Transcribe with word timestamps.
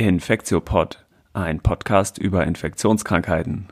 Infektiopod, 0.00 1.04
ein 1.34 1.60
Podcast 1.60 2.16
über 2.16 2.46
Infektionskrankheiten. 2.46 3.68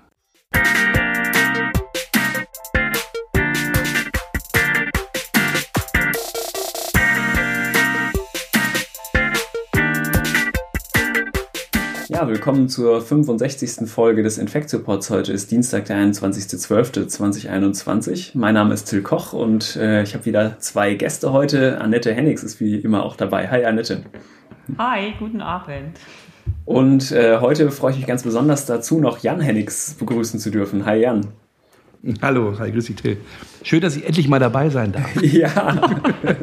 Ja, 12.11 12.29
willkommen 12.29 12.69
zur 12.69 13.01
65. 13.01 13.89
Folge 13.89 14.23
des 14.23 14.37
Infektiopods. 14.37 15.09
Heute 15.09 15.33
ist 15.33 15.51
Dienstag, 15.51 15.87
der 15.87 15.97
21.12.2021. 15.97 18.33
Mein 18.35 18.53
Name 18.53 18.75
ist 18.75 18.85
Till 18.85 19.01
Koch 19.01 19.33
und 19.33 19.77
äh, 19.77 20.03
ich 20.03 20.13
habe 20.13 20.27
wieder 20.27 20.59
zwei 20.59 20.93
Gäste 20.93 21.33
heute. 21.33 21.81
Annette 21.81 22.13
Hennigs 22.13 22.43
ist 22.43 22.61
wie 22.61 22.77
immer 22.77 23.03
auch 23.03 23.17
dabei. 23.17 23.49
Hi 23.49 23.65
Annette. 23.65 24.03
Hi, 24.77 25.15
guten 25.19 25.41
Abend. 25.41 25.99
Und 26.67 27.11
äh, 27.13 27.39
heute 27.41 27.71
freue 27.71 27.93
ich 27.93 27.97
mich 27.97 28.07
ganz 28.07 28.23
besonders 28.23 28.67
dazu, 28.67 29.01
noch 29.01 29.19
Jan 29.19 29.41
Hennigs 29.41 29.95
begrüßen 29.95 30.39
zu 30.39 30.51
dürfen. 30.51 30.85
Hi 30.85 31.01
Jan. 31.01 31.29
Hallo, 32.23 32.57
hi, 32.59 32.71
grüß 32.71 32.85
dich 32.85 32.97
Till. 32.97 33.17
Schön, 33.63 33.81
dass 33.81 33.97
ich 33.97 34.07
endlich 34.07 34.29
mal 34.29 34.39
dabei 34.39 34.69
sein 34.69 34.93
darf. 34.93 35.11
ja, 35.23 35.91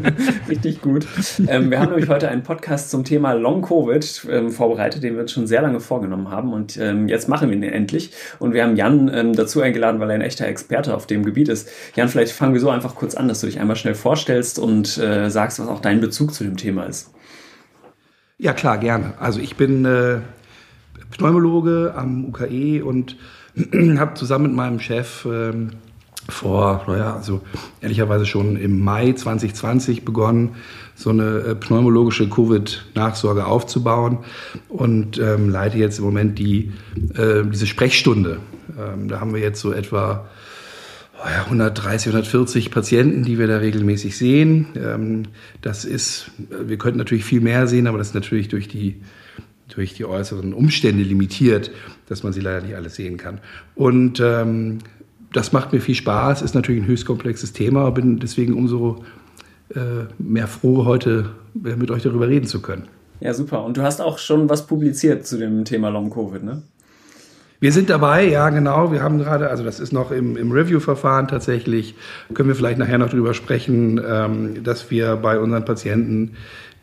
richtig 0.50 0.82
gut. 0.82 1.08
Ähm, 1.48 1.70
wir 1.70 1.80
haben 1.80 1.92
nämlich 1.92 2.10
heute 2.10 2.28
einen 2.28 2.44
Podcast 2.44 2.90
zum 2.90 3.04
Thema 3.04 3.34
Long 3.34 3.62
Covid 3.62 4.28
ähm, 4.30 4.50
vorbereitet, 4.50 5.04
den 5.04 5.14
wir 5.14 5.22
uns 5.22 5.32
schon 5.32 5.48
sehr 5.48 5.62
lange 5.62 5.80
vorgenommen 5.80 6.30
haben. 6.30 6.52
Und 6.52 6.78
ähm, 6.78 7.08
jetzt 7.08 7.30
machen 7.30 7.50
wir 7.50 7.56
ihn 7.56 7.64
endlich. 7.64 8.12
Und 8.40 8.54
wir 8.54 8.64
haben 8.64 8.76
Jan 8.76 9.10
ähm, 9.14 9.34
dazu 9.34 9.62
eingeladen, 9.62 10.02
weil 10.02 10.10
er 10.10 10.16
ein 10.16 10.22
echter 10.22 10.48
Experte 10.48 10.96
auf 10.96 11.08
dem 11.08 11.24
Gebiet 11.24 11.48
ist. 11.48 11.70
Jan, 11.96 12.10
vielleicht 12.10 12.34
fangen 12.34 12.54
wir 12.54 12.62
so 12.62 12.70
einfach 12.70 12.96
kurz 12.96 13.16
an, 13.16 13.28
dass 13.28 13.40
du 13.40 13.46
dich 13.46 13.60
einmal 13.60 13.76
schnell 13.76 13.96
vorstellst 13.96 14.60
und 14.60 14.98
äh, 14.98 15.30
sagst, 15.30 15.60
was 15.60 15.68
auch 15.68 15.80
dein 15.80 16.02
Bezug 16.02 16.34
zu 16.34 16.44
dem 16.44 16.58
Thema 16.58 16.84
ist. 16.84 17.12
Ja, 18.38 18.52
klar, 18.52 18.78
gerne. 18.78 19.14
Also 19.18 19.40
ich 19.40 19.56
bin 19.56 19.86
äh, 19.86 20.20
Pneumologe 21.12 21.94
am 21.96 22.26
UKE 22.26 22.84
und 22.84 23.16
habe 23.98 24.16
zusammen 24.16 24.48
mit 24.48 24.56
meinem 24.56 24.80
Chef 24.82 25.26
ähm, 25.26 25.72
vor, 26.28 26.84
naja, 26.88 27.16
also 27.16 27.42
ehrlicherweise 27.80 28.26
schon 28.26 28.58
im 28.58 28.84
Mai 28.84 29.14
2020 29.14 30.04
begonnen, 30.04 30.56
so 30.96 31.12
eine 31.12 31.38
äh, 31.40 31.56
pneumologische 31.56 32.28
Covid-Nachsorge 32.28 33.46
aufzubauen 33.46 34.18
und 34.68 35.18
ähm, 35.18 35.50
leite 35.50 35.78
jetzt 35.78 36.00
im 36.00 36.06
Moment 36.06 36.38
die, 36.38 36.74
äh, 37.16 37.44
diese 37.46 37.68
Sprechstunde. 37.68 38.40
Ähm, 38.78 39.08
da 39.08 39.22
haben 39.22 39.34
wir 39.34 39.40
jetzt 39.40 39.62
so 39.62 39.72
etwa 39.72 40.28
130, 41.24 42.08
140 42.08 42.72
Patienten, 42.72 43.24
die 43.24 43.40
wir 43.40 43.48
da 43.48 43.58
regelmäßig 43.58 44.18
sehen. 44.18 44.68
Ähm, 44.76 45.24
das 45.62 45.86
ist, 45.86 46.32
wir 46.38 46.78
könnten 46.78 46.98
natürlich 46.98 47.26
viel 47.26 47.42
mehr 47.42 47.68
sehen, 47.68 47.88
aber 47.88 47.98
das 47.98 48.10
ist 48.10 48.16
natürlich 48.16 48.50
durch 48.50 48.68
die 48.68 49.02
durch 49.68 49.94
die 49.96 50.06
äußeren 50.06 50.54
Umstände 50.54 51.04
limitiert, 51.04 51.72
dass 52.08 52.24
man 52.24 52.34
sie 52.34 52.40
leider 52.40 52.62
nicht 52.62 52.76
alles 52.76 52.96
sehen 52.96 53.18
kann. 53.18 53.40
Und 53.74 54.20
ähm, 54.20 54.80
das 55.34 55.52
macht 55.52 55.74
mir 55.74 55.82
viel 55.82 55.96
Spaß, 55.96 56.42
ist 56.42 56.56
natürlich 56.56 56.84
ein 56.84 56.88
höchst 56.88 57.06
komplexes 57.06 57.52
Thema, 57.52 57.90
bin 57.92 58.20
deswegen 58.20 58.54
umso 58.54 59.04
äh, 59.74 60.06
mehr 60.20 60.48
froh, 60.48 60.86
heute 60.86 61.32
äh, 61.64 61.76
mit 61.76 61.92
euch 61.92 62.04
darüber 62.04 62.28
reden 62.28 62.48
zu 62.48 62.62
können. 62.62 62.88
Ja, 63.20 63.34
super. 63.34 63.64
Und 63.64 63.78
du 63.78 63.82
hast 63.82 64.02
auch 64.02 64.18
schon 64.18 64.50
was 64.50 64.68
publiziert 64.68 65.26
zu 65.26 65.38
dem 65.38 65.66
Thema 65.66 65.90
Long 65.90 66.10
Covid, 66.10 66.44
ne? 66.44 66.62
Wir 67.66 67.72
sind 67.72 67.90
dabei, 67.90 68.30
ja 68.30 68.52
genau. 68.52 68.92
Wir 68.92 69.02
haben 69.02 69.18
gerade, 69.18 69.50
also 69.50 69.64
das 69.64 69.80
ist 69.80 69.92
noch 69.92 70.12
im, 70.12 70.38
im 70.38 70.52
Review-Verfahren 70.52 71.28
tatsächlich, 71.28 71.96
können 72.36 72.48
wir 72.48 72.56
vielleicht 72.56 72.78
nachher 72.78 73.00
noch 73.00 73.10
drüber 73.10 73.34
sprechen, 73.34 74.00
ähm, 74.08 74.64
dass 74.64 74.92
wir 74.92 75.16
bei 75.16 75.40
unseren 75.40 75.66
Patienten 75.66 76.34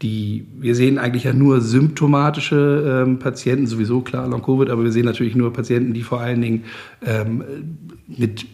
die, 0.02 0.44
wir 0.58 0.74
sehen 0.74 0.98
eigentlich 0.98 1.22
ja 1.22 1.34
nur 1.34 1.61
symptomatische 1.61 3.05
ähm, 3.06 3.20
Patienten, 3.20 3.69
sowieso 3.69 4.00
klar 4.00 4.27
Long-Covid, 4.27 4.70
aber 4.70 4.83
wir 4.83 4.91
sehen 4.91 5.05
natürlich 5.05 5.36
nur 5.36 5.52
Patienten, 5.52 5.94
die 5.94 6.02
vor 6.02 6.20
allen 6.20 6.42
Dingen 6.42 6.64
ähm, 7.06 7.44
mit 8.08 8.46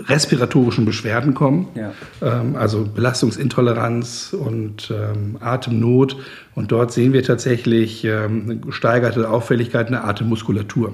respiratorischen 0.00 0.84
Beschwerden 0.84 1.32
kommen, 1.32 1.68
ja. 1.74 1.92
ähm, 2.20 2.56
also 2.56 2.84
Belastungsintoleranz 2.94 4.36
und 4.38 4.92
ähm, 4.94 5.38
Atemnot. 5.40 6.18
Und 6.54 6.72
dort 6.72 6.92
sehen 6.92 7.14
wir 7.14 7.22
tatsächlich 7.22 8.04
ähm, 8.04 8.42
eine 8.44 8.56
gesteigerte 8.58 9.30
Auffälligkeit 9.30 9.86
in 9.86 9.92
der 9.92 10.04
Atemmuskulatur. 10.04 10.92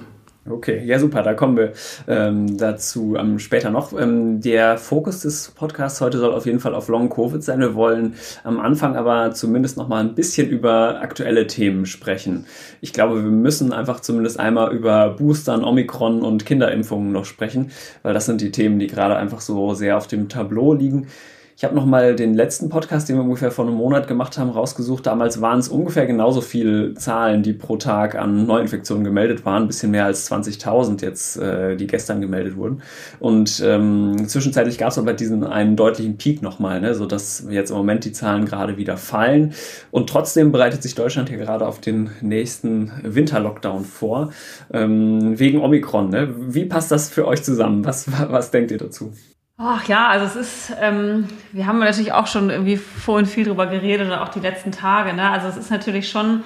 Okay, 0.48 0.84
ja 0.84 1.00
super, 1.00 1.22
da 1.22 1.34
kommen 1.34 1.56
wir 1.56 1.72
ähm, 2.06 2.56
dazu 2.56 3.16
ähm, 3.18 3.40
später 3.40 3.70
noch. 3.70 3.92
Ähm, 3.98 4.40
der 4.40 4.78
Fokus 4.78 5.20
des 5.20 5.50
Podcasts 5.50 6.00
heute 6.00 6.18
soll 6.18 6.32
auf 6.32 6.46
jeden 6.46 6.60
Fall 6.60 6.72
auf 6.72 6.86
Long 6.86 7.08
Covid 7.08 7.42
sein. 7.42 7.58
Wir 7.58 7.74
wollen 7.74 8.14
am 8.44 8.60
Anfang 8.60 8.94
aber 8.94 9.32
zumindest 9.32 9.76
noch 9.76 9.88
mal 9.88 9.98
ein 9.98 10.14
bisschen 10.14 10.48
über 10.48 11.00
aktuelle 11.00 11.48
Themen 11.48 11.84
sprechen. 11.84 12.46
Ich 12.80 12.92
glaube, 12.92 13.24
wir 13.24 13.30
müssen 13.30 13.72
einfach 13.72 13.98
zumindest 13.98 14.38
einmal 14.38 14.72
über 14.72 15.10
Boostern, 15.10 15.64
Omikron 15.64 16.22
und 16.22 16.46
Kinderimpfungen 16.46 17.10
noch 17.10 17.24
sprechen, 17.24 17.72
weil 18.04 18.14
das 18.14 18.26
sind 18.26 18.40
die 18.40 18.52
Themen, 18.52 18.78
die 18.78 18.86
gerade 18.86 19.16
einfach 19.16 19.40
so 19.40 19.74
sehr 19.74 19.96
auf 19.96 20.06
dem 20.06 20.28
Tableau 20.28 20.74
liegen. 20.74 21.08
Ich 21.58 21.64
habe 21.64 21.74
noch 21.74 21.86
mal 21.86 22.14
den 22.14 22.34
letzten 22.34 22.68
Podcast, 22.68 23.08
den 23.08 23.16
wir 23.16 23.22
ungefähr 23.22 23.50
vor 23.50 23.66
einem 23.66 23.76
Monat 23.76 24.06
gemacht 24.06 24.36
haben, 24.36 24.50
rausgesucht. 24.50 25.06
Damals 25.06 25.40
waren 25.40 25.58
es 25.58 25.70
ungefähr 25.70 26.04
genauso 26.04 26.42
viele 26.42 26.92
Zahlen, 26.92 27.42
die 27.42 27.54
pro 27.54 27.78
Tag 27.78 28.14
an 28.14 28.44
Neuinfektionen 28.44 29.04
gemeldet 29.04 29.46
waren. 29.46 29.62
Ein 29.62 29.66
bisschen 29.66 29.90
mehr 29.90 30.04
als 30.04 30.30
20.000 30.30 31.00
jetzt, 31.00 31.38
äh, 31.38 31.74
die 31.76 31.86
gestern 31.86 32.20
gemeldet 32.20 32.56
wurden. 32.56 32.82
Und 33.20 33.62
ähm, 33.64 34.28
zwischenzeitlich 34.28 34.76
gab 34.76 34.90
es 34.90 34.98
aber 34.98 35.14
diesen 35.14 35.44
einen 35.44 35.76
deutlichen 35.76 36.18
Peak 36.18 36.42
nochmal, 36.42 36.82
ne? 36.82 36.94
sodass 36.94 37.46
jetzt 37.48 37.70
im 37.70 37.78
Moment 37.78 38.04
die 38.04 38.12
Zahlen 38.12 38.44
gerade 38.44 38.76
wieder 38.76 38.98
fallen. 38.98 39.54
Und 39.90 40.10
trotzdem 40.10 40.52
bereitet 40.52 40.82
sich 40.82 40.94
Deutschland 40.94 41.30
hier 41.30 41.38
gerade 41.38 41.66
auf 41.66 41.80
den 41.80 42.10
nächsten 42.20 42.92
Winterlockdown 43.02 43.86
vor, 43.86 44.30
ähm, 44.74 45.38
wegen 45.38 45.62
Omikron. 45.62 46.10
Ne? 46.10 46.34
Wie 46.36 46.66
passt 46.66 46.90
das 46.90 47.08
für 47.08 47.26
euch 47.26 47.42
zusammen? 47.42 47.82
Was, 47.86 48.12
was 48.30 48.50
denkt 48.50 48.72
ihr 48.72 48.78
dazu? 48.78 49.14
Ach 49.58 49.88
ja, 49.88 50.08
also 50.08 50.26
es 50.26 50.36
ist, 50.36 50.76
ähm, 50.82 51.28
wir 51.52 51.66
haben 51.66 51.78
natürlich 51.78 52.12
auch 52.12 52.26
schon 52.26 52.50
irgendwie 52.50 52.76
vorhin 52.76 53.24
viel 53.24 53.46
drüber 53.46 53.66
geredet 53.66 54.06
und 54.06 54.12
auch 54.12 54.28
die 54.28 54.40
letzten 54.40 54.70
Tage. 54.70 55.14
Ne? 55.14 55.30
Also 55.30 55.48
es 55.48 55.56
ist 55.56 55.70
natürlich 55.70 56.10
schon 56.10 56.44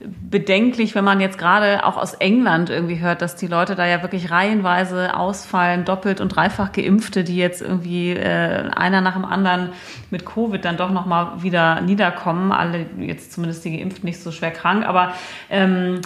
bedenklich, 0.00 0.94
wenn 0.94 1.04
man 1.04 1.20
jetzt 1.20 1.38
gerade 1.38 1.84
auch 1.84 1.96
aus 1.96 2.14
England 2.14 2.70
irgendwie 2.70 3.00
hört, 3.00 3.20
dass 3.20 3.34
die 3.34 3.48
Leute 3.48 3.74
da 3.74 3.86
ja 3.86 4.02
wirklich 4.02 4.30
reihenweise 4.30 5.16
ausfallen, 5.16 5.84
doppelt 5.84 6.20
und 6.20 6.28
dreifach 6.28 6.70
geimpfte, 6.70 7.24
die 7.24 7.36
jetzt 7.36 7.62
irgendwie 7.62 8.12
äh, 8.12 8.70
einer 8.70 9.00
nach 9.00 9.14
dem 9.14 9.24
anderen 9.24 9.70
mit 10.10 10.24
Covid 10.24 10.64
dann 10.64 10.76
doch 10.76 10.90
nochmal 10.90 11.42
wieder 11.42 11.80
niederkommen. 11.80 12.52
Alle 12.52 12.86
jetzt 12.98 13.32
zumindest 13.32 13.64
die 13.64 13.76
Geimpften 13.76 14.06
nicht 14.06 14.22
so 14.22 14.30
schwer 14.30 14.52
krank, 14.52 14.86
aber 14.86 15.14
ähm, 15.50 16.00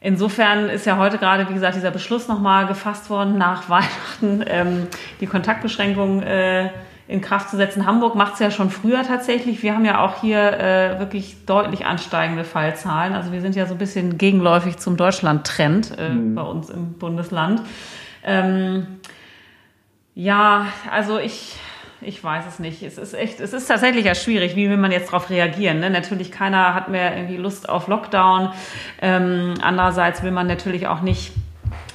Insofern 0.00 0.68
ist 0.68 0.86
ja 0.86 0.96
heute 0.96 1.18
gerade, 1.18 1.48
wie 1.48 1.54
gesagt, 1.54 1.74
dieser 1.74 1.90
Beschluss 1.90 2.28
nochmal 2.28 2.66
gefasst 2.66 3.10
worden, 3.10 3.36
nach 3.36 3.68
Weihnachten 3.68 4.44
ähm, 4.46 4.86
die 5.20 5.26
Kontaktbeschränkungen 5.26 6.22
äh, 6.22 6.70
in 7.08 7.20
Kraft 7.20 7.48
zu 7.48 7.56
setzen. 7.56 7.86
Hamburg 7.86 8.14
macht 8.14 8.34
es 8.34 8.38
ja 8.38 8.50
schon 8.50 8.70
früher 8.70 9.02
tatsächlich. 9.02 9.62
Wir 9.62 9.74
haben 9.74 9.84
ja 9.84 10.04
auch 10.04 10.20
hier 10.20 10.52
äh, 10.52 10.98
wirklich 11.00 11.46
deutlich 11.46 11.86
ansteigende 11.86 12.44
Fallzahlen. 12.44 13.14
Also 13.14 13.32
wir 13.32 13.40
sind 13.40 13.56
ja 13.56 13.66
so 13.66 13.74
ein 13.74 13.78
bisschen 13.78 14.18
gegenläufig 14.18 14.76
zum 14.76 14.96
Deutschland-Trend 14.96 15.98
äh, 15.98 16.10
mhm. 16.10 16.34
bei 16.34 16.42
uns 16.42 16.70
im 16.70 16.92
Bundesland. 16.92 17.62
Ähm, 18.22 18.86
ja, 20.14 20.66
also 20.92 21.18
ich 21.18 21.56
ich 22.00 22.22
weiß 22.22 22.44
es 22.46 22.58
nicht. 22.58 22.82
Es 22.82 22.98
ist 22.98 23.14
echt, 23.14 23.40
es 23.40 23.52
ist 23.52 23.66
tatsächlich 23.66 24.04
ja 24.04 24.14
schwierig. 24.14 24.54
Wie 24.54 24.70
will 24.70 24.76
man 24.76 24.92
jetzt 24.92 25.08
darauf 25.08 25.30
reagieren? 25.30 25.80
Ne? 25.80 25.90
Natürlich 25.90 26.30
keiner 26.30 26.74
hat 26.74 26.88
mehr 26.88 27.16
irgendwie 27.16 27.36
Lust 27.36 27.68
auf 27.68 27.88
Lockdown. 27.88 28.52
Ähm, 29.02 29.54
andererseits 29.60 30.22
will 30.22 30.30
man 30.30 30.46
natürlich 30.46 30.86
auch 30.86 31.00
nicht 31.00 31.32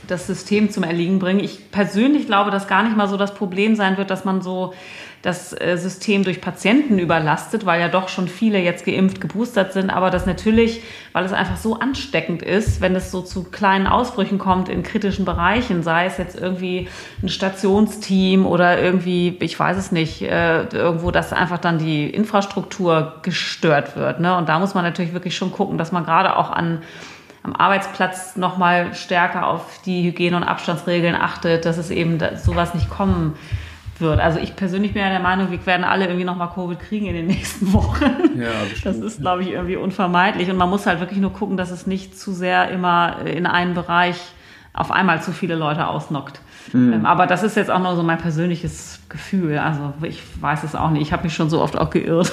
das 0.07 0.27
System 0.27 0.69
zum 0.69 0.83
Erliegen 0.83 1.19
bringen. 1.19 1.39
Ich 1.39 1.71
persönlich 1.71 2.25
glaube, 2.25 2.51
dass 2.51 2.67
gar 2.67 2.83
nicht 2.83 2.97
mal 2.97 3.07
so 3.07 3.17
das 3.17 3.33
Problem 3.33 3.75
sein 3.75 3.97
wird, 3.97 4.09
dass 4.09 4.25
man 4.25 4.41
so 4.41 4.73
das 5.23 5.53
äh, 5.53 5.77
System 5.77 6.25
durch 6.25 6.41
Patienten 6.41 6.99
überlastet, 6.99 7.65
weil 7.65 7.79
ja 7.79 7.87
doch 7.87 8.09
schon 8.09 8.27
viele 8.27 8.59
jetzt 8.59 8.85
geimpft, 8.85 9.21
geboostert 9.21 9.71
sind, 9.71 9.89
aber 9.89 10.09
das 10.09 10.25
natürlich, 10.25 10.81
weil 11.13 11.23
es 11.23 11.31
einfach 11.31 11.55
so 11.55 11.79
ansteckend 11.79 12.41
ist, 12.41 12.81
wenn 12.81 12.93
es 12.93 13.09
so 13.09 13.21
zu 13.21 13.45
kleinen 13.45 13.87
Ausbrüchen 13.87 14.37
kommt 14.37 14.67
in 14.67 14.83
kritischen 14.83 15.23
Bereichen, 15.23 15.81
sei 15.81 16.07
es 16.07 16.17
jetzt 16.17 16.37
irgendwie 16.37 16.89
ein 17.23 17.29
Stationsteam 17.29 18.45
oder 18.45 18.81
irgendwie, 18.81 19.37
ich 19.39 19.57
weiß 19.57 19.77
es 19.77 19.93
nicht, 19.93 20.23
äh, 20.23 20.63
irgendwo, 20.63 21.09
dass 21.09 21.31
einfach 21.31 21.57
dann 21.57 21.77
die 21.77 22.09
Infrastruktur 22.09 23.19
gestört 23.21 23.95
wird. 23.95 24.19
Ne? 24.19 24.35
Und 24.35 24.49
da 24.49 24.59
muss 24.59 24.73
man 24.73 24.83
natürlich 24.83 25.13
wirklich 25.13 25.37
schon 25.37 25.53
gucken, 25.53 25.77
dass 25.77 25.93
man 25.93 26.03
gerade 26.03 26.35
auch 26.35 26.51
an 26.51 26.81
am 27.43 27.53
Arbeitsplatz 27.55 28.37
noch 28.37 28.57
mal 28.57 28.93
stärker 28.93 29.47
auf 29.47 29.81
die 29.85 30.03
Hygiene- 30.03 30.37
und 30.37 30.43
Abstandsregeln 30.43 31.15
achtet, 31.15 31.65
dass 31.65 31.77
es 31.77 31.91
eben 31.91 32.17
sowas 32.37 32.73
nicht 32.73 32.89
kommen 32.89 33.35
wird. 33.99 34.19
Also 34.19 34.39
ich 34.39 34.55
persönlich 34.55 34.93
bin 34.93 35.01
ja 35.01 35.09
der 35.09 35.19
Meinung, 35.19 35.51
wir 35.51 35.63
werden 35.65 35.83
alle 35.83 36.05
irgendwie 36.05 36.25
nochmal 36.25 36.49
Covid 36.49 36.79
kriegen 36.79 37.05
in 37.05 37.15
den 37.15 37.27
nächsten 37.35 37.73
Wochen. 37.73 38.05
Ja, 38.39 38.49
bestimmt. 38.69 38.95
Das 38.95 39.03
ist, 39.03 39.21
glaube 39.21 39.43
ich, 39.43 39.49
irgendwie 39.49 39.75
unvermeidlich. 39.75 40.49
Und 40.49 40.57
man 40.57 40.69
muss 40.69 40.85
halt 40.85 41.01
wirklich 41.01 41.19
nur 41.19 41.33
gucken, 41.33 41.57
dass 41.57 41.69
es 41.69 41.85
nicht 41.85 42.17
zu 42.17 42.31
sehr 42.33 42.69
immer 42.71 43.25
in 43.25 43.45
einen 43.45 43.73
Bereich 43.73 44.17
auf 44.73 44.91
einmal 44.91 45.21
zu 45.21 45.31
viele 45.31 45.55
Leute 45.55 45.87
ausnockt. 45.87 46.41
Mhm. 46.71 47.05
aber 47.05 47.27
das 47.27 47.43
ist 47.43 47.57
jetzt 47.57 47.69
auch 47.69 47.79
nur 47.79 47.97
so 47.97 48.03
mein 48.03 48.17
persönliches 48.17 49.01
Gefühl. 49.09 49.57
Also 49.57 49.93
ich 50.01 50.23
weiß 50.41 50.63
es 50.63 50.75
auch 50.75 50.91
nicht. 50.91 51.01
Ich 51.01 51.11
habe 51.11 51.23
mich 51.23 51.35
schon 51.35 51.49
so 51.49 51.61
oft 51.61 51.77
auch 51.77 51.89
geirrt. 51.89 52.31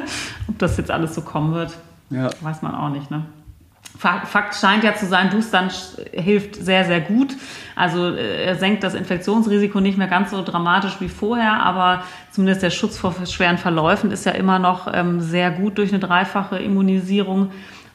Ob 0.48 0.56
das 0.58 0.76
jetzt 0.76 0.90
alles 0.90 1.16
so 1.16 1.22
kommen 1.22 1.52
wird, 1.52 1.76
ja. 2.08 2.30
weiß 2.40 2.62
man 2.62 2.76
auch 2.76 2.90
nicht. 2.90 3.10
Ne? 3.10 3.24
Fakt 3.98 4.54
scheint 4.56 4.82
ja 4.82 4.94
zu 4.94 5.06
sein, 5.06 5.30
Boostern 5.30 5.70
hilft 6.12 6.56
sehr, 6.56 6.84
sehr 6.84 7.00
gut. 7.00 7.36
Also 7.76 8.08
äh, 8.08 8.44
er 8.44 8.56
senkt 8.56 8.82
das 8.82 8.94
Infektionsrisiko 8.94 9.80
nicht 9.80 9.96
mehr 9.96 10.08
ganz 10.08 10.30
so 10.30 10.42
dramatisch 10.42 10.96
wie 11.00 11.08
vorher, 11.08 11.62
aber 11.62 12.02
zumindest 12.30 12.62
der 12.62 12.70
Schutz 12.70 12.98
vor 12.98 13.14
schweren 13.26 13.58
Verläufen 13.58 14.10
ist 14.10 14.26
ja 14.26 14.32
immer 14.32 14.58
noch 14.58 14.92
ähm, 14.92 15.20
sehr 15.20 15.50
gut 15.50 15.78
durch 15.78 15.90
eine 15.90 16.00
dreifache 16.00 16.58
Immunisierung. 16.58 17.50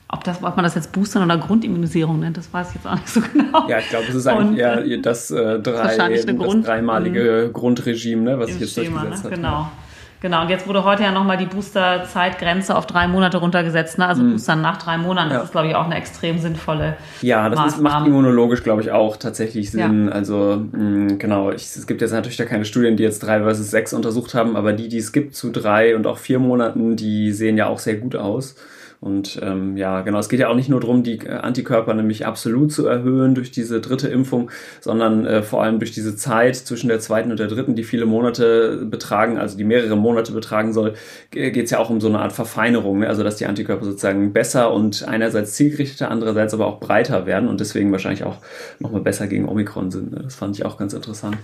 Ob, 0.10 0.24
das, 0.24 0.42
ob 0.42 0.56
man 0.56 0.64
das 0.64 0.76
jetzt 0.76 0.94
Boostern 0.94 1.24
oder 1.24 1.38
Grundimmunisierung 1.38 2.20
nennt, 2.22 2.38
das 2.38 2.54
weiß 2.54 2.70
ich 2.70 2.76
jetzt 2.76 2.88
auch 2.88 2.96
nicht 2.96 3.10
so 3.10 3.20
genau. 3.34 3.68
Ja, 3.68 3.80
ich 3.80 3.90
glaube, 3.90 4.06
es 4.08 4.16
ist 4.16 4.28
eigentlich 4.28 4.60
eher 4.60 4.98
das, 5.00 5.32
äh, 5.32 5.60
drei, 5.60 5.98
das 5.98 6.26
Grund, 6.26 6.66
dreimalige 6.66 7.50
Grundregime, 7.52 8.22
ne, 8.22 8.40
was 8.40 8.52
sich 8.52 8.62
jetzt 8.62 8.76
Schema, 8.76 9.02
durchgesetzt 9.02 9.26
ne? 9.26 9.32
hat. 9.32 9.36
Genau. 9.36 9.72
Genau, 10.20 10.42
und 10.42 10.50
jetzt 10.50 10.68
wurde 10.68 10.84
heute 10.84 11.04
ja 11.04 11.12
nochmal 11.12 11.38
die 11.38 11.46
Booster-Zeitgrenze 11.46 12.76
auf 12.76 12.88
drei 12.88 13.08
Monate 13.08 13.38
runtergesetzt. 13.38 14.00
Ne? 14.00 14.08
Also 14.08 14.24
mhm. 14.24 14.34
Boostern 14.34 14.62
nach 14.62 14.78
drei 14.78 14.98
Monaten, 14.98 15.30
das 15.30 15.38
ja. 15.38 15.44
ist, 15.44 15.52
glaube 15.52 15.68
ich, 15.68 15.76
auch 15.76 15.86
eine 15.86 15.96
extrem 15.96 16.40
sinnvolle 16.40 16.98
Ja, 17.22 17.50
das 17.50 17.74
ist, 17.74 17.82
macht 17.82 18.08
immunologisch, 18.08 18.64
glaube 18.64 18.82
ich, 18.82 18.92
auch 18.92 19.18
tatsächlich 19.18 19.70
Sinn. 19.70 20.08
Ja. 20.08 20.14
Also 20.14 20.64
mh, 20.72 21.16
genau, 21.20 21.52
ich, 21.52 21.64
es 21.64 21.86
gibt 21.86 22.02
jetzt 22.02 22.12
natürlich 22.12 22.38
da 22.38 22.46
keine 22.46 22.66
Studien, 22.66 22.98
die 22.98 23.04
jetzt 23.04 23.20
drei 23.20 23.42
versus 23.42 23.70
sechs 23.70 23.94
untersucht 23.94 24.34
haben, 24.34 24.56
aber 24.56 24.74
die, 24.74 24.90
die 24.90 24.98
es 24.98 25.12
gibt 25.12 25.36
zu 25.36 25.52
drei 25.52 25.96
und 25.96 26.08
auch 26.08 26.18
vier 26.18 26.40
Monaten, 26.40 26.96
die 26.96 27.32
sehen 27.32 27.58
ja 27.58 27.68
auch 27.68 27.80
sehr 27.80 27.96
gut 27.96 28.16
aus. 28.16 28.56
Und 29.00 29.40
ähm, 29.44 29.78
ja, 29.78 30.02
genau, 30.02 30.18
es 30.18 30.28
geht 30.28 30.40
ja 30.40 30.48
auch 30.48 30.56
nicht 30.56 30.70
nur 30.70 30.80
darum, 30.80 31.04
die 31.04 31.20
äh, 31.20 31.30
Antikörper 31.30 31.94
nämlich 31.94 32.26
absolut 32.26 32.72
zu 32.72 32.88
erhöhen 32.88 33.36
durch 33.36 33.52
diese 33.52 33.80
dritte 33.80 34.08
Impfung, 34.08 34.50
sondern 34.82 35.26
äh, 35.26 35.44
vor 35.44 35.62
allem 35.62 35.78
durch 35.78 35.92
diese 35.92 36.16
Zeit 36.16 36.56
zwischen 36.56 36.88
der 36.88 37.00
zweiten 37.00 37.30
und 37.30 37.40
der 37.40 37.48
dritten, 37.48 37.76
die 37.76 37.84
viele 37.84 38.08
Monate 38.08 38.86
betragen, 38.86 39.38
also 39.38 39.56
die 39.56 39.66
mehrere 39.66 39.96
Monate 39.96 40.32
betragen 40.32 40.74
soll, 40.74 40.96
geht 41.30 41.56
es 41.58 41.72
ja 41.72 41.78
auch 41.78 41.92
um 41.92 42.02
so 42.02 42.08
eine 42.08 42.20
Art 42.20 42.34
Verfeinerung, 42.34 43.00
ne? 43.00 43.08
also 43.08 43.24
dass 43.24 43.36
die 43.36 43.46
Antikörper 43.46 43.86
sozusagen 43.86 44.34
besser 44.34 44.74
und 44.74 45.08
einerseits 45.08 45.54
zielgerichteter, 45.54 46.10
andererseits 46.10 46.56
aber 46.56 46.66
auch 46.66 46.80
breiter 46.80 47.28
werden 47.28 47.50
und 47.50 47.60
deswegen 47.60 47.92
wahrscheinlich 47.92 48.24
auch 48.24 48.38
nochmal 48.80 49.02
besser 49.02 49.28
gegen 49.28 49.48
Omikron 49.48 49.92
sind. 49.92 50.12
Ne? 50.12 50.22
Das 50.24 50.36
fand 50.36 50.56
ich 50.56 50.66
auch 50.66 50.78
ganz 50.78 50.94
interessant. 50.94 51.38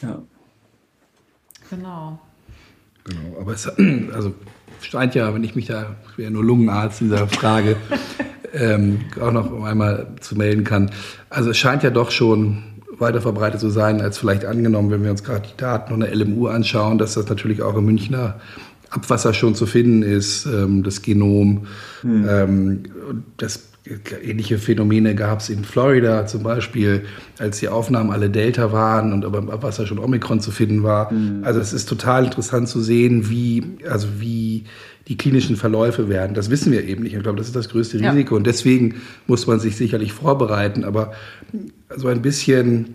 Ja. 0.00 0.22
Genau. 1.70 2.20
Genau, 3.04 3.40
aber 3.40 3.52
es, 3.52 3.66
also 4.14 4.34
scheint 4.84 5.14
ja, 5.14 5.34
wenn 5.34 5.44
ich 5.44 5.54
mich 5.54 5.66
da, 5.66 5.96
ich 6.10 6.18
wäre 6.18 6.30
nur 6.30 6.44
Lungenarzt 6.44 7.00
dieser 7.00 7.26
Frage, 7.28 7.76
ähm, 8.54 9.00
auch 9.20 9.32
noch 9.32 9.64
einmal 9.64 10.08
zu 10.20 10.36
melden 10.36 10.64
kann. 10.64 10.90
Also 11.30 11.50
es 11.50 11.58
scheint 11.58 11.82
ja 11.82 11.90
doch 11.90 12.10
schon 12.10 12.62
weiter 12.98 13.20
verbreitet 13.20 13.60
zu 13.60 13.70
sein, 13.70 14.00
als 14.00 14.18
vielleicht 14.18 14.44
angenommen, 14.44 14.90
wenn 14.90 15.02
wir 15.02 15.10
uns 15.10 15.24
gerade 15.24 15.42
die 15.48 15.56
Daten 15.56 15.90
von 15.90 16.00
der 16.00 16.14
LMU 16.14 16.46
anschauen, 16.46 16.98
dass 16.98 17.14
das 17.14 17.28
natürlich 17.28 17.62
auch 17.62 17.76
im 17.76 17.86
Münchner 17.86 18.40
Abwasser 18.90 19.34
schon 19.34 19.54
zu 19.56 19.66
finden 19.66 20.02
ist, 20.02 20.46
ähm, 20.46 20.84
das 20.84 21.02
Genom. 21.02 21.66
Hm. 22.02 22.28
Ähm, 22.28 22.82
das 23.36 23.73
ähnliche 24.22 24.58
Phänomene 24.58 25.14
gab 25.14 25.40
es 25.40 25.50
in 25.50 25.64
Florida 25.64 26.26
zum 26.26 26.42
Beispiel, 26.42 27.04
als 27.38 27.60
die 27.60 27.68
Aufnahmen 27.68 28.10
alle 28.10 28.30
Delta 28.30 28.72
waren 28.72 29.12
und 29.12 29.24
aber 29.24 29.38
im 29.38 29.50
Abwasser 29.50 29.86
schon 29.86 29.98
Omikron 29.98 30.40
zu 30.40 30.50
finden 30.50 30.82
war. 30.82 31.12
Mhm. 31.12 31.44
Also 31.44 31.60
es 31.60 31.72
ist 31.72 31.88
total 31.88 32.24
interessant 32.24 32.68
zu 32.68 32.80
sehen, 32.80 33.28
wie, 33.28 33.62
also 33.88 34.08
wie 34.18 34.64
die 35.06 35.18
klinischen 35.18 35.56
Verläufe 35.56 36.08
werden. 36.08 36.34
Das 36.34 36.48
wissen 36.48 36.72
wir 36.72 36.84
eben 36.84 37.02
nicht. 37.02 37.14
Ich 37.14 37.22
glaube, 37.22 37.36
das 37.36 37.48
ist 37.48 37.56
das 37.56 37.68
größte 37.68 38.00
Risiko. 38.00 38.34
Ja. 38.34 38.38
Und 38.38 38.46
deswegen 38.46 38.96
muss 39.26 39.46
man 39.46 39.60
sich 39.60 39.76
sicherlich 39.76 40.14
vorbereiten. 40.14 40.84
Aber 40.84 41.12
so 41.94 42.08
ein 42.08 42.22
bisschen 42.22 42.94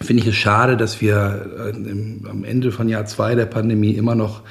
finde 0.00 0.22
ich 0.22 0.28
es 0.28 0.34
schade, 0.34 0.76
dass 0.76 1.00
wir 1.00 1.50
äh, 1.58 1.70
im, 1.70 2.26
am 2.28 2.44
Ende 2.44 2.72
von 2.72 2.90
Jahr 2.90 3.06
zwei 3.06 3.34
der 3.34 3.46
Pandemie 3.46 3.92
immer 3.92 4.14
noch 4.14 4.42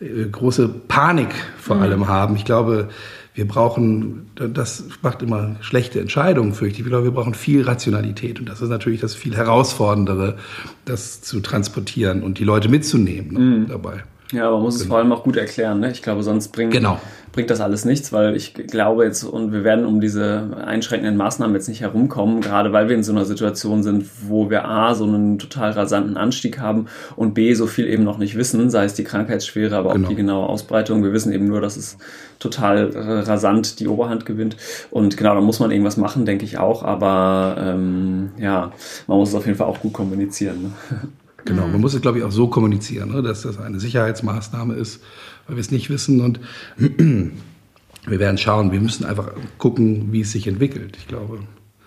äh, 0.00 0.24
große 0.24 0.68
Panik 0.68 1.34
vor 1.58 1.76
mhm. 1.76 1.82
allem 1.82 2.08
haben. 2.08 2.36
Ich 2.36 2.46
glaube, 2.46 2.88
wir 3.34 3.48
brauchen, 3.48 4.30
das 4.34 4.84
macht 5.00 5.22
immer 5.22 5.56
schlechte 5.60 6.00
Entscheidungen, 6.00 6.52
fürchte 6.52 6.80
ich. 6.80 6.80
Ich 6.80 6.86
glaube, 6.86 7.04
wir 7.04 7.12
brauchen 7.12 7.34
viel 7.34 7.62
Rationalität. 7.62 8.40
Und 8.40 8.48
das 8.48 8.60
ist 8.60 8.68
natürlich 8.68 9.00
das 9.00 9.14
viel 9.14 9.34
herausforderndere, 9.34 10.36
das 10.84 11.22
zu 11.22 11.40
transportieren 11.40 12.22
und 12.22 12.38
die 12.38 12.44
Leute 12.44 12.68
mitzunehmen 12.68 13.32
ne, 13.32 13.40
mhm. 13.40 13.66
dabei. 13.68 14.04
Ja, 14.32 14.46
aber 14.46 14.56
man 14.56 14.64
muss 14.64 14.74
genau. 14.74 14.82
es 14.82 14.88
vor 14.88 14.98
allem 14.98 15.12
auch 15.12 15.22
gut 15.22 15.36
erklären. 15.36 15.80
Ne? 15.80 15.90
Ich 15.90 16.02
glaube, 16.02 16.22
sonst 16.22 16.48
bringt, 16.48 16.72
genau. 16.72 16.98
bringt 17.32 17.50
das 17.50 17.60
alles 17.60 17.84
nichts, 17.84 18.12
weil 18.12 18.34
ich 18.34 18.54
glaube 18.54 19.04
jetzt, 19.04 19.24
und 19.24 19.52
wir 19.52 19.62
werden 19.62 19.84
um 19.84 20.00
diese 20.00 20.56
einschränkenden 20.64 21.16
Maßnahmen 21.16 21.54
jetzt 21.54 21.68
nicht 21.68 21.82
herumkommen, 21.82 22.40
gerade 22.40 22.72
weil 22.72 22.88
wir 22.88 22.96
in 22.96 23.02
so 23.02 23.12
einer 23.12 23.26
Situation 23.26 23.82
sind, 23.82 24.06
wo 24.26 24.48
wir 24.48 24.66
A, 24.66 24.94
so 24.94 25.04
einen 25.04 25.38
total 25.38 25.72
rasanten 25.72 26.16
Anstieg 26.16 26.58
haben 26.58 26.86
und 27.14 27.34
B, 27.34 27.52
so 27.52 27.66
viel 27.66 27.86
eben 27.86 28.04
noch 28.04 28.18
nicht 28.18 28.36
wissen, 28.36 28.70
sei 28.70 28.84
es 28.84 28.94
die 28.94 29.04
Krankheitsschwere, 29.04 29.76
aber 29.76 29.92
genau. 29.92 30.06
auch 30.06 30.08
die 30.08 30.16
genaue 30.16 30.48
Ausbreitung. 30.48 31.04
Wir 31.04 31.12
wissen 31.12 31.32
eben 31.32 31.46
nur, 31.46 31.60
dass 31.60 31.76
es 31.76 31.98
total 32.38 32.90
rasant 32.94 33.80
die 33.80 33.88
Oberhand 33.88 34.24
gewinnt. 34.26 34.56
Und 34.90 35.16
genau, 35.16 35.34
da 35.34 35.40
muss 35.40 35.60
man 35.60 35.70
irgendwas 35.70 35.96
machen, 35.96 36.24
denke 36.24 36.44
ich 36.44 36.58
auch. 36.58 36.82
Aber 36.82 37.56
ähm, 37.58 38.30
ja, 38.38 38.72
man 39.06 39.18
muss 39.18 39.28
es 39.28 39.34
auf 39.34 39.46
jeden 39.46 39.58
Fall 39.58 39.68
auch 39.68 39.80
gut 39.80 39.92
kommunizieren. 39.92 40.62
Ne? 40.62 40.70
Genau, 41.44 41.66
mhm. 41.66 41.72
man 41.72 41.80
muss 41.80 41.94
es, 41.94 42.00
glaube 42.00 42.18
ich, 42.18 42.24
auch 42.24 42.30
so 42.30 42.48
kommunizieren, 42.48 43.12
ne, 43.12 43.22
dass 43.22 43.42
das 43.42 43.58
eine 43.58 43.80
Sicherheitsmaßnahme 43.80 44.74
ist, 44.74 45.02
weil 45.46 45.56
wir 45.56 45.60
es 45.60 45.70
nicht 45.70 45.90
wissen. 45.90 46.20
Und 46.20 46.40
wir 46.76 48.18
werden 48.18 48.38
schauen, 48.38 48.72
wir 48.72 48.80
müssen 48.80 49.04
einfach 49.04 49.32
gucken, 49.58 50.12
wie 50.12 50.20
es 50.20 50.32
sich 50.32 50.46
entwickelt, 50.46 50.96
ich 50.96 51.08
glaube. 51.08 51.40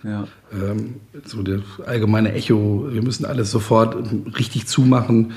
Ja. 0.03 0.27
Ähm, 0.53 0.95
so 1.25 1.41
das 1.41 1.61
allgemeine 1.85 2.33
Echo, 2.33 2.87
wir 2.91 3.01
müssen 3.01 3.25
alles 3.25 3.49
sofort 3.49 3.97
richtig 4.37 4.67
zumachen, 4.67 5.33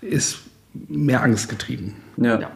ist 0.00 0.38
mehr 0.72 1.22
Angst 1.22 1.48
getrieben. 1.48 1.96
Ja. 2.16 2.40
ja. 2.40 2.50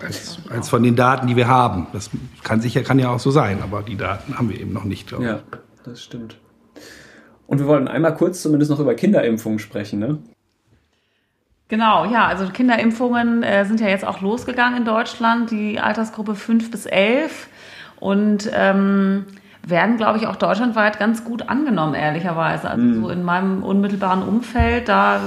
Als, 0.00 0.38
als, 0.48 0.68
von 0.68 0.82
den 0.82 0.94
Daten, 0.94 1.26
die 1.26 1.34
wir 1.34 1.48
haben. 1.48 1.88
Das 1.92 2.10
kann 2.44 2.60
sicher, 2.60 2.82
kann 2.82 3.00
ja 3.00 3.10
auch 3.10 3.18
so 3.18 3.32
sein, 3.32 3.62
aber 3.62 3.82
die 3.82 3.96
Daten 3.96 4.38
haben 4.38 4.48
wir 4.48 4.60
eben 4.60 4.72
noch 4.72 4.84
nicht, 4.84 5.08
glaube 5.08 5.24
ich. 5.24 5.30
Ja, 5.30 5.42
das 5.84 6.02
stimmt. 6.02 6.36
Und 7.48 7.58
wir 7.58 7.66
wollten 7.66 7.88
einmal 7.88 8.14
kurz 8.14 8.42
zumindest 8.42 8.70
noch 8.70 8.78
über 8.78 8.94
Kinderimpfungen 8.94 9.58
sprechen, 9.58 9.98
ne? 9.98 10.18
Genau, 11.68 12.06
ja, 12.06 12.26
also 12.26 12.48
Kinderimpfungen 12.48 13.42
äh, 13.42 13.66
sind 13.66 13.80
ja 13.80 13.88
jetzt 13.88 14.06
auch 14.06 14.22
losgegangen 14.22 14.78
in 14.78 14.84
Deutschland, 14.86 15.50
die 15.50 15.78
Altersgruppe 15.78 16.34
5 16.34 16.70
bis 16.70 16.86
11 16.86 17.48
und 18.00 18.50
ähm, 18.54 19.26
werden, 19.66 19.98
glaube 19.98 20.18
ich, 20.18 20.26
auch 20.26 20.36
deutschlandweit 20.36 20.98
ganz 20.98 21.24
gut 21.24 21.50
angenommen, 21.50 21.94
ehrlicherweise. 21.94 22.70
Also 22.70 22.82
mhm. 22.82 23.02
so 23.02 23.10
in 23.10 23.22
meinem 23.22 23.62
unmittelbaren 23.62 24.22
Umfeld, 24.22 24.88
da 24.88 25.20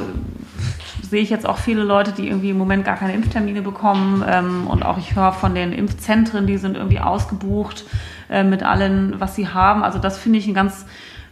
sehe 1.08 1.22
ich 1.22 1.30
jetzt 1.30 1.48
auch 1.48 1.58
viele 1.58 1.84
Leute, 1.84 2.12
die 2.12 2.28
irgendwie 2.28 2.50
im 2.50 2.58
Moment 2.58 2.86
gar 2.86 2.96
keine 2.96 3.14
Impftermine 3.14 3.62
bekommen 3.62 4.24
ähm, 4.28 4.66
und 4.66 4.84
auch 4.84 4.98
ich 4.98 5.16
höre 5.16 5.34
von 5.34 5.54
den 5.54 5.74
Impfzentren, 5.74 6.48
die 6.48 6.58
sind 6.58 6.76
irgendwie 6.76 7.00
ausgebucht 7.00 7.86
äh, 8.30 8.44
mit 8.44 8.64
allen, 8.64 9.20
was 9.20 9.36
sie 9.36 9.50
haben. 9.50 9.84
Also 9.84 10.00
das 10.00 10.18
finde 10.18 10.40
ich 10.40 10.48
ein 10.48 10.54
ganz 10.56 10.88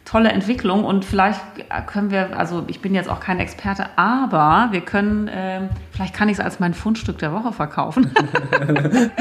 tolle 0.10 0.32
Entwicklung 0.32 0.86
und 0.86 1.06
vielleicht 1.06 1.40
können 1.86 2.10
wir, 2.10 2.36
also 2.36 2.64
ich 2.66 2.82
bin 2.82 2.96
jetzt 2.96 3.08
auch 3.08 3.20
kein 3.20 3.40
Experte, 3.40 3.86
aber 3.96 4.70
wir 4.72 4.82
können, 4.82 5.28
äh, 5.28 5.70
vielleicht 5.92 6.16
kann 6.16 6.30
ich 6.30 6.40
es 6.40 6.44
als 6.44 6.60
mein 6.60 6.74
Fundstück 6.74 7.20
der 7.20 7.32
Woche 7.32 7.54
verkaufen. 7.54 8.12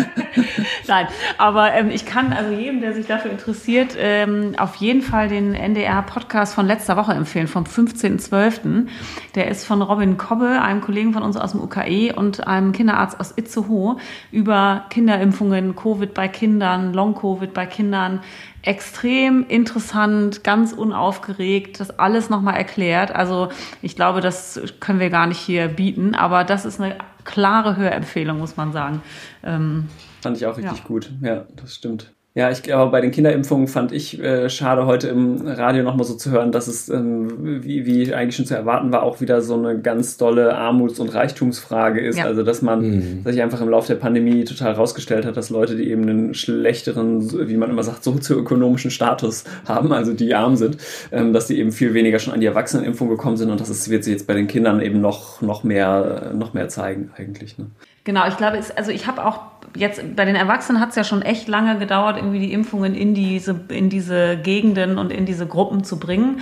Nein, 0.88 1.06
aber 1.36 1.74
ähm, 1.74 1.90
ich 1.90 2.06
kann 2.06 2.32
also 2.32 2.54
jedem, 2.54 2.80
der 2.80 2.94
sich 2.94 3.06
dafür 3.06 3.30
interessiert, 3.30 3.96
ähm, 3.98 4.54
auf 4.56 4.76
jeden 4.76 5.02
Fall 5.02 5.28
den 5.28 5.54
NDR-Podcast 5.54 6.54
von 6.54 6.66
letzter 6.66 6.96
Woche 6.96 7.12
empfehlen, 7.12 7.48
vom 7.48 7.64
15.12. 7.64 8.86
Der 9.34 9.48
ist 9.48 9.66
von 9.66 9.82
Robin 9.82 10.16
Kobbe, 10.16 10.62
einem 10.62 10.80
Kollegen 10.80 11.12
von 11.12 11.22
uns 11.22 11.36
aus 11.36 11.52
dem 11.52 11.60
UKE 11.60 12.14
und 12.16 12.46
einem 12.46 12.72
Kinderarzt 12.72 13.20
aus 13.20 13.34
Itzehoe 13.36 13.98
über 14.32 14.86
Kinderimpfungen, 14.88 15.76
Covid 15.76 16.14
bei 16.14 16.28
Kindern, 16.28 16.94
Long-Covid 16.94 17.52
bei 17.52 17.66
Kindern, 17.66 18.20
extrem 18.62 19.46
interessant, 19.48 20.44
ganz 20.44 20.72
unaufgeregt, 20.72 21.80
das 21.80 21.98
alles 21.98 22.28
nochmal 22.28 22.56
erklärt. 22.56 23.14
Also 23.14 23.48
ich 23.82 23.96
glaube, 23.96 24.20
das 24.20 24.60
können 24.80 25.00
wir 25.00 25.10
gar 25.10 25.26
nicht 25.26 25.38
hier 25.38 25.68
bieten, 25.68 26.14
aber 26.14 26.44
das 26.44 26.64
ist 26.64 26.80
eine 26.80 26.96
klare 27.24 27.76
Hörempfehlung, 27.76 28.38
muss 28.38 28.56
man 28.56 28.72
sagen. 28.72 29.02
Ähm, 29.42 29.88
Fand 30.20 30.36
ich 30.36 30.46
auch 30.46 30.56
richtig 30.56 30.78
ja. 30.78 30.84
gut. 30.84 31.12
Ja, 31.22 31.46
das 31.56 31.74
stimmt. 31.74 32.12
Ja, 32.38 32.52
ich 32.52 32.62
glaube, 32.62 32.92
bei 32.92 33.00
den 33.00 33.10
Kinderimpfungen 33.10 33.66
fand 33.66 33.90
ich 33.90 34.22
äh, 34.22 34.48
schade, 34.48 34.86
heute 34.86 35.08
im 35.08 35.44
Radio 35.44 35.82
nochmal 35.82 36.06
so 36.06 36.14
zu 36.14 36.30
hören, 36.30 36.52
dass 36.52 36.68
es, 36.68 36.88
ähm, 36.88 37.64
wie, 37.64 37.84
wie 37.84 38.14
eigentlich 38.14 38.36
schon 38.36 38.46
zu 38.46 38.54
erwarten 38.54 38.92
war, 38.92 39.02
auch 39.02 39.20
wieder 39.20 39.42
so 39.42 39.54
eine 39.54 39.80
ganz 39.80 40.18
dolle 40.18 40.56
Armuts- 40.56 41.00
und 41.00 41.12
Reichtumsfrage 41.12 42.00
ist. 42.00 42.16
Ja. 42.16 42.26
Also, 42.26 42.44
dass 42.44 42.62
man 42.62 42.80
mhm. 42.80 43.22
sich 43.24 43.42
einfach 43.42 43.60
im 43.60 43.68
Laufe 43.68 43.88
der 43.88 43.96
Pandemie 43.96 44.44
total 44.44 44.74
rausgestellt 44.74 45.26
hat, 45.26 45.36
dass 45.36 45.50
Leute, 45.50 45.74
die 45.74 45.90
eben 45.90 46.08
einen 46.08 46.34
schlechteren, 46.34 47.48
wie 47.48 47.56
man 47.56 47.70
immer 47.70 47.82
sagt, 47.82 48.04
sozioökonomischen 48.04 48.92
Status 48.92 49.42
haben, 49.66 49.92
also 49.92 50.12
die 50.12 50.32
arm 50.32 50.54
sind, 50.54 50.76
ähm, 51.10 51.32
dass 51.32 51.48
die 51.48 51.58
eben 51.58 51.72
viel 51.72 51.92
weniger 51.92 52.20
schon 52.20 52.34
an 52.34 52.38
die 52.38 52.46
Erwachsenenimpfung 52.46 53.08
gekommen 53.08 53.36
sind 53.36 53.50
und 53.50 53.58
das 53.58 53.90
wird 53.90 54.04
sich 54.04 54.12
jetzt 54.12 54.28
bei 54.28 54.34
den 54.34 54.46
Kindern 54.46 54.80
eben 54.80 55.00
noch, 55.00 55.42
noch 55.42 55.64
mehr, 55.64 56.30
noch 56.36 56.54
mehr 56.54 56.68
zeigen 56.68 57.10
eigentlich. 57.16 57.58
Ne? 57.58 57.66
Genau, 58.08 58.26
ich 58.26 58.38
glaube, 58.38 58.56
es, 58.56 58.70
also 58.70 58.90
ich 58.90 59.06
habe 59.06 59.22
auch 59.22 59.42
jetzt 59.76 60.16
bei 60.16 60.24
den 60.24 60.34
Erwachsenen 60.34 60.80
hat 60.80 60.88
es 60.88 60.94
ja 60.94 61.04
schon 61.04 61.20
echt 61.20 61.46
lange 61.46 61.78
gedauert, 61.78 62.16
irgendwie 62.16 62.38
die 62.38 62.54
Impfungen 62.54 62.94
in 62.94 63.12
diese, 63.12 63.60
in 63.68 63.90
diese 63.90 64.38
Gegenden 64.38 64.96
und 64.96 65.12
in 65.12 65.26
diese 65.26 65.46
Gruppen 65.46 65.84
zu 65.84 65.98
bringen. 65.98 66.40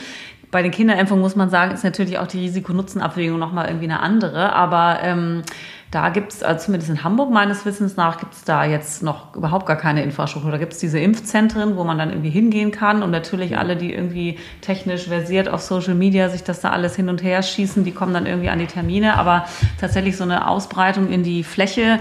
Bei 0.53 0.63
den 0.63 0.71
Kinderimpfungen 0.71 1.21
muss 1.21 1.35
man 1.35 1.51
sagen, 1.51 1.75
ist 1.75 1.83
natürlich 1.83 2.19
auch 2.19 2.29
die 2.29 2.39
Risiko-Nutzen-Abwägung 2.39 3.41
nochmal 3.41 3.67
irgendwie 3.67 3.87
eine 3.87 3.99
andere. 3.99 4.53
Aber 4.53 5.01
ähm, 5.03 5.43
da 5.91 6.09
gibt 6.09 6.33
es, 6.33 6.43
also 6.43 6.67
zumindest 6.67 6.91
in 6.91 7.05
Hamburg 7.05 7.31
meines 7.31 7.65
Wissens 7.65 7.97
nach, 7.97 8.19
gibt 8.19 8.35
es 8.35 8.43
da 8.43 8.65
jetzt 8.65 9.03
noch 9.03 9.37
überhaupt 9.37 9.67
gar 9.67 9.77
keine 9.77 10.03
Infrastruktur. 10.03 10.51
Da 10.51 10.59
gibt 10.59 10.73
es 10.73 10.79
diese 10.79 10.99
Impfzentren, 10.99 11.77
wo 11.77 11.85
man 11.85 11.97
dann 11.97 12.11
irgendwie 12.11 12.31
hingehen 12.31 12.73
kann 12.73 13.03
und 13.03 13.13
natürlich 13.13 13.57
alle, 13.57 13.77
die 13.77 13.95
irgendwie 13.95 14.39
technisch 14.63 15.07
versiert 15.07 15.49
auf 15.49 15.61
Social 15.61 15.95
Media 15.95 16.29
sich 16.29 16.43
das 16.43 16.61
da 16.61 16.71
alles 16.71 16.97
hin 16.97 17.09
und 17.09 17.23
her 17.23 17.43
schießen, 17.43 17.85
die 17.85 17.93
kommen 17.93 18.13
dann 18.13 18.27
irgendwie 18.27 18.49
an 18.49 18.59
die 18.59 18.67
Termine. 18.67 19.17
Aber 19.17 19.47
tatsächlich 19.81 20.17
so 20.17 20.25
eine 20.25 20.49
Ausbreitung 20.49 21.09
in 21.09 21.23
die 21.23 21.45
Fläche, 21.45 22.01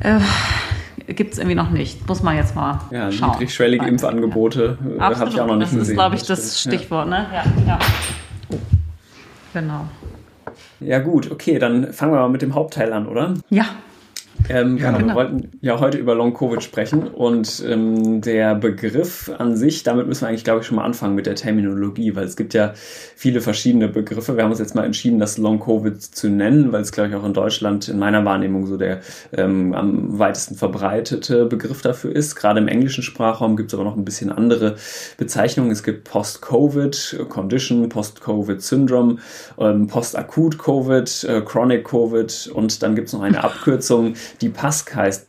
äh, 0.00 0.20
gibt 1.08 1.32
es 1.32 1.38
irgendwie 1.38 1.56
noch 1.56 1.70
nicht. 1.70 2.06
Muss 2.08 2.22
man 2.22 2.36
jetzt 2.36 2.54
mal 2.54 2.80
ja, 2.90 3.10
schauen. 3.10 3.32
niedrigschwellige 3.32 3.86
Impfangebote 3.86 4.78
äh, 4.98 5.00
habe 5.00 5.28
ich 5.28 5.40
auch 5.40 5.46
noch 5.46 5.56
nicht 5.56 5.72
das 5.72 5.78
gesehen. 5.78 5.78
Das 5.78 5.88
ist, 5.88 5.94
glaube 5.94 6.16
ich, 6.16 6.22
das 6.22 6.60
Stichwort, 6.60 7.10
ja. 7.10 7.18
ne? 7.18 7.26
Ja, 7.32 7.44
ja. 7.66 7.78
Genau. 9.52 9.88
Ja 10.80 10.98
gut, 10.98 11.30
okay, 11.30 11.58
dann 11.58 11.92
fangen 11.92 12.12
wir 12.12 12.20
mal 12.20 12.28
mit 12.28 12.42
dem 12.42 12.54
Hauptteil 12.54 12.92
an, 12.92 13.06
oder? 13.06 13.34
Ja. 13.50 13.66
Ähm, 14.48 14.76
ja, 14.76 14.92
genau. 14.92 15.08
Wir 15.08 15.14
wollten 15.14 15.50
ja 15.62 15.80
heute 15.80 15.96
über 15.96 16.14
Long-Covid 16.14 16.62
sprechen 16.62 17.08
und 17.08 17.64
ähm, 17.66 18.20
der 18.20 18.54
Begriff 18.54 19.30
an 19.38 19.56
sich, 19.56 19.82
damit 19.84 20.06
müssen 20.06 20.22
wir 20.22 20.28
eigentlich, 20.28 20.44
glaube 20.44 20.60
ich, 20.60 20.66
schon 20.66 20.76
mal 20.76 20.84
anfangen 20.84 21.14
mit 21.14 21.26
der 21.26 21.34
Terminologie, 21.34 22.14
weil 22.14 22.24
es 22.24 22.36
gibt 22.36 22.52
ja 22.52 22.72
viele 22.74 23.40
verschiedene 23.40 23.88
Begriffe. 23.88 24.36
Wir 24.36 24.44
haben 24.44 24.50
uns 24.50 24.60
jetzt 24.60 24.74
mal 24.74 24.84
entschieden, 24.84 25.18
das 25.18 25.38
Long-Covid 25.38 26.00
zu 26.00 26.28
nennen, 26.28 26.72
weil 26.72 26.82
es, 26.82 26.92
glaube 26.92 27.08
ich, 27.08 27.14
auch 27.14 27.24
in 27.24 27.32
Deutschland 27.32 27.88
in 27.88 27.98
meiner 27.98 28.24
Wahrnehmung 28.24 28.66
so 28.66 28.76
der 28.76 29.00
ähm, 29.32 29.72
am 29.72 30.18
weitesten 30.18 30.56
verbreitete 30.56 31.46
Begriff 31.46 31.80
dafür 31.80 32.14
ist. 32.14 32.36
Gerade 32.36 32.60
im 32.60 32.68
englischen 32.68 33.02
Sprachraum 33.02 33.56
gibt 33.56 33.70
es 33.70 33.74
aber 33.74 33.84
noch 33.84 33.96
ein 33.96 34.04
bisschen 34.04 34.30
andere 34.30 34.76
Bezeichnungen. 35.16 35.70
Es 35.70 35.82
gibt 35.82 36.04
Post-Covid, 36.04 37.26
Condition, 37.30 37.88
Post-Covid 37.88 38.60
Syndrome, 38.60 39.16
ähm, 39.58 39.86
Post-Akut-Covid, 39.86 41.24
äh, 41.24 41.40
Chronic 41.40 41.84
Covid 41.84 42.50
und 42.52 42.82
dann 42.82 42.94
gibt 42.94 43.08
es 43.08 43.14
noch 43.14 43.22
eine 43.22 43.42
Abkürzung, 43.44 44.14
die 44.40 44.48
PASC 44.48 44.94
heißt 44.94 45.28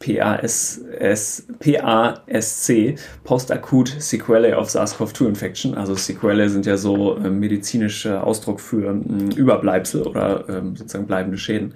PASC, 1.59 2.95
Post-Akut 3.23 3.95
Sequelae 3.99 4.55
of 4.55 4.69
SARS-CoV-2 4.69 5.27
Infection. 5.27 5.75
Also 5.75 5.95
Sequelae 5.95 6.49
sind 6.49 6.65
ja 6.65 6.77
so 6.77 7.17
äh, 7.17 7.29
medizinische 7.29 8.23
Ausdruck 8.23 8.59
für 8.59 8.91
äh, 8.93 9.35
Überbleibsel 9.35 10.03
oder 10.03 10.49
äh, 10.49 10.61
sozusagen 10.75 11.07
bleibende 11.07 11.37
Schäden. 11.37 11.73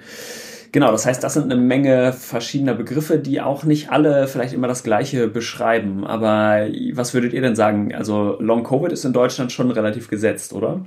Genau, 0.71 0.91
das 0.91 1.05
heißt, 1.05 1.23
das 1.23 1.33
sind 1.33 1.51
eine 1.51 1.59
Menge 1.59 2.13
verschiedener 2.13 2.75
Begriffe, 2.75 3.17
die 3.17 3.41
auch 3.41 3.63
nicht 3.63 3.91
alle 3.91 4.27
vielleicht 4.27 4.53
immer 4.53 4.67
das 4.67 4.83
Gleiche 4.83 5.27
beschreiben. 5.27 6.05
Aber 6.05 6.67
was 6.93 7.13
würdet 7.15 7.33
ihr 7.33 7.41
denn 7.41 7.55
sagen? 7.55 7.93
Also 7.95 8.37
Long 8.39 8.63
Covid 8.63 8.91
ist 8.91 9.03
in 9.03 9.13
Deutschland 9.13 9.51
schon 9.51 9.71
relativ 9.71 10.09
gesetzt, 10.09 10.53
oder? 10.53 10.81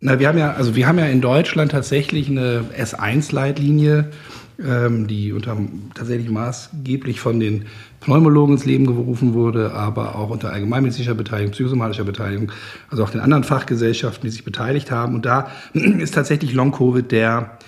Na, 0.00 0.18
wir 0.18 0.28
haben 0.28 0.38
ja, 0.38 0.52
also 0.54 0.74
wir 0.74 0.88
haben 0.88 0.98
ja 0.98 1.06
in 1.06 1.20
Deutschland 1.20 1.70
tatsächlich 1.70 2.28
eine 2.28 2.64
S1-Leitlinie, 2.76 4.10
ähm, 4.58 5.06
die 5.06 5.32
unter, 5.32 5.56
tatsächlich 5.94 6.30
maßgeblich 6.30 7.20
von 7.20 7.40
den 7.40 7.66
Pneumologen 8.00 8.56
ins 8.56 8.64
Leben 8.64 8.86
gerufen 8.86 9.34
wurde, 9.34 9.72
aber 9.72 10.16
auch 10.16 10.30
unter 10.30 10.52
allgemeinmedizinischer 10.52 11.14
Beteiligung, 11.14 11.52
psychosomatischer 11.52 12.04
Beteiligung, 12.04 12.52
also 12.90 13.04
auch 13.04 13.10
den 13.10 13.20
anderen 13.20 13.44
Fachgesellschaften, 13.44 14.22
die 14.26 14.30
sich 14.30 14.44
beteiligt 14.44 14.90
haben. 14.90 15.14
Und 15.14 15.24
da 15.24 15.50
ist 15.72 16.14
tatsächlich 16.14 16.52
Long-Covid 16.52 17.10
der, 17.10 17.58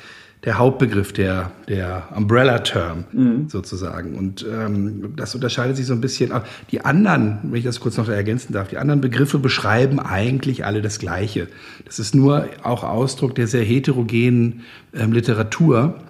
der 0.44 0.58
Hauptbegriff, 0.58 1.12
der, 1.12 1.52
der 1.68 2.08
Umbrella-Term 2.14 3.04
mhm. 3.12 3.48
sozusagen. 3.48 4.16
Und 4.16 4.44
ähm, 4.50 5.14
das 5.16 5.34
unterscheidet 5.34 5.76
sich 5.76 5.86
so 5.86 5.94
ein 5.94 6.00
bisschen. 6.00 6.32
Die 6.70 6.84
anderen, 6.84 7.38
wenn 7.44 7.58
ich 7.58 7.64
das 7.64 7.80
kurz 7.80 7.96
noch 7.96 8.08
ergänzen 8.08 8.52
darf, 8.52 8.68
die 8.68 8.78
anderen 8.78 9.00
Begriffe 9.00 9.38
beschreiben 9.38 10.00
eigentlich 10.00 10.64
alle 10.64 10.82
das 10.82 10.98
Gleiche. 10.98 11.48
Das 11.84 11.98
ist 11.98 12.14
nur 12.14 12.48
auch 12.62 12.82
Ausdruck 12.84 13.34
der 13.36 13.46
sehr 13.46 13.64
heterogenen 13.64 14.62
ähm, 14.92 15.12
Literatur 15.12 16.00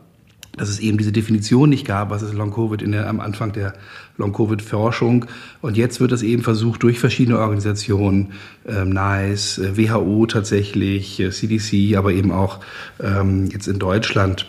dass 0.56 0.68
es 0.68 0.78
eben 0.80 0.98
diese 0.98 1.12
Definition 1.12 1.68
nicht 1.68 1.86
gab, 1.86 2.10
was 2.10 2.22
ist 2.22 2.34
Long-Covid 2.34 2.82
in 2.82 2.92
der, 2.92 3.08
am 3.08 3.20
Anfang 3.20 3.52
der 3.52 3.74
Long-Covid-Forschung. 4.16 5.26
Und 5.60 5.76
jetzt 5.76 6.00
wird 6.00 6.12
das 6.12 6.22
eben 6.22 6.42
versucht 6.42 6.82
durch 6.82 6.98
verschiedene 6.98 7.38
Organisationen, 7.38 8.32
ähm, 8.66 8.90
NICE, 8.90 9.76
WHO 9.76 10.26
tatsächlich, 10.26 11.22
CDC, 11.30 11.72
äh, 11.72 11.96
aber 11.96 12.12
eben 12.12 12.32
auch 12.32 12.60
ähm, 13.00 13.48
jetzt 13.50 13.66
in 13.66 13.78
Deutschland 13.78 14.46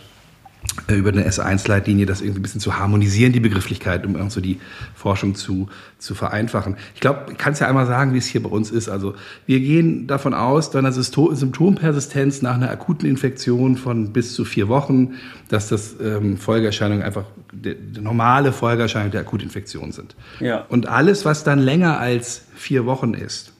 über 0.88 1.10
eine 1.10 1.26
S1-Leitlinie 1.28 2.06
das 2.06 2.20
irgendwie 2.20 2.40
ein 2.40 2.42
bisschen 2.42 2.60
zu 2.60 2.78
harmonisieren, 2.78 3.32
die 3.32 3.40
Begrifflichkeit, 3.40 4.06
um 4.06 4.14
irgendwie 4.14 4.34
so 4.34 4.40
die 4.40 4.60
Forschung 4.94 5.34
zu, 5.34 5.68
zu 5.98 6.14
vereinfachen. 6.14 6.76
Ich 6.94 7.00
glaube, 7.00 7.32
ich 7.32 7.38
kann 7.38 7.52
es 7.52 7.60
ja 7.60 7.68
einmal 7.68 7.86
sagen, 7.86 8.14
wie 8.14 8.18
es 8.18 8.26
hier 8.26 8.42
bei 8.42 8.48
uns 8.48 8.70
ist. 8.70 8.88
Also 8.88 9.14
wir 9.46 9.60
gehen 9.60 10.06
davon 10.06 10.34
aus, 10.34 10.70
bei 10.70 10.78
einer 10.78 10.92
Symptompersistenz 10.92 12.42
nach 12.42 12.54
einer 12.54 12.70
akuten 12.70 13.08
Infektion 13.08 13.76
von 13.76 14.12
bis 14.12 14.34
zu 14.34 14.44
vier 14.44 14.68
Wochen, 14.68 15.14
dass 15.48 15.68
das 15.68 15.96
ähm, 16.02 16.36
Folgeerscheinungen 16.36 17.02
einfach 17.02 17.24
die, 17.52 17.74
die 17.74 18.00
normale 18.00 18.52
Folgeerscheinungen 18.52 19.12
der 19.12 19.22
Akutinfektion 19.22 19.92
sind. 19.92 20.14
Ja. 20.40 20.64
Und 20.68 20.88
alles, 20.88 21.24
was 21.24 21.44
dann 21.44 21.58
länger 21.58 21.98
als 21.98 22.42
vier 22.54 22.86
Wochen 22.86 23.14
ist, 23.14 23.52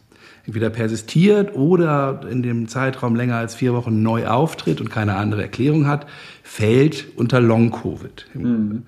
entweder 0.47 0.71
persistiert 0.71 1.55
oder 1.55 2.21
in 2.31 2.43
dem 2.43 2.69
Zeitraum 2.69 3.17
länger 3.17 3.37
als 3.37 3.55
vier 3.55 3.75
Wochen 3.75 4.03
neu 4.03 4.27
auftritt 4.27 4.81
und 4.81 4.91
keine 4.91 5.17
andere 5.17 5.43
Erklärung 5.43 5.87
hat, 5.87 6.07
fällt 6.43 7.07
unter 7.17 7.41
Long-Covid. 7.41 8.27
Mhm. 8.35 8.83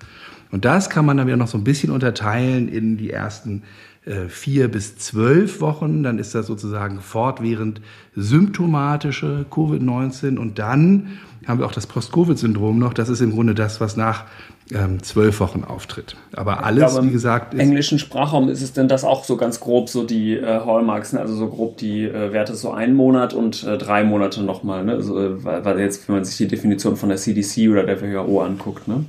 Und 0.51 0.65
das 0.65 0.89
kann 0.89 1.05
man 1.05 1.17
dann 1.17 1.27
wieder 1.27 1.37
noch 1.37 1.47
so 1.47 1.57
ein 1.57 1.63
bisschen 1.63 1.91
unterteilen 1.91 2.69
in 2.69 2.97
die 2.97 3.11
ersten 3.11 3.63
äh, 4.05 4.29
vier 4.29 4.69
bis 4.69 4.97
zwölf 4.97 5.61
Wochen. 5.61 6.01
Dann 6.01 6.17
ist 6.17 6.33
das 6.33 6.47
sozusagen 6.47 7.01
fortwährend 7.01 7.81
symptomatische 8.15 9.45
Covid-19 9.51 10.37
und 10.37 10.57
dann 10.59 11.19
haben 11.45 11.59
wir 11.59 11.65
auch 11.65 11.73
das 11.73 11.87
Post-Covid-Syndrom 11.87 12.79
noch. 12.79 12.93
Das 12.93 13.09
ist 13.09 13.21
im 13.21 13.31
Grunde 13.31 13.53
das, 13.53 13.81
was 13.81 13.97
nach 13.97 14.25
ähm, 14.73 15.01
zwölf 15.01 15.39
Wochen 15.39 15.63
auftritt. 15.63 16.15
Aber 16.33 16.63
alles, 16.63 16.91
glaube, 16.91 17.07
wie 17.07 17.11
gesagt, 17.11 17.53
im 17.53 17.59
englischen 17.59 17.99
Sprachraum 17.99 18.49
ist 18.49 18.61
es 18.61 18.73
denn 18.73 18.87
das 18.87 19.03
auch 19.03 19.23
so 19.23 19.37
ganz 19.37 19.59
grob 19.59 19.89
so 19.89 20.03
die 20.03 20.35
äh, 20.35 20.45
Hallmarks, 20.45 21.13
ne? 21.13 21.19
also 21.19 21.35
so 21.35 21.47
grob 21.47 21.77
die 21.77 22.03
äh, 22.03 22.31
Werte 22.33 22.55
so 22.55 22.71
ein 22.71 22.93
Monat 22.93 23.33
und 23.33 23.63
äh, 23.63 23.77
drei 23.77 24.03
Monate 24.03 24.43
nochmal, 24.43 24.83
ne? 24.83 24.93
also, 24.93 25.19
äh, 25.19 25.43
weil, 25.43 25.65
weil 25.65 25.79
jetzt, 25.79 26.07
wenn 26.07 26.15
man 26.15 26.25
sich 26.25 26.37
die 26.37 26.47
Definition 26.47 26.95
von 26.95 27.09
der 27.09 27.17
CDC 27.17 27.69
oder 27.69 27.83
der 27.83 28.01
WHO 28.01 28.41
anguckt, 28.41 28.87
ne? 28.87 29.05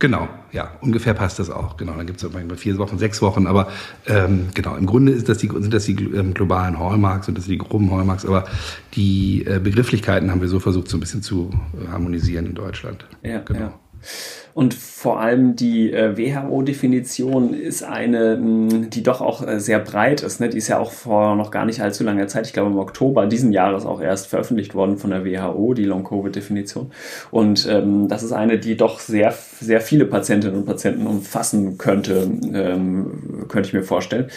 Genau, 0.00 0.28
ja, 0.52 0.76
ungefähr 0.80 1.12
passt 1.12 1.40
das 1.40 1.50
auch. 1.50 1.76
Genau, 1.76 1.96
dann 1.96 2.06
gibt 2.06 2.22
es 2.22 2.32
manchmal 2.32 2.56
vier 2.56 2.78
Wochen, 2.78 2.98
sechs 2.98 3.20
Wochen, 3.20 3.48
aber 3.48 3.66
ähm, 4.06 4.46
genau, 4.54 4.76
im 4.76 4.86
Grunde 4.86 5.10
ist 5.10 5.28
das 5.28 5.38
die, 5.38 5.48
sind 5.48 5.74
das 5.74 5.86
die 5.86 5.94
ähm, 5.94 6.34
globalen 6.34 6.78
Hallmarks 6.78 7.26
und 7.26 7.36
das 7.36 7.46
sind 7.46 7.54
die 7.54 7.58
groben 7.58 7.90
Hallmarks, 7.90 8.24
aber 8.24 8.44
die 8.94 9.44
äh, 9.44 9.58
Begrifflichkeiten 9.58 10.30
haben 10.30 10.40
wir 10.40 10.46
so 10.46 10.60
versucht, 10.60 10.88
so 10.88 10.96
ein 10.96 11.00
bisschen 11.00 11.22
zu 11.22 11.50
äh, 11.74 11.88
harmonisieren 11.88 12.46
in 12.46 12.54
Deutschland. 12.54 13.06
Ja, 13.24 13.40
genau. 13.40 13.60
Ja. 13.60 13.80
Und 14.54 14.74
vor 14.74 15.20
allem 15.20 15.54
die 15.54 15.92
äh, 15.92 16.16
WHO-Definition 16.16 17.54
ist 17.54 17.84
eine, 17.84 18.36
mh, 18.36 18.86
die 18.88 19.04
doch 19.04 19.20
auch 19.20 19.46
äh, 19.46 19.60
sehr 19.60 19.78
breit 19.78 20.22
ist. 20.22 20.40
Ne? 20.40 20.48
Die 20.48 20.58
ist 20.58 20.66
ja 20.66 20.78
auch 20.78 20.90
vor 20.90 21.36
noch 21.36 21.52
gar 21.52 21.64
nicht 21.64 21.80
allzu 21.80 22.02
langer 22.02 22.26
Zeit, 22.26 22.46
ich 22.46 22.52
glaube 22.52 22.70
im 22.70 22.78
Oktober 22.78 23.26
diesen 23.26 23.52
Jahres 23.52 23.86
auch 23.86 24.00
erst 24.00 24.26
veröffentlicht 24.26 24.74
worden 24.74 24.98
von 24.98 25.10
der 25.10 25.24
WHO, 25.24 25.74
die 25.74 25.84
Long-Covid-Definition. 25.84 26.90
Und 27.30 27.68
ähm, 27.70 28.08
das 28.08 28.24
ist 28.24 28.32
eine, 28.32 28.58
die 28.58 28.76
doch 28.76 28.98
sehr, 28.98 29.32
sehr 29.60 29.80
viele 29.80 30.06
Patientinnen 30.06 30.58
und 30.58 30.66
Patienten 30.66 31.06
umfassen 31.06 31.78
könnte, 31.78 32.28
ähm, 32.52 33.44
könnte 33.48 33.68
ich 33.68 33.74
mir 33.74 33.84
vorstellen 33.84 34.28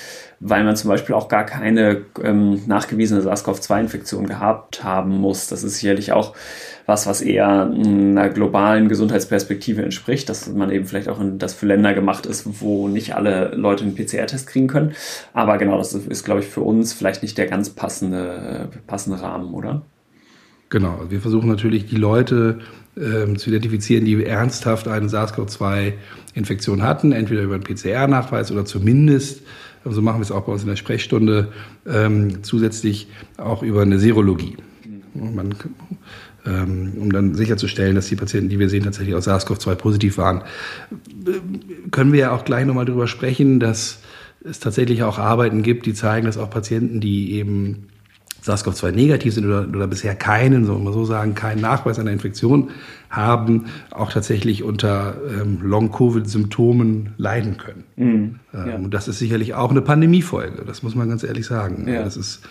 weil 0.44 0.64
man 0.64 0.76
zum 0.76 0.90
Beispiel 0.90 1.14
auch 1.14 1.28
gar 1.28 1.46
keine 1.46 2.02
ähm, 2.22 2.64
nachgewiesene 2.66 3.22
SARS-CoV-2-Infektion 3.22 4.26
gehabt 4.26 4.84
haben 4.84 5.18
muss. 5.20 5.48
Das 5.48 5.64
ist 5.64 5.78
sicherlich 5.78 6.14
auch 6.14 6.34
was, 6.86 7.08
was 7.08 7.22
eher 7.22 7.48
einer 7.48 8.30
globalen 8.30 8.90
Gesundheitsperspektive 8.90 9.82
entspricht, 9.82 10.30
dass 10.30 10.48
man 10.50 10.72
eben 10.72 10.86
vielleicht 10.86 11.10
auch 11.10 11.20
in, 11.20 11.38
das 11.38 11.54
für 11.54 11.66
Länder 11.66 11.94
gemacht 11.94 12.26
ist, 12.26 12.62
wo 12.62 12.88
nicht 12.88 13.16
alle 13.16 13.56
Leute 13.56 13.84
einen 13.84 13.96
PCR-Test 13.96 14.48
kriegen 14.48 14.68
können. 14.68 14.94
Aber 15.34 15.58
genau, 15.58 15.78
das 15.78 15.94
ist, 15.94 16.26
glaube 16.26 16.42
ich, 16.42 16.48
für 16.48 16.62
uns 16.62 16.94
vielleicht 16.94 17.22
nicht 17.22 17.38
der 17.38 17.48
ganz 17.48 17.70
passende, 17.70 18.70
passende 18.88 19.22
Rahmen, 19.22 19.54
oder? 19.54 19.84
Genau, 20.70 21.02
wir 21.10 21.20
versuchen 21.20 21.50
natürlich 21.50 21.86
die 21.86 21.98
Leute 21.98 22.60
ähm, 22.98 23.38
zu 23.38 23.50
identifizieren, 23.50 24.06
die 24.06 24.24
ernsthaft 24.24 24.88
eine 24.88 25.08
SARS-CoV-2-Infektion 25.10 26.82
hatten, 26.82 27.12
entweder 27.12 27.42
über 27.42 27.56
einen 27.56 27.64
PCR-Nachweis 27.64 28.52
oder 28.52 28.66
zumindest, 28.66 29.42
so 29.84 30.02
machen 30.02 30.20
wir 30.20 30.24
es 30.24 30.32
auch 30.32 30.44
bei 30.44 30.52
uns 30.54 30.62
in 30.62 30.70
der 30.70 30.76
Sprechstunde, 30.78 31.52
ähm, 31.86 32.44
zusätzlich 32.44 33.08
auch 33.38 33.64
über 33.64 33.82
eine 33.82 34.00
Serologie. 34.00 34.56
Man 35.14 35.48
ähm, 35.50 35.56
um 36.46 37.12
dann 37.12 37.36
sicherzustellen, 37.36 37.96
dass 37.96 38.08
die 38.08 38.16
Patienten, 38.16 38.50
die 38.50 38.60
wir 38.60 38.70
sehen, 38.70 38.84
tatsächlich 38.84 39.16
aus 39.16 39.28
SARS-CoV-2 39.28 39.76
positiv 39.76 40.18
waren. 40.18 40.42
Können 41.92 42.14
wir 42.14 42.20
ja 42.20 42.32
auch 42.32 42.46
gleich 42.46 42.66
nochmal 42.66 42.86
darüber 42.86 43.08
sprechen, 43.08 43.60
dass 43.60 44.00
es 44.44 44.60
tatsächlich 44.60 45.04
auch 45.04 45.20
Arbeiten 45.20 45.62
gibt, 45.62 45.86
die 45.86 45.94
zeigen, 45.94 46.26
dass 46.26 46.38
auch 46.38 46.50
Patienten, 46.50 47.00
die 47.00 47.34
eben 47.34 47.88
SARS-CoV-2 48.44 48.92
negativ 48.92 49.36
sind 49.36 49.46
oder, 49.46 49.68
oder 49.68 49.88
bisher 49.88 50.16
keinen, 50.16 50.66
soll 50.66 50.80
man 50.80 50.94
so 50.94 51.06
sagen, 51.06 51.36
keinen 51.36 51.62
Nachweis 51.62 52.00
einer 52.00 52.12
Infektion 52.12 52.72
haben, 53.10 53.66
auch 53.92 54.12
tatsächlich 54.12 54.64
unter 54.64 55.16
ähm, 55.30 55.60
Long-Covid-Symptomen 55.62 57.14
leiden 57.18 57.58
können. 57.58 57.84
Mhm, 57.98 58.40
ja. 58.52 58.76
ähm, 58.76 58.90
das 58.90 59.08
ist 59.08 59.20
sicherlich 59.20 59.54
auch 59.54 59.70
eine 59.70 59.82
Pandemiefolge, 59.82 60.64
das 60.66 60.82
muss 60.82 60.96
man 60.96 61.08
ganz 61.08 61.24
ehrlich 61.24 61.46
sagen. 61.46 61.88
Ja. 61.88 62.04
Das 62.04 62.18
ist 62.18 62.42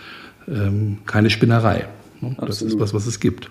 ähm, 0.47 0.99
keine 1.05 1.29
Spinnerei. 1.29 1.87
Das 2.39 2.61
ist 2.61 2.79
was, 2.79 2.93
was 2.93 3.07
es 3.07 3.19
gibt. 3.19 3.49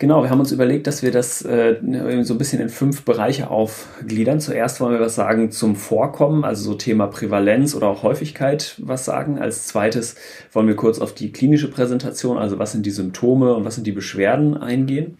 Genau, 0.00 0.22
wir 0.22 0.30
haben 0.30 0.40
uns 0.40 0.50
überlegt, 0.50 0.86
dass 0.86 1.02
wir 1.02 1.10
das 1.10 1.42
äh, 1.42 1.76
so 2.22 2.32
ein 2.32 2.38
bisschen 2.38 2.62
in 2.62 2.70
fünf 2.70 3.02
Bereiche 3.02 3.50
aufgliedern. 3.50 4.40
Zuerst 4.40 4.80
wollen 4.80 4.94
wir 4.94 5.00
was 5.00 5.14
sagen 5.14 5.50
zum 5.50 5.76
Vorkommen, 5.76 6.42
also 6.42 6.70
so 6.70 6.74
Thema 6.74 7.06
Prävalenz 7.06 7.74
oder 7.74 7.88
auch 7.88 8.02
Häufigkeit 8.02 8.76
was 8.82 9.04
sagen. 9.04 9.38
Als 9.38 9.66
zweites 9.66 10.14
wollen 10.54 10.68
wir 10.68 10.76
kurz 10.76 11.00
auf 11.00 11.14
die 11.14 11.32
klinische 11.32 11.70
Präsentation, 11.70 12.38
also 12.38 12.58
was 12.58 12.72
sind 12.72 12.86
die 12.86 12.90
Symptome 12.90 13.52
und 13.54 13.66
was 13.66 13.74
sind 13.74 13.86
die 13.86 13.92
Beschwerden 13.92 14.56
eingehen. 14.56 15.18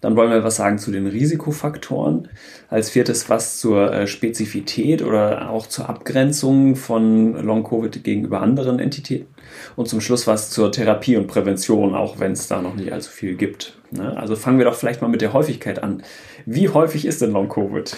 Dann 0.00 0.16
wollen 0.16 0.30
wir 0.30 0.42
was 0.42 0.56
sagen 0.56 0.78
zu 0.78 0.92
den 0.92 1.06
Risikofaktoren. 1.06 2.28
Als 2.70 2.88
viertes 2.88 3.28
was 3.28 3.58
zur 3.58 3.92
äh, 3.92 4.06
Spezifität 4.06 5.02
oder 5.02 5.50
auch 5.50 5.66
zur 5.66 5.90
Abgrenzung 5.90 6.74
von 6.74 7.34
Long-Covid 7.34 8.02
gegenüber 8.02 8.40
anderen 8.40 8.78
Entitäten. 8.78 9.31
Und 9.76 9.88
zum 9.88 10.00
Schluss 10.00 10.26
was 10.26 10.50
zur 10.50 10.72
Therapie 10.72 11.16
und 11.16 11.26
Prävention, 11.26 11.94
auch 11.94 12.18
wenn 12.18 12.32
es 12.32 12.48
da 12.48 12.62
noch 12.62 12.74
nicht 12.74 12.92
allzu 12.92 13.10
viel 13.10 13.34
gibt. 13.34 13.76
Ne? 13.90 14.16
Also 14.16 14.36
fangen 14.36 14.58
wir 14.58 14.64
doch 14.64 14.74
vielleicht 14.74 15.02
mal 15.02 15.08
mit 15.08 15.20
der 15.20 15.32
Häufigkeit 15.32 15.82
an. 15.82 16.02
Wie 16.46 16.68
häufig 16.68 17.04
ist 17.04 17.22
denn 17.22 17.32
Long-Covid? 17.32 17.96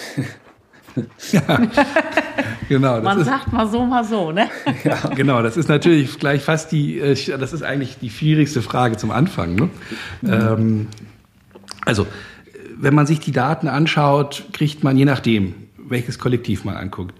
ja, 1.33 1.43
genau. 2.69 3.01
Man 3.01 3.21
ist, 3.21 3.27
sagt 3.27 3.53
mal 3.53 3.69
so, 3.69 3.85
mal 3.85 4.05
so, 4.05 4.33
ne? 4.33 4.49
Ja, 4.85 4.97
genau. 5.15 5.43
Das 5.43 5.57
ist 5.57 5.69
natürlich 5.69 6.19
gleich 6.19 6.43
fast 6.43 6.73
die, 6.73 6.99
äh, 6.99 7.39
das 7.39 7.53
ist 7.53 7.63
eigentlich 7.63 7.99
die 7.99 8.11
schwierigste 8.11 8.63
Frage 8.63 8.97
zum 8.97 9.11
Anfang. 9.11 9.55
Ne? 9.55 9.71
Mhm. 10.23 10.33
Ähm, 10.33 10.87
also, 11.85 12.07
wenn 12.77 12.95
man 12.95 13.07
sich 13.07 13.21
die 13.21 13.33
Daten 13.33 13.69
anschaut, 13.69 14.45
kriegt 14.53 14.85
man 14.85 14.97
je 14.97 15.05
nachdem, 15.05 15.55
welches 15.79 16.19
Kollektiv 16.19 16.65
man 16.65 16.77
anguckt, 16.77 17.15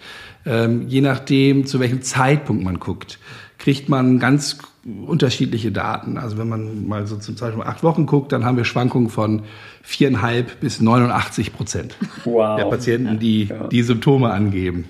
ähm, 0.47 0.89
je 0.89 1.01
nachdem, 1.01 1.67
zu 1.67 1.81
welchem 1.81 2.03
Zeitpunkt 2.03 2.65
man 2.65 2.79
guckt, 2.79 3.19
kriegt 3.59 3.89
man 3.89 4.19
ganz 4.19 4.59
unterschiedliche 5.07 5.73
Daten. 5.73 6.19
Also 6.19 6.37
wenn 6.37 6.49
man 6.49 6.87
mal 6.87 7.07
so 7.07 7.17
zum 7.17 7.35
Beispiel 7.35 7.63
acht 7.63 7.83
Wochen 7.83 8.07
guckt, 8.07 8.33
dann 8.33 8.45
haben 8.45 8.57
wir 8.57 8.65
Schwankungen 8.65 9.09
von 9.09 9.43
viereinhalb 9.83 10.61
bis 10.61 10.81
89 10.81 11.55
Prozent 11.55 11.97
wow. 12.25 12.59
der 12.59 12.67
Patienten, 12.67 13.19
die 13.19 13.49
die 13.71 13.83
Symptome 13.83 14.31
angeben. 14.31 14.87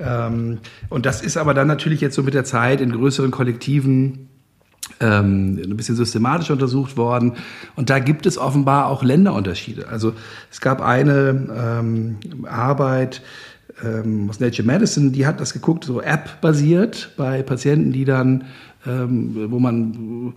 Ähm, 0.00 0.58
und 0.88 1.06
das 1.06 1.22
ist 1.22 1.36
aber 1.36 1.54
dann 1.54 1.68
natürlich 1.68 2.00
jetzt 2.00 2.14
so 2.14 2.22
mit 2.22 2.34
der 2.34 2.44
Zeit 2.44 2.80
in 2.80 2.92
größeren 2.92 3.30
Kollektiven 3.30 4.28
ähm, 5.00 5.60
ein 5.62 5.76
bisschen 5.76 5.96
systematisch 5.96 6.50
untersucht 6.50 6.96
worden. 6.96 7.34
Und 7.76 7.90
da 7.90 7.98
gibt 7.98 8.26
es 8.26 8.38
offenbar 8.38 8.86
auch 8.86 9.02
Länderunterschiede. 9.02 9.88
Also 9.88 10.14
es 10.50 10.60
gab 10.60 10.80
eine 10.80 11.80
ähm, 11.80 12.18
Arbeit 12.48 13.22
ähm, 13.84 14.28
aus 14.28 14.40
Nature 14.40 14.66
Medicine, 14.66 15.10
die 15.10 15.26
hat 15.26 15.40
das 15.40 15.52
geguckt, 15.52 15.84
so 15.84 16.00
App-basiert 16.00 17.12
bei 17.16 17.42
Patienten, 17.42 17.92
die 17.92 18.04
dann, 18.04 18.44
ähm, 18.86 19.50
wo 19.50 19.58
man 19.58 20.34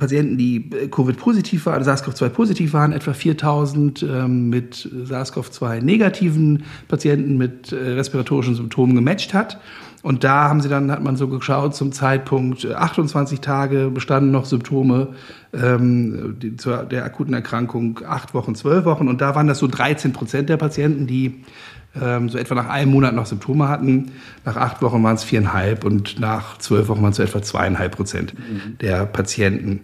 Patienten, 0.00 0.38
die 0.38 0.70
Covid-positiv 0.90 1.66
waren, 1.66 1.84
SARS-CoV-2-positiv 1.84 2.72
waren, 2.72 2.92
etwa 2.92 3.12
4000 3.12 4.02
ähm, 4.02 4.48
mit 4.48 4.90
SARS-CoV-2 5.04 5.82
negativen 5.82 6.64
Patienten 6.88 7.36
mit 7.36 7.70
äh, 7.70 7.76
respiratorischen 7.76 8.56
Symptomen 8.56 8.96
gematcht 8.96 9.34
hat. 9.34 9.60
Und 10.02 10.24
da 10.24 10.48
haben 10.48 10.62
sie 10.62 10.70
dann, 10.70 10.90
hat 10.90 11.02
man 11.02 11.16
so 11.16 11.28
geschaut, 11.28 11.74
zum 11.74 11.92
Zeitpunkt 11.92 12.64
28 12.66 13.38
äh, 13.38 13.42
Tage 13.42 13.90
bestanden 13.90 14.30
noch 14.30 14.46
Symptome 14.46 15.08
ähm, 15.52 16.36
die, 16.40 16.56
zur, 16.56 16.84
der 16.84 17.04
akuten 17.04 17.34
Erkrankung, 17.34 18.00
acht 18.06 18.32
Wochen, 18.32 18.54
zwölf 18.54 18.86
Wochen. 18.86 19.08
Und 19.08 19.20
da 19.20 19.34
waren 19.34 19.46
das 19.46 19.58
so 19.58 19.66
13 19.66 20.14
Prozent 20.14 20.48
der 20.48 20.56
Patienten, 20.56 21.06
die 21.06 21.44
so 21.92 22.38
etwa 22.38 22.54
nach 22.54 22.68
einem 22.68 22.92
Monat 22.92 23.14
noch 23.14 23.26
Symptome 23.26 23.68
hatten. 23.68 24.12
Nach 24.44 24.56
acht 24.56 24.80
Wochen 24.80 25.02
waren 25.02 25.16
es 25.16 25.24
viereinhalb 25.24 25.84
und 25.84 26.20
nach 26.20 26.58
zwölf 26.58 26.86
Wochen 26.86 27.02
waren 27.02 27.10
es 27.10 27.16
so 27.16 27.22
etwa 27.24 27.42
zweieinhalb 27.42 27.96
Prozent 27.96 28.34
mhm. 28.38 28.78
der 28.78 29.06
Patienten. 29.06 29.80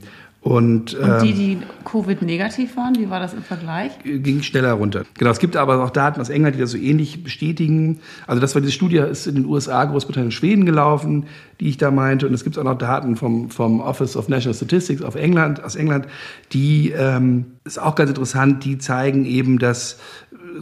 Und, 0.47 0.95
und 0.95 1.23
die, 1.23 1.31
ähm, 1.31 1.35
die 1.35 1.59
Covid-negativ 1.85 2.77
waren, 2.77 2.95
wie 2.95 3.11
war 3.11 3.19
das 3.19 3.35
im 3.35 3.43
Vergleich? 3.43 3.91
Ging 4.05 4.43
schneller 4.43 4.75
runter. 4.75 5.03
Genau, 5.19 5.33
es 5.33 5.41
gibt 5.41 5.57
aber 5.57 5.83
auch 5.83 5.91
Daten 5.91 6.21
aus 6.21 6.29
England, 6.29 6.55
die 6.55 6.61
das 6.61 6.71
so 6.71 6.79
ähnlich 6.79 7.25
bestätigen. 7.25 7.99
Also 8.29 8.41
das 8.41 8.55
war 8.55 8.63
diese 8.63 8.73
Studie, 8.73 8.99
ist 8.99 9.27
in 9.27 9.35
den 9.35 9.47
USA, 9.47 9.85
Großbritannien, 9.85 10.31
Schweden 10.31 10.65
gelaufen, 10.65 11.27
die 11.59 11.69
ich 11.69 11.79
da 11.79 11.91
meinte. 11.91 12.29
Und 12.29 12.35
es 12.35 12.45
gibt 12.45 12.57
auch 12.59 12.63
noch 12.63 12.79
Daten 12.79 13.17
vom, 13.17 13.51
vom 13.51 13.81
Office 13.81 14.17
of 14.17 14.29
National 14.29 14.55
Statistics 14.55 15.03
auf 15.03 15.17
England, 15.17 15.65
aus 15.65 15.75
England, 15.75 16.07
die, 16.53 16.93
ähm, 16.97 17.47
ist 17.65 17.83
auch 17.83 17.97
ganz 17.97 18.11
interessant, 18.11 18.65
die 18.65 18.79
zeigen 18.79 19.25
eben, 19.25 19.59
dass 19.59 19.99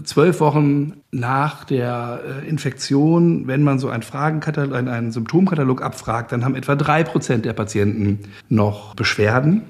zwölf 0.02 0.40
Wochen 0.40 0.94
nach 1.10 1.64
der 1.64 2.20
äh, 2.42 2.48
Infektion, 2.48 3.46
wenn 3.46 3.62
man 3.62 3.78
so 3.78 3.88
einen 3.88 4.02
Fragenkatalog, 4.02 4.74
einen 4.74 5.12
Symptomkatalog 5.12 5.82
abfragt, 5.82 6.32
dann 6.32 6.44
haben 6.44 6.56
etwa 6.56 6.74
drei 6.74 7.04
Prozent 7.04 7.44
der 7.44 7.52
Patienten 7.52 8.20
noch 8.48 8.94
Beschwerden. 8.94 9.62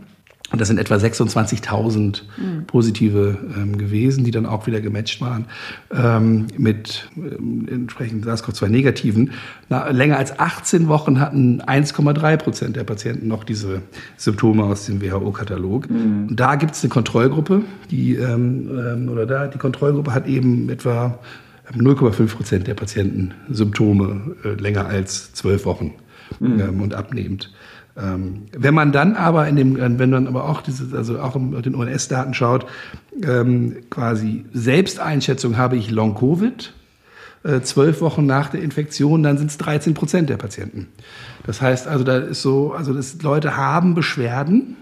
Und 0.53 0.61
das 0.61 0.69
sind 0.69 0.79
etwa 0.79 0.97
26.000 0.97 2.23
mhm. 2.37 2.67
positive 2.67 3.39
ähm, 3.57 3.79
gewesen, 3.79 4.25
die 4.25 4.31
dann 4.31 4.45
auch 4.45 4.67
wieder 4.67 4.81
gematcht 4.81 5.21
waren 5.21 5.47
ähm, 5.91 6.47
mit 6.59 7.09
ähm, 7.17 7.67
entsprechend 7.69 8.27
SARS-CoV-2 8.27 8.69
negativen. 8.69 9.33
Na, 9.71 9.89
länger 9.89 10.19
als 10.19 10.39
18 10.39 10.87
Wochen 10.87 11.19
hatten 11.19 11.63
1,3 11.63 12.37
Prozent 12.37 12.77
der 12.77 12.85
Patienten 12.85 13.27
noch 13.27 13.43
diese 13.45 13.81
Symptome 14.19 14.65
aus 14.65 14.85
dem 14.85 15.01
WHO-Katalog. 15.01 15.89
Mhm. 15.89 16.29
Und 16.29 16.37
da 16.39 16.57
gibt 16.57 16.75
es 16.75 16.85
eine 16.85 16.91
Kontrollgruppe, 16.91 17.63
die 17.91 18.15
ähm, 18.15 18.69
ähm, 18.71 19.09
oder 19.09 19.25
da 19.25 19.47
die 19.47 19.59
Kontrollgruppe 19.59 20.13
hat 20.13 20.27
eben 20.27 20.69
etwa 20.69 21.19
0,5 21.73 22.27
Prozent 22.37 22.67
der 22.67 22.75
Patienten 22.75 23.33
Symptome 23.49 24.37
äh, 24.45 24.61
länger 24.61 24.87
als 24.87 25.33
zwölf 25.33 25.65
Wochen 25.65 25.95
mhm. 26.39 26.61
ähm, 26.61 26.81
und 26.83 26.95
abnehmend. 26.95 27.51
Ähm, 27.97 28.47
wenn 28.53 28.75
man 28.75 28.91
dann 28.91 29.15
aber 29.15 29.47
in 29.47 29.57
dem, 29.57 29.77
wenn 29.77 30.11
man 30.11 30.27
aber 30.27 30.49
auch 30.49 30.63
diese, 30.63 30.97
also 30.97 31.21
auch 31.21 31.37
in 31.37 31.63
den 31.63 31.75
ONS-Daten 31.77 32.35
schaut, 32.35 32.67
ähm, 33.23 33.77
quasi 33.89 34.45
Selbsteinschätzung 34.53 35.57
habe 35.57 35.77
ich 35.77 35.91
Long 35.91 36.17
Covid, 36.17 36.73
äh, 37.45 37.61
zwölf 37.61 38.01
Wochen 38.01 38.27
nach 38.27 38.49
der 38.49 38.63
Infektion, 38.63 39.23
dann 39.23 39.39
sind 39.39 39.51
es 39.51 39.59
13 39.59 39.95
Prozent 39.95 40.29
der 40.29 40.39
Patienten. 40.39 40.89
Das 41.47 41.61
heißt 41.61 41.87
also, 41.87 42.03
da 42.03 42.19
ist 42.19 42.43
so, 42.43 42.73
also 42.73 42.93
das, 42.93 43.23
Leute 43.23 43.57
haben 43.57 43.95
Beschwerden 43.95 44.77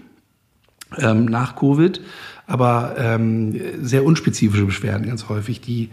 ähm, 0.97 1.25
nach 1.25 1.55
Covid, 1.55 2.01
aber 2.45 2.95
ähm, 2.97 3.55
sehr 3.81 4.03
unspezifische 4.03 4.65
Beschwerden 4.65 5.07
ganz 5.07 5.29
häufig, 5.29 5.61
die, 5.61 5.89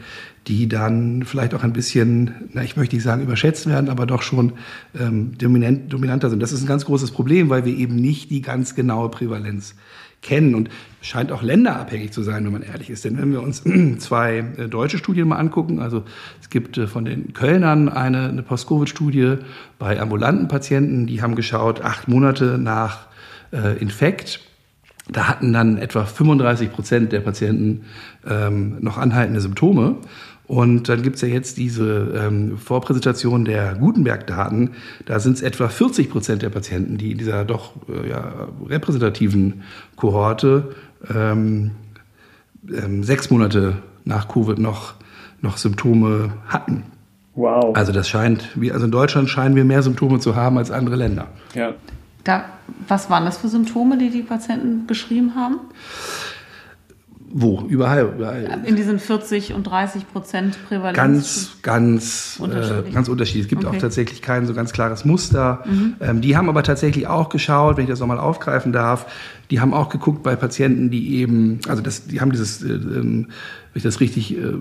die 0.48 0.68
dann 0.68 1.22
vielleicht 1.24 1.54
auch 1.54 1.62
ein 1.62 1.72
bisschen, 1.72 2.50
na, 2.52 2.62
ich 2.64 2.76
möchte 2.76 2.96
nicht 2.96 3.04
sagen 3.04 3.22
überschätzt 3.22 3.68
werden, 3.68 3.88
aber 3.88 4.06
doch 4.06 4.22
schon 4.22 4.54
ähm, 4.98 5.38
dominant, 5.38 5.92
dominanter 5.92 6.28
sind. 6.28 6.42
Das 6.42 6.52
ist 6.52 6.62
ein 6.62 6.66
ganz 6.66 6.84
großes 6.84 7.12
Problem, 7.12 7.50
weil 7.50 7.64
wir 7.64 7.76
eben 7.76 7.96
nicht 7.96 8.30
die 8.30 8.42
ganz 8.42 8.74
genaue 8.74 9.10
Prävalenz 9.10 9.76
kennen 10.22 10.54
und 10.54 10.68
scheint 11.00 11.32
auch 11.32 11.42
länderabhängig 11.42 12.12
zu 12.12 12.22
sein, 12.22 12.44
wenn 12.44 12.52
man 12.52 12.62
ehrlich 12.62 12.90
ist. 12.90 13.04
Denn 13.04 13.16
wenn 13.16 13.32
wir 13.32 13.42
uns 13.42 13.62
zwei 13.98 14.38
äh, 14.56 14.68
deutsche 14.68 14.98
Studien 14.98 15.28
mal 15.28 15.36
angucken, 15.36 15.78
also 15.78 16.04
es 16.40 16.50
gibt 16.50 16.76
äh, 16.78 16.88
von 16.88 17.04
den 17.04 17.32
Kölnern 17.32 17.88
eine, 17.88 18.28
eine 18.28 18.42
Post-Covid-Studie 18.42 19.36
bei 19.78 20.00
ambulanten 20.00 20.48
Patienten, 20.48 21.06
die 21.06 21.22
haben 21.22 21.36
geschaut, 21.36 21.80
acht 21.82 22.08
Monate 22.08 22.58
nach 22.58 23.06
äh, 23.52 23.78
Infekt 23.78 24.40
da 25.12 25.28
hatten 25.28 25.52
dann 25.52 25.78
etwa 25.78 26.04
35 26.04 26.72
Prozent 26.72 27.12
der 27.12 27.20
Patienten 27.20 27.82
ähm, 28.28 28.76
noch 28.80 28.98
anhaltende 28.98 29.40
Symptome. 29.40 29.96
Und 30.46 30.88
dann 30.88 31.02
gibt's 31.02 31.20
ja 31.20 31.28
jetzt 31.28 31.58
diese 31.58 32.12
ähm, 32.16 32.58
Vorpräsentation 32.58 33.44
der 33.44 33.74
Gutenberg-Daten. 33.74 34.70
Da 35.06 35.20
sind 35.20 35.34
es 35.34 35.42
etwa 35.42 35.68
40 35.68 36.10
Prozent 36.10 36.42
der 36.42 36.50
Patienten, 36.50 36.98
die 36.98 37.12
in 37.12 37.18
dieser 37.18 37.44
doch 37.44 37.74
äh, 37.88 38.10
ja, 38.10 38.48
repräsentativen 38.68 39.62
Kohorte 39.94 40.74
ähm, 41.14 41.70
ähm, 42.68 43.04
sechs 43.04 43.30
Monate 43.30 43.76
nach 44.04 44.26
Covid 44.26 44.58
noch, 44.58 44.94
noch 45.40 45.56
Symptome 45.56 46.32
hatten. 46.48 46.82
Wow. 47.36 47.76
Also 47.76 47.92
das 47.92 48.08
scheint, 48.08 48.56
also 48.72 48.86
in 48.86 48.90
Deutschland 48.90 49.30
scheinen 49.30 49.54
wir 49.54 49.64
mehr 49.64 49.84
Symptome 49.84 50.18
zu 50.18 50.34
haben 50.34 50.58
als 50.58 50.72
andere 50.72 50.96
Länder. 50.96 51.28
Ja. 51.54 51.74
Da, 52.24 52.44
was 52.86 53.08
waren 53.10 53.24
das 53.24 53.38
für 53.38 53.48
Symptome, 53.48 53.96
die 53.96 54.10
die 54.10 54.22
Patienten 54.22 54.86
beschrieben 54.86 55.34
haben? 55.34 55.58
Wo? 57.32 57.62
Überall, 57.68 58.12
überall. 58.16 58.60
In 58.64 58.74
diesen 58.74 58.98
40 58.98 59.54
und 59.54 59.62
30 59.62 60.08
Prozent 60.12 60.58
Prävalenz? 60.66 60.96
Ganz, 60.96 61.56
ganz 61.62 62.36
unterschiedlich. 62.40 62.88
Äh, 62.88 62.92
ganz 62.92 63.08
unterschiedlich. 63.08 63.44
Es 63.44 63.48
gibt 63.48 63.64
okay. 63.64 63.76
auch 63.76 63.80
tatsächlich 63.80 64.20
kein 64.20 64.46
so 64.46 64.54
ganz 64.54 64.72
klares 64.72 65.04
Muster. 65.04 65.62
Mhm. 65.64 65.94
Ähm, 66.00 66.20
die 66.22 66.36
haben 66.36 66.48
aber 66.48 66.64
tatsächlich 66.64 67.06
auch 67.06 67.28
geschaut, 67.28 67.76
wenn 67.76 67.84
ich 67.84 67.90
das 67.90 68.00
nochmal 68.00 68.18
aufgreifen 68.18 68.72
darf, 68.72 69.06
die 69.50 69.60
haben 69.60 69.74
auch 69.74 69.88
geguckt 69.88 70.22
bei 70.22 70.34
Patienten, 70.34 70.90
die 70.90 71.16
eben, 71.16 71.60
also 71.68 71.82
das, 71.82 72.06
die 72.06 72.20
haben 72.20 72.32
dieses, 72.32 72.62
äh, 72.62 72.72
ähm, 72.72 73.26
wenn 73.72 73.78
ich 73.78 73.82
das 73.84 74.00
richtig 74.00 74.36
äh, 74.36 74.54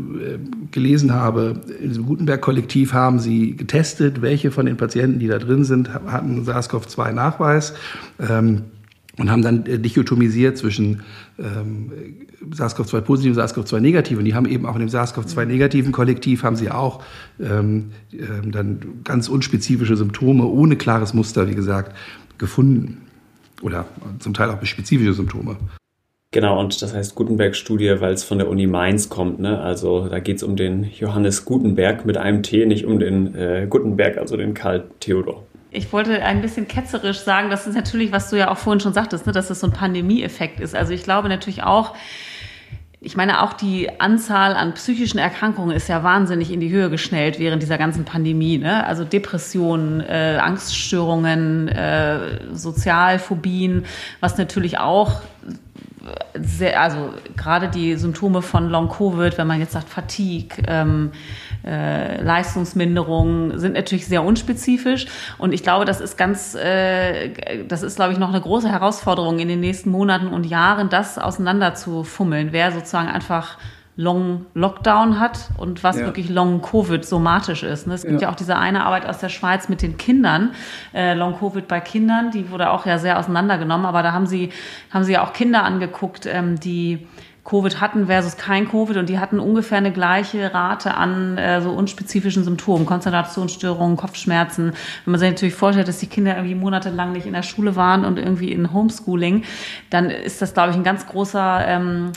gelesen 0.71 1.13
habe, 1.13 1.61
in 1.81 1.89
diesem 1.89 2.05
Gutenberg-Kollektiv 2.05 2.93
haben 2.93 3.19
sie 3.19 3.55
getestet, 3.55 4.21
welche 4.21 4.51
von 4.51 4.67
den 4.67 4.77
Patienten, 4.77 5.17
die 5.17 5.27
da 5.27 5.39
drin 5.39 5.63
sind, 5.63 5.91
hatten 5.93 6.43
SARS-CoV-2-Nachweis. 6.45 7.73
Ähm, 8.19 8.65
und 9.19 9.29
haben 9.29 9.41
dann 9.41 9.65
äh, 9.65 9.77
dichotomisiert 9.77 10.57
zwischen 10.57 11.01
ähm, 11.37 11.91
SARS-CoV-2 12.51 13.01
positiv 13.01 13.35
und 13.35 13.43
SARS-CoV-2 13.43 13.79
negativ. 13.79 14.17
Und 14.17 14.25
die 14.25 14.33
haben 14.33 14.47
eben 14.47 14.65
auch 14.65 14.75
in 14.75 14.79
dem 14.79 14.89
SARS-CoV-2 14.89 15.45
negativen 15.45 15.91
Kollektiv 15.91 16.43
haben 16.43 16.55
sie 16.55 16.71
auch 16.71 17.03
ähm, 17.39 17.91
ähm, 18.13 18.51
dann 18.51 18.79
ganz 19.03 19.27
unspezifische 19.27 19.97
Symptome 19.97 20.45
ohne 20.45 20.77
klares 20.77 21.13
Muster, 21.13 21.47
wie 21.49 21.55
gesagt, 21.55 21.95
gefunden. 22.37 23.01
Oder 23.61 23.85
zum 24.19 24.33
Teil 24.33 24.49
auch 24.49 24.63
spezifische 24.63 25.13
Symptome. 25.13 25.57
Genau, 26.31 26.59
und 26.59 26.81
das 26.81 26.93
heißt 26.93 27.15
Gutenberg-Studie, 27.15 27.95
weil 27.99 28.13
es 28.13 28.23
von 28.23 28.37
der 28.37 28.47
Uni 28.47 28.67
Mainz 28.67 29.09
kommt. 29.09 29.39
Ne? 29.39 29.59
Also 29.59 30.07
da 30.07 30.19
geht 30.19 30.37
es 30.37 30.43
um 30.43 30.55
den 30.55 30.83
Johannes 30.83 31.43
Gutenberg 31.43 32.05
mit 32.05 32.17
einem 32.17 32.43
T, 32.43 32.65
nicht 32.65 32.85
um 32.85 32.99
den 32.99 33.35
äh, 33.35 33.67
Gutenberg, 33.69 34.17
also 34.17 34.37
den 34.37 34.53
Karl 34.53 34.85
Theodor. 35.01 35.43
Ich 35.71 35.91
wollte 35.93 36.23
ein 36.23 36.41
bisschen 36.41 36.67
ketzerisch 36.67 37.19
sagen, 37.19 37.49
das 37.49 37.67
ist 37.67 37.75
natürlich, 37.75 38.11
was 38.11 38.29
du 38.29 38.37
ja 38.37 38.49
auch 38.49 38.57
vorhin 38.57 38.79
schon 38.79 38.93
sagtest, 38.93 39.27
ne, 39.27 39.31
dass 39.31 39.49
das 39.49 39.59
so 39.59 39.67
ein 39.67 39.73
Pandemie-Effekt 39.73 40.59
ist. 40.59 40.75
Also 40.75 40.93
ich 40.93 41.03
glaube 41.03 41.29
natürlich 41.29 41.63
auch, 41.63 41.95
ich 43.01 43.15
meine, 43.15 43.43
auch 43.43 43.53
die 43.53 44.01
Anzahl 44.01 44.55
an 44.55 44.73
psychischen 44.73 45.19
Erkrankungen 45.19 45.75
ist 45.75 45.87
ja 45.87 46.03
wahnsinnig 46.03 46.51
in 46.51 46.59
die 46.59 46.69
Höhe 46.69 46.89
geschnellt 46.89 47.39
während 47.39 47.61
dieser 47.61 47.77
ganzen 47.77 48.03
Pandemie. 48.03 48.57
Ne? 48.57 48.85
Also 48.85 49.05
Depressionen, 49.05 50.01
äh, 50.01 50.37
Angststörungen, 50.41 51.69
äh, 51.69 52.53
Sozialphobien, 52.53 53.85
was 54.19 54.37
natürlich 54.37 54.79
auch 54.79 55.21
sehr, 56.33 56.81
also 56.81 57.13
gerade 57.35 57.67
die 57.67 57.95
Symptome 57.95 58.41
von 58.41 58.69
Long-Covid, 58.69 59.37
wenn 59.37 59.47
man 59.47 59.59
jetzt 59.59 59.73
sagt 59.73 59.89
Fatigue, 59.89 60.63
ähm, 60.67 61.11
äh, 61.65 62.21
Leistungsminderung, 62.21 63.57
sind 63.57 63.73
natürlich 63.73 64.07
sehr 64.07 64.23
unspezifisch. 64.23 65.07
Und 65.37 65.53
ich 65.53 65.63
glaube, 65.63 65.85
das 65.85 66.01
ist 66.01 66.17
ganz, 66.17 66.55
äh, 66.55 67.29
das 67.67 67.83
ist, 67.83 67.95
glaube 67.95 68.13
ich, 68.13 68.19
noch 68.19 68.29
eine 68.29 68.41
große 68.41 68.69
Herausforderung 68.69 69.39
in 69.39 69.47
den 69.47 69.59
nächsten 69.59 69.89
Monaten 69.89 70.27
und 70.27 70.45
Jahren, 70.45 70.89
das 70.89 71.17
auseinander 71.17 71.73
zu 71.75 72.03
fummeln. 72.03 72.49
Wer 72.51 72.71
sozusagen 72.71 73.09
einfach 73.09 73.57
Long 73.99 74.45
Lockdown 74.53 75.19
hat 75.19 75.49
und 75.57 75.83
was 75.83 75.99
ja. 75.99 76.05
wirklich 76.05 76.29
Long 76.29 76.61
Covid 76.61 77.03
somatisch 77.03 77.63
ist. 77.63 77.85
Ne? 77.85 77.95
Es 77.95 78.03
gibt 78.03 78.21
ja. 78.21 78.27
ja. 78.27 78.31
auch 78.31 78.35
diese 78.37 78.55
eine 78.55 78.85
Arbeit 78.85 79.05
aus 79.05 79.17
der 79.17 79.27
Schweiz 79.27 79.67
mit 79.67 79.81
den 79.81 79.97
Kindern, 79.97 80.53
äh, 80.93 81.15
Long 81.15 81.37
Covid 81.37 81.67
bei 81.67 81.81
Kindern, 81.81 82.31
die 82.31 82.49
wurde 82.49 82.69
auch 82.69 82.85
ja 82.85 82.97
sehr 82.97 83.19
auseinandergenommen, 83.19 83.85
aber 83.85 84.01
da 84.01 84.13
haben 84.13 84.25
sie, 84.25 84.51
haben 84.89 85.03
sie 85.03 85.11
ja 85.11 85.21
auch 85.25 85.33
Kinder 85.33 85.65
angeguckt, 85.65 86.25
ähm, 86.27 86.57
die 86.57 87.07
Covid 87.49 87.81
hatten 87.81 88.05
versus 88.05 88.37
kein 88.37 88.69
Covid 88.69 88.97
und 88.97 89.09
die 89.09 89.17
hatten 89.17 89.39
ungefähr 89.39 89.79
eine 89.79 89.91
gleiche 89.91 90.53
Rate 90.53 90.93
an 90.93 91.37
äh, 91.37 91.61
so 91.61 91.71
unspezifischen 91.71 92.43
Symptomen, 92.43 92.85
Konzentrationsstörungen, 92.85 93.97
Kopfschmerzen. 93.97 94.73
Wenn 95.05 95.11
man 95.11 95.19
sich 95.19 95.29
natürlich 95.29 95.55
vorstellt, 95.55 95.87
dass 95.87 95.97
die 95.97 96.07
Kinder 96.07 96.35
irgendwie 96.35 96.53
monatelang 96.53 97.11
nicht 97.11 97.25
in 97.25 97.33
der 97.33 97.41
Schule 97.41 97.75
waren 97.75 98.05
und 98.05 98.19
irgendwie 98.19 98.51
in 98.51 98.71
Homeschooling, 98.71 99.43
dann 99.89 100.11
ist 100.11 100.43
das, 100.43 100.53
glaube 100.53 100.71
ich, 100.71 100.75
ein 100.75 100.83
ganz 100.83 101.07
großer 101.07 101.65
ähm, 101.67 102.11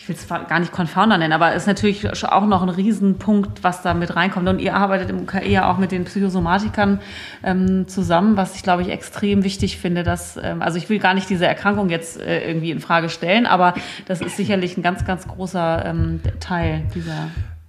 ich 0.00 0.08
will 0.08 0.16
es 0.16 0.26
gar 0.26 0.58
nicht 0.60 0.72
Confounder 0.72 1.18
nennen, 1.18 1.34
aber 1.34 1.52
ist 1.52 1.66
natürlich 1.66 2.08
auch 2.24 2.46
noch 2.46 2.62
ein 2.62 2.70
Riesenpunkt, 2.70 3.62
was 3.62 3.82
da 3.82 3.92
mit 3.92 4.16
reinkommt. 4.16 4.48
Und 4.48 4.58
ihr 4.58 4.74
arbeitet 4.74 5.10
im 5.10 5.20
UKE 5.20 5.46
ja 5.46 5.70
auch 5.70 5.76
mit 5.76 5.92
den 5.92 6.06
Psychosomatikern 6.06 7.00
ähm, 7.42 7.86
zusammen, 7.86 8.38
was 8.38 8.54
ich, 8.56 8.62
glaube 8.62 8.80
ich, 8.80 8.88
extrem 8.88 9.44
wichtig 9.44 9.76
finde. 9.76 10.02
Dass, 10.02 10.38
ähm, 10.42 10.62
also 10.62 10.78
ich 10.78 10.88
will 10.88 11.00
gar 11.00 11.12
nicht 11.12 11.28
diese 11.28 11.46
Erkrankung 11.46 11.90
jetzt 11.90 12.18
äh, 12.18 12.48
irgendwie 12.48 12.70
in 12.70 12.80
Frage 12.80 13.10
stellen, 13.10 13.44
aber 13.44 13.74
das 14.06 14.22
ist 14.22 14.38
sicherlich 14.38 14.78
ein 14.78 14.82
ganz, 14.82 15.04
ganz 15.04 15.28
großer 15.28 15.84
ähm, 15.84 16.20
Teil 16.40 16.84
dieser. 16.94 17.28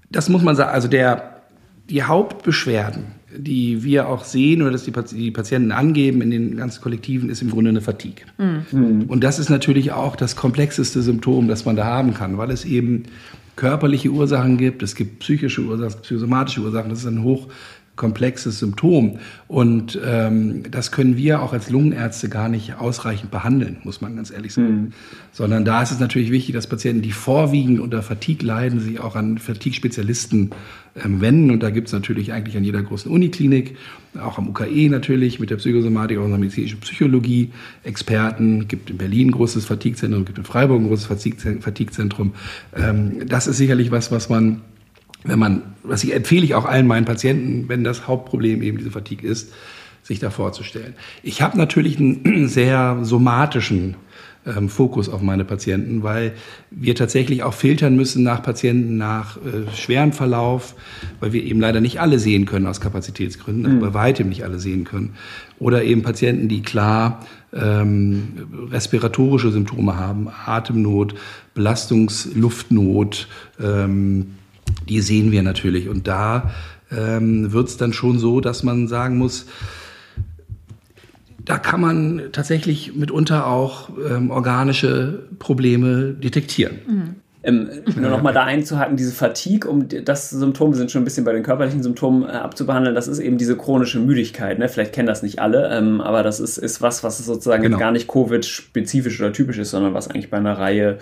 Das 0.09 0.29
muss 0.29 0.41
man 0.41 0.55
sagen. 0.55 0.71
Also 0.71 0.87
der, 0.87 1.41
die 1.89 2.03
Hauptbeschwerden 2.03 3.07
die 3.37 3.83
wir 3.83 4.07
auch 4.07 4.23
sehen 4.23 4.61
oder 4.61 4.71
dass 4.71 4.83
die, 4.83 4.91
die, 4.91 5.31
Patienten 5.31 5.71
angeben 5.71 6.21
in 6.21 6.31
den 6.31 6.57
ganzen 6.57 6.81
Kollektiven, 6.81 7.29
ist 7.29 7.41
im 7.41 7.49
Grunde 7.49 7.69
eine 7.69 7.81
Fatigue. 7.81 8.25
Mhm. 8.37 9.05
Und 9.07 9.23
das 9.23 9.39
ist 9.39 9.49
natürlich 9.49 9.91
auch 9.91 10.15
das 10.15 10.35
komplexeste 10.35 11.01
Symptom, 11.01 11.47
das 11.47 11.65
man 11.65 11.75
da 11.75 11.85
haben 11.85 12.13
kann, 12.13 12.37
weil 12.37 12.51
es 12.51 12.65
eben 12.65 13.03
körperliche 13.55 14.09
Ursachen 14.09 14.57
gibt, 14.57 14.81
es 14.81 14.95
gibt 14.95 15.19
psychische 15.19 15.61
Ursachen, 15.61 16.01
psychosomatische 16.01 16.61
Ursachen. 16.61 16.89
Das 16.89 16.99
ist 16.99 17.05
ein 17.05 17.23
hoch 17.23 17.47
komplexes 17.95 18.59
Symptom. 18.59 19.19
Und 19.47 19.99
ähm, 20.03 20.63
das 20.71 20.91
können 20.91 21.17
wir 21.17 21.41
auch 21.41 21.53
als 21.53 21.69
Lungenärzte 21.69 22.29
gar 22.29 22.49
nicht 22.49 22.75
ausreichend 22.79 23.31
behandeln, 23.31 23.77
muss 23.83 24.01
man 24.01 24.15
ganz 24.15 24.31
ehrlich 24.31 24.53
sagen. 24.53 24.73
Mhm. 24.73 24.93
Sondern 25.31 25.65
da 25.65 25.83
ist 25.83 25.91
es 25.91 25.99
natürlich 25.99 26.31
wichtig, 26.31 26.53
dass 26.55 26.67
Patienten, 26.67 27.01
die 27.01 27.11
vorwiegend 27.11 27.79
unter 27.79 28.01
Fatigue 28.01 28.47
leiden, 28.47 28.79
sich 28.79 28.99
auch 28.99 29.15
an 29.15 29.37
Fatigue-Spezialisten 29.37 30.51
ähm, 31.03 31.21
wenden. 31.21 31.51
Und 31.51 31.63
da 31.63 31.69
gibt 31.69 31.87
es 31.87 31.93
natürlich 31.93 32.33
eigentlich 32.33 32.57
an 32.57 32.63
jeder 32.63 32.81
großen 32.81 33.11
Uniklinik, 33.11 33.77
auch 34.19 34.37
am 34.37 34.49
UKE 34.49 34.89
natürlich, 34.89 35.39
mit 35.39 35.49
der 35.49 35.57
Psychosomatik, 35.57 36.17
auch 36.17 36.25
in 36.25 36.31
der 36.31 36.39
medizinischen 36.39 36.79
Psychologie, 36.79 37.51
Experten, 37.83 38.67
gibt 38.67 38.89
in 38.89 38.97
Berlin 38.97 39.29
ein 39.29 39.31
großes 39.31 39.65
Fatigue-Zentrum, 39.65 40.25
gibt 40.25 40.37
in 40.37 40.43
Freiburg 40.43 40.81
ein 40.81 40.87
großes 40.87 41.05
Fatigue-Zentrum. 41.05 42.33
Ähm, 42.75 43.27
das 43.27 43.47
ist 43.47 43.57
sicherlich 43.57 43.91
was, 43.91 44.11
was 44.11 44.29
man 44.29 44.61
wenn 45.23 45.39
man, 45.39 45.61
was 45.83 46.03
ich 46.03 46.13
empfehle 46.13 46.43
ich 46.43 46.55
auch 46.55 46.65
allen 46.65 46.87
meinen 46.87 47.05
Patienten, 47.05 47.69
wenn 47.69 47.83
das 47.83 48.07
Hauptproblem 48.07 48.61
eben 48.61 48.77
diese 48.77 48.91
Fatigue 48.91 49.29
ist, 49.29 49.53
sich 50.03 50.19
da 50.19 50.29
vorzustellen. 50.29 50.95
Ich 51.23 51.41
habe 51.41 51.57
natürlich 51.57 51.99
einen 51.99 52.47
sehr 52.47 52.99
somatischen 53.03 53.95
ähm, 54.45 54.69
Fokus 54.69 55.09
auf 55.09 55.21
meine 55.21 55.45
Patienten, 55.45 56.01
weil 56.01 56.33
wir 56.71 56.95
tatsächlich 56.95 57.43
auch 57.43 57.53
filtern 57.53 57.95
müssen 57.95 58.23
nach 58.23 58.41
Patienten 58.41 58.97
nach 58.97 59.37
äh, 59.37 59.71
schweren 59.75 60.13
Verlauf, 60.13 60.75
weil 61.19 61.33
wir 61.33 61.43
eben 61.43 61.59
leider 61.59 61.81
nicht 61.81 62.01
alle 62.01 62.17
sehen 62.17 62.45
können 62.45 62.65
aus 62.65 62.81
Kapazitätsgründen, 62.81 63.75
mhm. 63.75 63.79
bei 63.79 63.93
weitem 63.93 64.29
nicht 64.29 64.43
alle 64.43 64.59
sehen 64.59 64.83
können. 64.83 65.13
Oder 65.59 65.83
eben 65.83 66.01
Patienten, 66.01 66.47
die 66.47 66.63
klar 66.63 67.25
ähm, 67.53 68.67
respiratorische 68.71 69.51
Symptome 69.51 69.95
haben, 69.95 70.29
Atemnot, 70.45 71.13
Belastungsluftnot, 71.53 73.27
ähm, 73.61 74.35
die 74.89 75.01
sehen 75.01 75.31
wir 75.31 75.43
natürlich. 75.43 75.89
Und 75.89 76.07
da 76.07 76.51
ähm, 76.91 77.51
wird 77.51 77.69
es 77.69 77.77
dann 77.77 77.93
schon 77.93 78.19
so, 78.19 78.41
dass 78.41 78.63
man 78.63 78.87
sagen 78.87 79.17
muss, 79.17 79.45
da 81.43 81.57
kann 81.57 81.81
man 81.81 82.21
tatsächlich 82.31 82.95
mitunter 82.95 83.47
auch 83.47 83.89
ähm, 84.09 84.29
organische 84.29 85.27
Probleme 85.39 86.13
detektieren. 86.13 86.79
Mhm. 86.87 87.15
Ähm, 87.43 87.69
nur 87.95 88.09
noch 88.09 88.21
mal 88.21 88.33
da 88.33 88.43
einzuhaken, 88.43 88.97
diese 88.97 89.13
Fatigue, 89.13 89.69
um 89.69 89.87
das 89.87 90.29
Symptom, 90.29 90.71
wir 90.71 90.77
sind 90.77 90.91
schon 90.91 91.01
ein 91.01 91.05
bisschen 91.05 91.25
bei 91.25 91.33
den 91.33 91.43
körperlichen 91.43 91.81
Symptomen 91.81 92.23
äh, 92.23 92.33
abzubehandeln, 92.33 92.93
das 92.95 93.07
ist 93.07 93.19
eben 93.19 93.37
diese 93.37 93.57
chronische 93.57 93.99
Müdigkeit. 93.99 94.59
Ne? 94.59 94.69
Vielleicht 94.69 94.93
kennen 94.93 95.07
das 95.07 95.23
nicht 95.23 95.39
alle, 95.39 95.69
ähm, 95.75 96.01
aber 96.01 96.23
das 96.23 96.39
ist, 96.39 96.57
ist 96.57 96.81
was, 96.81 97.03
was 97.03 97.17
sozusagen 97.17 97.63
genau. 97.63 97.77
gar 97.77 97.91
nicht 97.91 98.07
Covid-spezifisch 98.07 99.19
oder 99.19 99.33
typisch 99.33 99.57
ist, 99.57 99.71
sondern 99.71 99.93
was 99.93 100.07
eigentlich 100.07 100.29
bei 100.29 100.37
einer 100.37 100.57
Reihe 100.57 100.99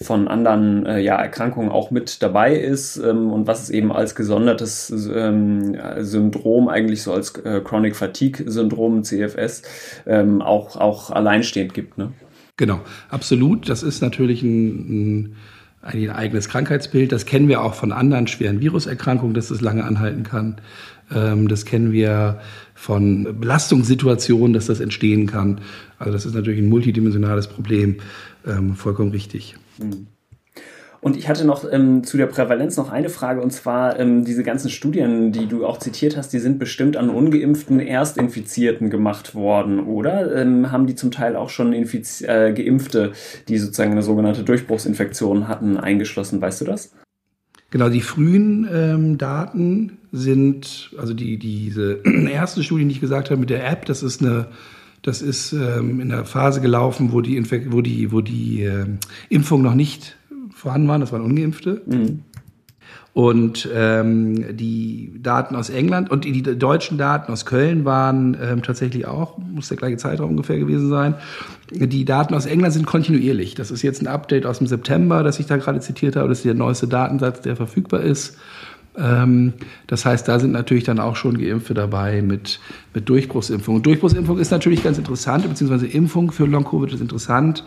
von 0.00 0.28
anderen 0.28 0.86
äh, 0.86 0.98
ja, 0.98 1.16
Erkrankungen 1.16 1.70
auch 1.70 1.90
mit 1.90 2.22
dabei 2.22 2.56
ist 2.56 2.96
ähm, 2.96 3.30
und 3.30 3.46
was 3.46 3.62
es 3.62 3.70
eben 3.70 3.92
als 3.92 4.14
gesondertes 4.14 4.90
ähm, 5.14 5.76
Syndrom, 5.98 6.68
eigentlich 6.68 7.02
so 7.02 7.12
als 7.12 7.36
äh, 7.38 7.60
Chronic 7.60 7.96
Fatigue 7.96 8.50
Syndrom, 8.50 9.04
CFS, 9.04 9.62
ähm, 10.06 10.42
auch, 10.42 10.76
auch 10.76 11.10
alleinstehend 11.10 11.74
gibt. 11.74 11.96
Ne? 11.98 12.12
Genau, 12.56 12.80
absolut. 13.10 13.68
Das 13.68 13.82
ist 13.82 14.00
natürlich 14.00 14.42
ein, 14.42 15.26
ein 15.26 15.36
ein 15.86 16.10
eigenes 16.10 16.48
Krankheitsbild. 16.48 17.12
Das 17.12 17.26
kennen 17.26 17.48
wir 17.48 17.62
auch 17.62 17.74
von 17.74 17.92
anderen 17.92 18.26
schweren 18.26 18.60
Viruserkrankungen, 18.60 19.34
dass 19.34 19.50
es 19.50 19.60
lange 19.60 19.84
anhalten 19.84 20.22
kann. 20.22 20.56
Ähm, 21.14 21.48
das 21.48 21.64
kennen 21.64 21.92
wir 21.92 22.40
von 22.74 23.40
Belastungssituationen, 23.40 24.52
dass 24.52 24.66
das 24.66 24.80
entstehen 24.80 25.26
kann. 25.26 25.60
Also 25.98 26.12
das 26.12 26.26
ist 26.26 26.34
natürlich 26.34 26.60
ein 26.60 26.68
multidimensionales 26.68 27.46
Problem, 27.46 27.96
ähm, 28.46 28.74
vollkommen 28.74 29.10
richtig. 29.10 29.56
Mhm. 29.78 30.08
Und 31.06 31.16
ich 31.16 31.28
hatte 31.28 31.44
noch 31.44 31.64
ähm, 31.70 32.02
zu 32.02 32.16
der 32.16 32.26
Prävalenz 32.26 32.76
noch 32.76 32.90
eine 32.90 33.10
Frage, 33.10 33.40
und 33.40 33.52
zwar 33.52 33.96
ähm, 34.00 34.24
diese 34.24 34.42
ganzen 34.42 34.70
Studien, 34.70 35.30
die 35.30 35.46
du 35.46 35.64
auch 35.64 35.78
zitiert 35.78 36.16
hast, 36.16 36.32
die 36.32 36.40
sind 36.40 36.58
bestimmt 36.58 36.96
an 36.96 37.10
ungeimpften 37.10 37.78
Erstinfizierten 37.78 38.90
gemacht 38.90 39.36
worden, 39.36 39.78
oder? 39.78 40.34
Ähm, 40.34 40.72
haben 40.72 40.88
die 40.88 40.96
zum 40.96 41.12
Teil 41.12 41.36
auch 41.36 41.48
schon 41.48 41.72
Infiz 41.72 42.22
äh, 42.22 42.52
Geimpfte, 42.52 43.12
die 43.46 43.56
sozusagen 43.58 43.92
eine 43.92 44.02
sogenannte 44.02 44.42
Durchbruchsinfektion 44.42 45.46
hatten, 45.46 45.76
eingeschlossen? 45.76 46.40
Weißt 46.40 46.62
du 46.62 46.64
das? 46.64 46.92
Genau, 47.70 47.88
die 47.88 48.00
frühen 48.00 48.68
ähm, 48.74 49.16
Daten 49.16 49.98
sind, 50.10 50.90
also 50.98 51.14
die, 51.14 51.38
diese 51.38 52.00
erste 52.28 52.64
Studie, 52.64 52.84
die 52.84 52.90
ich 52.90 53.00
gesagt 53.00 53.30
habe 53.30 53.38
mit 53.38 53.50
der 53.50 53.64
App, 53.64 53.84
das 53.84 54.02
ist 54.02 54.22
eine 54.22 54.48
das 55.02 55.22
ist 55.22 55.52
ähm, 55.52 56.00
in 56.00 56.08
der 56.08 56.24
Phase 56.24 56.60
gelaufen, 56.60 57.12
wo 57.12 57.20
die, 57.20 57.36
Infek 57.36 57.70
wo 57.70 57.80
die, 57.80 58.10
wo 58.10 58.22
die 58.22 58.64
äh, 58.64 58.86
Impfung 59.28 59.62
noch 59.62 59.74
nicht 59.74 60.16
vorhanden 60.56 60.88
waren, 60.88 61.00
das 61.00 61.12
waren 61.12 61.22
Ungeimpfte. 61.22 61.82
Mhm. 61.86 62.20
Und 63.12 63.68
ähm, 63.74 64.56
die 64.56 65.12
Daten 65.22 65.56
aus 65.56 65.70
England 65.70 66.10
und 66.10 66.26
die, 66.26 66.42
deutschen 66.42 66.98
Daten 66.98 67.32
aus 67.32 67.46
Köln 67.46 67.86
waren 67.86 68.36
ähm, 68.42 68.62
tatsächlich 68.62 69.06
auch, 69.06 69.38
muss 69.38 69.68
der 69.68 69.78
gleiche 69.78 69.96
Zeitraum 69.96 70.30
ungefähr 70.30 70.58
gewesen 70.58 70.90
sein. 70.90 71.14
Die 71.70 72.04
Daten 72.04 72.34
aus 72.34 72.44
England 72.44 72.74
sind 72.74 72.84
kontinuierlich. 72.84 73.54
Das 73.54 73.70
ist 73.70 73.80
jetzt 73.80 74.02
ein 74.02 74.06
Update 74.06 74.44
aus 74.44 74.58
dem 74.58 74.66
September, 74.66 75.22
das 75.22 75.40
ich 75.40 75.46
da 75.46 75.56
gerade 75.56 75.80
zitiert 75.80 76.14
habe. 76.14 76.28
Das 76.28 76.38
ist 76.38 76.44
der 76.44 76.54
neueste 76.54 76.88
Datensatz, 76.88 77.40
der 77.40 77.56
verfügbar 77.56 78.00
ist. 78.00 78.36
Ähm, 78.98 79.54
das 79.86 80.04
heißt, 80.04 80.26
da 80.26 80.38
sind 80.38 80.52
natürlich 80.52 80.84
dann 80.84 80.98
auch 80.98 81.16
schon 81.16 81.38
Geimpfte 81.38 81.74
dabei 81.74 82.22
mit, 82.22 82.60
mit 82.94 83.08
Durchbruchsimpfung. 83.08 83.76
Und 83.76 83.86
Durchbruchsimpfung 83.86 84.38
ist 84.38 84.50
natürlich 84.50 84.82
ganz 84.82 84.98
interessant, 84.98 85.48
beziehungsweise 85.48 85.86
Impfung 85.86 86.30
für 86.30 86.46
Long-Covid 86.46 86.92
ist 86.92 87.00
interessant. 87.00 87.64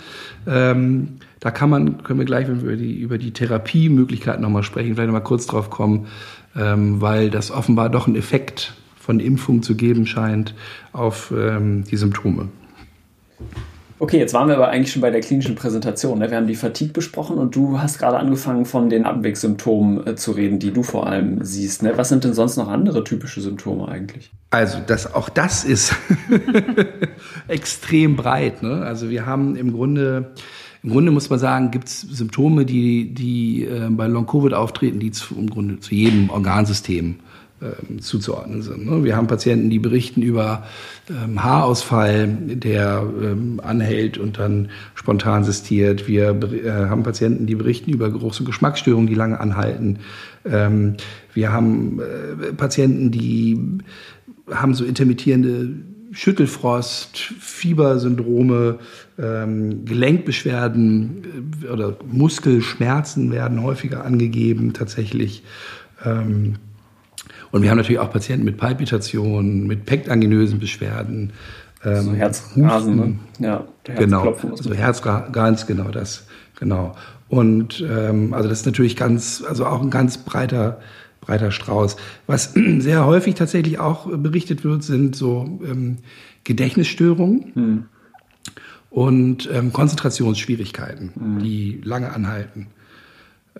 Ähm, 0.47 1.17
da 1.39 1.51
kann 1.51 1.69
man, 1.69 2.03
können 2.03 2.19
wir 2.19 2.25
gleich, 2.25 2.47
wenn 2.47 2.61
wir 2.61 2.69
über 2.69 2.77
die, 2.77 2.99
über 2.99 3.17
die 3.17 3.31
Therapiemöglichkeiten 3.31 4.41
nochmal 4.41 4.63
sprechen, 4.63 4.95
vielleicht 4.95 5.07
nochmal 5.07 5.23
kurz 5.23 5.45
drauf 5.45 5.69
kommen, 5.69 6.07
ähm, 6.55 7.01
weil 7.01 7.29
das 7.29 7.51
offenbar 7.51 7.89
doch 7.89 8.07
einen 8.07 8.15
Effekt 8.15 8.73
von 8.99 9.19
Impfung 9.19 9.63
zu 9.63 9.75
geben 9.75 10.05
scheint 10.05 10.53
auf 10.93 11.33
die 11.33 11.97
Symptome. 11.97 12.49
Okay, 14.01 14.17
jetzt 14.17 14.33
waren 14.33 14.47
wir 14.47 14.55
aber 14.55 14.69
eigentlich 14.69 14.93
schon 14.93 15.01
bei 15.01 15.11
der 15.11 15.19
klinischen 15.19 15.55
Präsentation. 15.55 16.19
Ne? 16.19 16.31
Wir 16.31 16.37
haben 16.37 16.47
die 16.47 16.55
Fatigue 16.55 16.93
besprochen 16.93 17.37
und 17.37 17.53
du 17.53 17.81
hast 17.81 17.99
gerade 17.99 18.17
angefangen, 18.17 18.65
von 18.65 18.89
den 18.89 19.05
Atemwegssymptomen 19.05 20.07
äh, 20.07 20.15
zu 20.15 20.31
reden, 20.31 20.57
die 20.57 20.71
du 20.71 20.83
vor 20.83 21.07
allem 21.07 21.43
siehst. 21.43 21.83
Ne? 21.83 21.93
Was 21.97 22.07
sind 22.07 22.23
denn 22.23 22.33
sonst 22.33 22.55
noch 22.55 22.69
andere 22.69 23.03
typische 23.03 23.41
Symptome 23.41 23.89
eigentlich? 23.89 24.31
Also 24.51 24.77
das, 24.85 25.13
auch 25.13 25.27
das 25.27 25.65
ist 25.65 25.93
extrem 27.49 28.15
breit. 28.15 28.63
Ne? 28.63 28.83
Also 28.83 29.09
wir 29.09 29.25
haben 29.25 29.57
im 29.57 29.73
Grunde 29.73 30.31
im 30.81 30.91
Grunde 30.91 31.11
muss 31.11 31.29
man 31.29 31.39
sagen, 31.39 31.71
gibt 31.71 31.89
es 31.89 32.01
Symptome, 32.01 32.65
die, 32.65 33.13
die 33.13 33.65
äh, 33.65 33.89
bei 33.89 34.07
Long-Covid 34.07 34.53
auftreten, 34.53 35.01
die 35.01 35.11
zu, 35.11 35.35
im 35.35 35.49
Grunde 35.49 35.81
zu 35.81 35.93
jedem 35.93 36.29
Organsystem 36.29 37.15
ähm, 37.61 38.01
zuzuordnen 38.01 38.61
sind. 38.61 38.85
Ne? 38.85 39.03
Wir 39.03 39.15
haben 39.15 39.27
Patienten, 39.27 39.69
die 39.69 39.79
berichten 39.79 40.21
über 40.21 40.65
ähm, 41.09 41.43
Haarausfall, 41.43 42.27
der 42.27 43.03
ähm, 43.21 43.59
anhält 43.63 44.17
und 44.17 44.37
dann 44.37 44.69
spontan 44.95 45.43
sistiert. 45.43 46.07
Wir 46.07 46.29
äh, 46.29 46.71
haben 46.89 47.03
Patienten, 47.03 47.45
die 47.45 47.55
berichten 47.55 47.91
über 47.91 48.09
Geruchs- 48.11 48.39
und 48.39 48.45
Geschmacksstörungen, 48.45 49.07
die 49.07 49.15
lange 49.15 49.39
anhalten. 49.39 49.99
wir 50.41 51.51
haben 51.51 51.99
äh, 51.99 52.53
Patienten, 52.53 53.11
die 53.11 53.59
haben 54.49 54.73
so 54.73 54.85
intermittierende 54.85 55.69
Schüttelfrost, 56.11 57.17
Fiebersyndrome, 57.17 58.79
ähm, 59.19 59.85
Gelenkbeschwerden 59.85 61.53
äh, 61.63 61.67
oder 61.67 61.97
Muskelschmerzen 62.09 63.31
werden 63.31 63.61
häufiger 63.61 64.05
angegeben 64.05 64.73
tatsächlich. 64.73 65.43
Ähm, 66.03 66.55
und 67.51 67.61
wir 67.61 67.69
haben 67.69 67.77
natürlich 67.77 67.99
auch 67.99 68.11
Patienten 68.11 68.45
mit 68.45 68.57
Palpitationen, 68.57 69.67
mit 69.67 69.85
pektangenösen 69.85 70.59
Beschwerden. 70.59 71.33
Ähm, 71.83 72.01
so 72.01 72.13
Herzrasen, 72.13 72.95
ne? 72.95 73.15
Ja, 73.39 73.65
genau, 73.83 74.33
also 74.51 74.73
Herzrasen, 74.73 75.31
ganz 75.31 75.65
genau 75.65 75.89
das, 75.89 76.27
genau. 76.59 76.95
Und 77.29 77.85
ähm, 77.87 78.33
also 78.33 78.49
das 78.49 78.61
ist 78.61 78.65
natürlich 78.65 78.95
ganz, 78.95 79.43
also 79.47 79.65
auch 79.65 79.81
ein 79.81 79.89
ganz 79.89 80.17
breiter, 80.17 80.79
breiter 81.21 81.51
Strauß. 81.51 81.95
Was 82.27 82.53
sehr 82.79 83.05
häufig 83.05 83.35
tatsächlich 83.35 83.79
auch 83.79 84.07
berichtet 84.17 84.63
wird, 84.63 84.83
sind 84.83 85.15
so 85.15 85.59
ähm, 85.63 85.97
Gedächtnisstörungen. 86.43 87.51
Hm. 87.53 87.83
Und 88.89 89.47
ähm, 89.53 89.71
Konzentrationsschwierigkeiten, 89.71 91.11
hm. 91.13 91.39
die 91.39 91.79
lange 91.83 92.11
anhalten. 92.11 92.67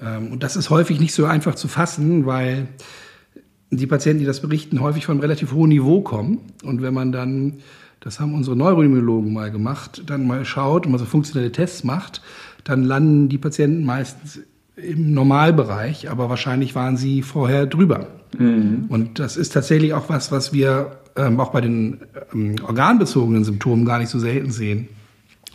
Ähm, 0.01 0.31
und 0.31 0.41
das 0.41 0.55
ist 0.55 0.71
häufig 0.71 0.99
nicht 0.99 1.13
so 1.13 1.25
einfach 1.25 1.53
zu 1.53 1.67
fassen, 1.67 2.25
weil 2.25 2.67
die 3.71 3.87
Patienten, 3.87 4.19
die 4.19 4.25
das 4.25 4.41
berichten, 4.41 4.81
häufig 4.81 5.05
von 5.05 5.13
einem 5.13 5.21
relativ 5.21 5.51
hohen 5.51 5.69
Niveau 5.69 6.01
kommen. 6.01 6.39
Und 6.63 6.81
wenn 6.81 6.93
man 6.93 7.11
dann, 7.11 7.59
das 7.99 8.19
haben 8.19 8.33
unsere 8.33 8.55
Neuroimmunologen 8.55 9.31
mal 9.31 9.51
gemacht, 9.51 10.03
dann 10.07 10.25
mal 10.25 10.45
schaut 10.45 10.85
und 10.85 10.91
mal 10.91 10.97
so 10.97 11.05
funktionelle 11.05 11.51
Tests 11.51 11.83
macht, 11.83 12.21
dann 12.63 12.83
landen 12.83 13.29
die 13.29 13.37
Patienten 13.37 13.85
meistens 13.85 14.41
im 14.75 15.13
Normalbereich, 15.13 16.09
aber 16.09 16.29
wahrscheinlich 16.29 16.73
waren 16.73 16.97
sie 16.97 17.21
vorher 17.21 17.65
drüber. 17.65 18.07
Mhm. 18.37 18.85
Und 18.89 19.19
das 19.19 19.37
ist 19.37 19.53
tatsächlich 19.53 19.93
auch 19.93 20.09
was, 20.09 20.31
was 20.31 20.53
wir 20.53 20.99
ähm, 21.15 21.39
auch 21.39 21.51
bei 21.51 21.61
den 21.61 21.99
ähm, 22.33 22.55
organbezogenen 22.65 23.43
Symptomen 23.43 23.85
gar 23.85 23.99
nicht 23.99 24.09
so 24.09 24.19
selten 24.19 24.51
sehen. 24.51 24.87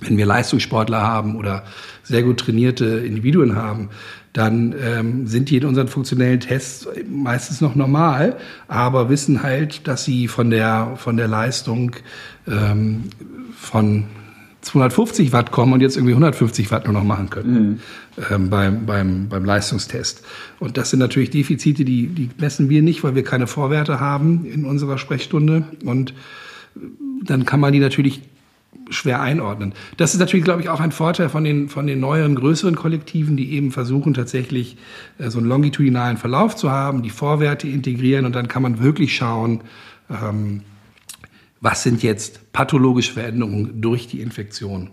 Wenn 0.01 0.17
wir 0.17 0.27
Leistungssportler 0.27 1.01
haben 1.01 1.37
oder 1.37 1.65
sehr 2.03 2.23
gut 2.23 2.41
trainierte 2.41 2.85
Individuen 2.85 3.55
haben, 3.57 3.91
dann 4.35 4.75
ähm, 4.85 5.27
sind 5.29 5.49
die 5.49 5.57
in 5.57 5.65
unseren 5.65 5.87
funktionellen 5.87 6.41
Tests 6.41 6.89
meistens 7.09 7.61
noch 7.61 7.77
normal, 7.77 8.37
aber 8.67 9.09
wissen 9.09 9.45
halt, 9.45 9.87
dass 9.87 10.05
sie 10.05 10.27
von 10.27 10.51
der, 10.51 10.95
von 10.97 11.17
der 11.17 11.29
Leistung 11.29 11.93
ähm, 12.49 13.05
von 13.57 14.07
250 14.63 15.33
Watt 15.33 15.53
kommen 15.53 15.73
und 15.73 15.81
jetzt 15.81 15.97
irgendwie 15.97 16.15
150 16.15 16.71
Watt 16.73 16.85
nur 16.85 16.95
noch 16.95 17.05
machen 17.05 17.31
können 17.31 17.65
mhm. 17.65 17.79
ähm, 18.29 18.51
beim, 18.51 18.87
beim, 18.87 19.29
beim 19.29 19.45
Leistungstest. 19.45 20.25
Und 20.59 20.79
das 20.79 20.91
sind 20.91 20.99
natürlich 20.99 21.31
Defizite, 21.31 21.85
die, 21.85 22.09
die 22.09 22.31
messen 22.37 22.69
wir 22.69 22.83
nicht, 22.83 23.05
weil 23.05 23.15
wir 23.15 23.23
keine 23.23 23.47
Vorwerte 23.47 24.01
haben 24.01 24.47
in 24.47 24.65
unserer 24.65 24.99
Sprechstunde. 24.99 25.65
Und 25.85 26.13
dann 27.23 27.45
kann 27.45 27.61
man 27.61 27.73
die 27.73 27.79
natürlich 27.79 28.23
schwer 28.91 29.21
einordnen. 29.21 29.73
Das 29.97 30.15
ist 30.15 30.21
natürlich, 30.21 30.45
glaube 30.45 30.63
ich, 30.63 30.69
auch 30.69 30.81
ein 30.81 30.93
Vorteil 30.93 31.29
von 31.29 31.45
den, 31.45 31.69
von 31.69 31.87
den 31.87 32.01
neueren, 32.01 32.35
größeren 32.35 32.77
Kollektiven, 32.77 33.37
die 33.37 33.53
eben 33.53 33.71
versuchen, 33.73 34.15
tatsächlich 34.15 34.77
äh, 35.19 35.31
so 35.31 35.39
einen 35.39 35.49
longitudinalen 35.49 36.17
Verlauf 36.17 36.57
zu 36.57 36.71
haben, 36.71 37.03
die 37.03 37.11
Vorwerte 37.11 37.69
integrieren 37.69 38.27
und 38.27 38.35
dann 38.35 38.49
kann 38.49 38.63
man 38.63 38.83
wirklich 38.83 39.17
schauen, 39.17 39.63
ähm, 40.11 40.63
was 41.61 41.83
sind 41.83 42.03
jetzt 42.03 42.53
pathologische 42.53 43.13
Veränderungen 43.13 43.81
durch 43.81 44.07
die 44.07 44.21
Infektion. 44.21 44.91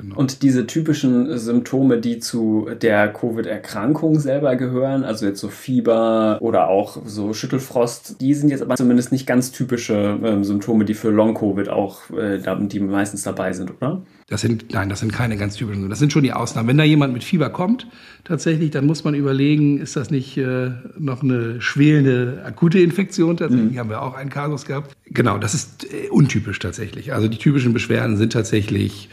Genau. 0.00 0.16
Und 0.16 0.42
diese 0.42 0.66
typischen 0.66 1.36
Symptome, 1.38 1.98
die 1.98 2.20
zu 2.20 2.68
der 2.80 3.12
Covid-Erkrankung 3.12 4.20
selber 4.20 4.54
gehören, 4.54 5.02
also 5.02 5.26
jetzt 5.26 5.40
so 5.40 5.48
Fieber 5.48 6.38
oder 6.40 6.68
auch 6.68 6.98
so 7.04 7.32
Schüttelfrost, 7.32 8.20
die 8.20 8.34
sind 8.34 8.50
jetzt 8.50 8.62
aber 8.62 8.76
zumindest 8.76 9.10
nicht 9.10 9.26
ganz 9.26 9.50
typische 9.50 10.18
äh, 10.22 10.44
Symptome, 10.44 10.84
die 10.84 10.94
für 10.94 11.10
Long-Covid 11.10 11.68
auch, 11.68 12.10
äh, 12.10 12.38
die 12.68 12.80
meistens 12.80 13.24
dabei 13.24 13.52
sind, 13.52 13.72
oder? 13.76 14.02
Das 14.28 14.42
sind, 14.42 14.72
nein, 14.72 14.90
das 14.90 15.00
sind 15.00 15.12
keine 15.12 15.36
ganz 15.38 15.56
typischen. 15.56 15.88
Das 15.88 15.98
sind 15.98 16.12
schon 16.12 16.22
die 16.22 16.34
Ausnahmen. 16.34 16.68
Wenn 16.68 16.76
da 16.76 16.84
jemand 16.84 17.14
mit 17.14 17.24
Fieber 17.24 17.48
kommt, 17.48 17.86
tatsächlich, 18.24 18.70
dann 18.70 18.86
muss 18.86 19.02
man 19.02 19.14
überlegen, 19.14 19.80
ist 19.80 19.96
das 19.96 20.10
nicht 20.10 20.36
äh, 20.36 20.70
noch 20.98 21.22
eine 21.22 21.60
schwelende 21.60 22.42
akute 22.44 22.78
Infektion? 22.78 23.38
Tatsächlich 23.38 23.72
mhm. 23.72 23.78
haben 23.78 23.90
wir 23.90 24.02
auch 24.02 24.14
einen 24.14 24.28
Kasus 24.30 24.66
gehabt. 24.66 24.94
Genau, 25.06 25.38
das 25.38 25.54
ist 25.54 25.92
äh, 25.92 26.10
untypisch 26.10 26.58
tatsächlich. 26.58 27.14
Also 27.14 27.26
die 27.26 27.38
typischen 27.38 27.72
Beschwerden 27.72 28.18
sind 28.18 28.34
tatsächlich 28.34 29.08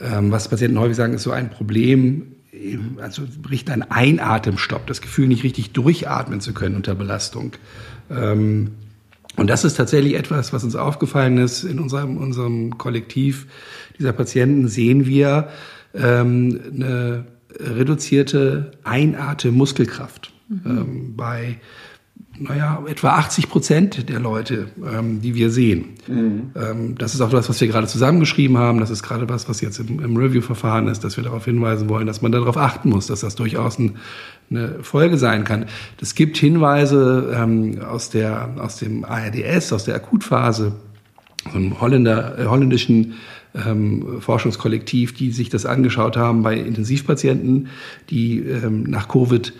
ähm, 0.00 0.30
was 0.30 0.48
Patienten 0.48 0.78
häufig 0.78 0.96
sagen, 0.96 1.14
ist 1.14 1.22
so 1.22 1.30
ein 1.30 1.50
Problem, 1.50 2.34
also 3.00 3.22
bricht 3.42 3.70
ein 3.70 3.88
Einatemstopp, 3.90 4.86
das 4.86 5.00
Gefühl, 5.00 5.28
nicht 5.28 5.44
richtig 5.44 5.72
durchatmen 5.72 6.40
zu 6.40 6.52
können 6.54 6.76
unter 6.76 6.94
Belastung. 6.94 7.52
Ähm, 8.10 8.72
und 9.36 9.48
das 9.48 9.64
ist 9.64 9.74
tatsächlich 9.74 10.14
etwas, 10.14 10.52
was 10.52 10.64
uns 10.64 10.74
aufgefallen 10.74 11.38
ist 11.38 11.62
in 11.62 11.78
unserem, 11.78 12.16
unserem 12.16 12.76
Kollektiv 12.76 13.46
dieser 13.98 14.12
Patienten, 14.12 14.68
sehen 14.68 15.06
wir 15.06 15.48
ähm, 15.94 16.60
eine 16.74 17.26
reduzierte 17.60 18.72
Einatemmuskelkraft 18.84 20.32
mhm. 20.48 20.60
ähm, 20.64 21.16
bei 21.16 21.58
naja, 22.40 22.82
etwa 22.86 23.10
80 23.10 23.48
Prozent 23.48 24.08
der 24.08 24.20
Leute, 24.20 24.68
ähm, 24.84 25.20
die 25.20 25.34
wir 25.34 25.50
sehen. 25.50 25.96
Mhm. 26.06 26.50
Ähm, 26.54 26.94
das 26.98 27.14
ist 27.14 27.20
auch 27.20 27.30
das, 27.30 27.48
was 27.48 27.60
wir 27.60 27.68
gerade 27.68 27.86
zusammengeschrieben 27.86 28.58
haben. 28.58 28.80
Das 28.80 28.90
ist 28.90 29.02
gerade 29.02 29.28
was, 29.28 29.48
was 29.48 29.60
jetzt 29.60 29.78
im, 29.80 30.00
im 30.00 30.16
Review-Verfahren 30.16 30.88
ist, 30.88 31.04
dass 31.04 31.16
wir 31.16 31.24
darauf 31.24 31.44
hinweisen 31.44 31.88
wollen, 31.88 32.06
dass 32.06 32.22
man 32.22 32.32
darauf 32.32 32.56
achten 32.56 32.90
muss, 32.90 33.06
dass 33.06 33.20
das 33.20 33.34
durchaus 33.34 33.78
ein, 33.78 33.96
eine 34.50 34.82
Folge 34.82 35.18
sein 35.18 35.44
kann. 35.44 35.66
Es 36.00 36.14
gibt 36.14 36.36
Hinweise 36.36 37.34
ähm, 37.36 37.80
aus, 37.82 38.10
der, 38.10 38.50
aus 38.58 38.76
dem 38.76 39.04
ARDS, 39.04 39.72
aus 39.72 39.84
der 39.84 39.96
Akutphase, 39.96 40.72
so 41.50 41.58
einem 41.58 41.80
Holländer, 41.80 42.38
äh, 42.38 42.46
holländischen 42.46 43.14
ähm, 43.54 44.20
Forschungskollektiv, 44.20 45.14
die 45.14 45.32
sich 45.32 45.48
das 45.48 45.66
angeschaut 45.66 46.16
haben 46.16 46.42
bei 46.42 46.56
Intensivpatienten, 46.56 47.68
die 48.10 48.40
ähm, 48.40 48.84
nach 48.84 49.08
Covid 49.08 49.52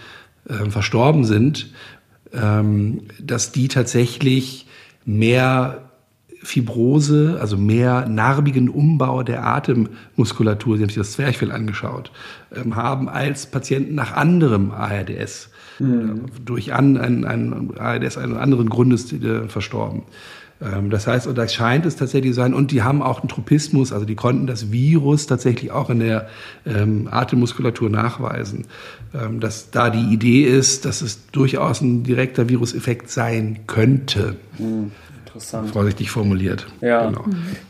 äh, 0.48 0.70
verstorben 0.70 1.24
sind 1.24 1.66
ähm, 1.66 1.74
dass 2.30 3.52
die 3.52 3.68
tatsächlich 3.68 4.66
mehr 5.04 5.88
Fibrose, 6.42 7.38
also 7.40 7.56
mehr 7.56 8.08
narbigen 8.08 8.68
Umbau 8.68 9.22
der 9.22 9.44
Atemmuskulatur, 9.44 10.76
Sie 10.76 10.82
haben 10.82 10.88
sich 10.88 10.98
das 10.98 11.12
Zwerchfell 11.12 11.50
angeschaut, 11.52 12.12
ähm, 12.54 12.76
haben 12.76 13.08
als 13.08 13.46
Patienten 13.50 13.94
nach 13.94 14.12
anderem 14.12 14.70
ARDS, 14.70 15.50
mhm. 15.78 16.26
durch 16.44 16.72
an, 16.72 16.96
ein, 16.96 17.24
ein 17.24 17.70
ARDS 17.76 18.18
einen 18.18 18.36
anderen 18.36 18.68
Grundes 18.68 19.12
äh, 19.12 19.48
verstorben. 19.48 20.02
Ähm, 20.60 20.90
das 20.90 21.06
heißt, 21.06 21.26
und 21.26 21.38
das 21.38 21.54
scheint 21.54 21.86
es 21.86 21.96
tatsächlich 21.96 22.32
zu 22.32 22.36
sein, 22.36 22.54
und 22.54 22.70
die 22.70 22.82
haben 22.82 23.02
auch 23.02 23.20
einen 23.20 23.28
Tropismus, 23.28 23.92
also 23.92 24.04
die 24.04 24.14
konnten 24.14 24.46
das 24.46 24.72
Virus 24.72 25.26
tatsächlich 25.26 25.70
auch 25.70 25.90
in 25.90 26.00
der 26.00 26.28
ähm, 26.66 27.08
Atemmuskulatur 27.10 27.90
nachweisen. 27.90 28.66
Ähm, 29.14 29.40
dass 29.40 29.70
da 29.70 29.90
die 29.90 30.12
Idee 30.12 30.44
ist, 30.44 30.84
dass 30.84 31.00
es 31.00 31.30
durchaus 31.30 31.80
ein 31.80 32.02
direkter 32.02 32.48
Viruseffekt 32.48 33.10
sein 33.10 33.60
könnte. 33.66 34.36
Mhm. 34.58 34.92
Interessant. 35.24 35.70
Vorsichtig 35.70 36.10
formuliert. 36.10 36.66
Ja, 36.80 37.06
genau. 37.06 37.24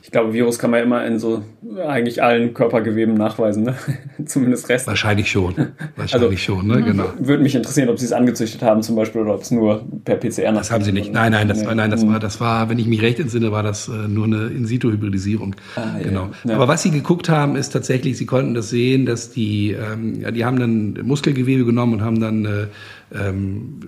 Ich 0.09 0.13
glaube, 0.13 0.33
Virus 0.33 0.59
kann 0.59 0.71
man 0.71 0.83
immer 0.83 1.05
in 1.05 1.19
so 1.19 1.43
eigentlich 1.87 2.23
allen 2.23 2.55
Körpergeweben 2.55 3.13
nachweisen, 3.13 3.65
ne? 3.65 3.75
zumindest 4.25 4.71
Rest. 4.71 4.87
Wahrscheinlich 4.87 5.31
schon. 5.31 5.55
Wahrscheinlich 5.97 6.31
also, 6.49 6.61
schon, 6.61 6.67
ne? 6.67 6.83
genau. 6.83 7.13
Würde 7.19 7.43
mich 7.43 7.55
interessieren, 7.55 7.91
ob 7.91 7.99
Sie 7.99 8.07
es 8.07 8.13
angezüchtet 8.15 8.63
haben 8.63 8.83
zum 8.83 8.97
Beispiel 8.97 9.21
oder 9.21 9.35
ob 9.35 9.43
es 9.43 9.51
nur 9.51 9.87
per 10.07 10.17
PCR 10.17 10.51
Das 10.53 10.71
haben 10.71 10.83
Sie 10.83 10.93
nicht. 10.93 11.13
Nein, 11.13 11.33
nein, 11.33 11.47
das, 11.47 11.61
nee. 11.61 11.67
war, 11.67 11.75
nein 11.75 11.91
das, 11.91 12.07
war, 12.07 12.19
das 12.21 12.41
war, 12.41 12.71
wenn 12.71 12.79
ich 12.79 12.87
mich 12.87 13.03
recht 13.03 13.21
entsinne, 13.21 13.53
war 13.53 13.63
das 13.63 13.89
äh, 13.89 14.09
nur 14.09 14.25
eine 14.25 14.47
In-situ-Hybridisierung. 14.47 15.57
Ah, 15.77 15.99
genau. 16.03 16.31
Ja. 16.45 16.55
Aber 16.55 16.69
was 16.69 16.83
Sie 16.83 16.91
geguckt 16.91 17.29
haben, 17.29 17.55
ist 17.55 17.69
tatsächlich, 17.69 18.17
Sie 18.17 18.25
konnten 18.25 18.55
das 18.55 18.71
sehen, 18.71 19.05
dass 19.05 19.31
die, 19.31 19.73
ähm, 19.73 20.23
ja, 20.23 20.31
die 20.31 20.47
haben 20.47 20.59
dann 20.59 21.07
Muskelgewebe 21.07 21.67
genommen 21.67 21.93
und 21.93 22.01
haben 22.01 22.19
dann 22.19 22.47
äh, 22.47 22.67
ähm, 23.15 23.81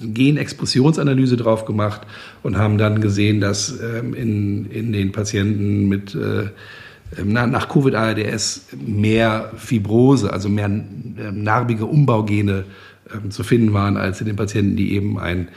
Genexpressionsanalyse 0.00 1.36
drauf 1.36 1.64
gemacht 1.64 2.02
und 2.42 2.56
haben 2.56 2.78
dann 2.78 3.00
gesehen, 3.00 3.40
dass 3.40 3.78
ähm, 3.80 4.14
in, 4.14 4.66
in 4.70 4.92
den 4.92 5.12
Patienten 5.12 5.88
mit 5.88 6.14
äh, 6.14 6.48
ähm, 7.18 7.32
nach 7.32 7.68
Covid-ARDS 7.68 8.68
mehr 8.86 9.52
Fibrose, 9.56 10.32
also 10.32 10.48
mehr 10.48 10.66
ähm, 10.66 11.42
narbige 11.42 11.86
Umbaugene 11.86 12.64
ähm, 13.12 13.30
zu 13.30 13.42
finden 13.42 13.72
waren, 13.72 13.96
als 13.96 14.20
in 14.20 14.26
den 14.26 14.36
Patienten, 14.36 14.76
die 14.76 14.94
eben 14.94 15.18
ein 15.18 15.48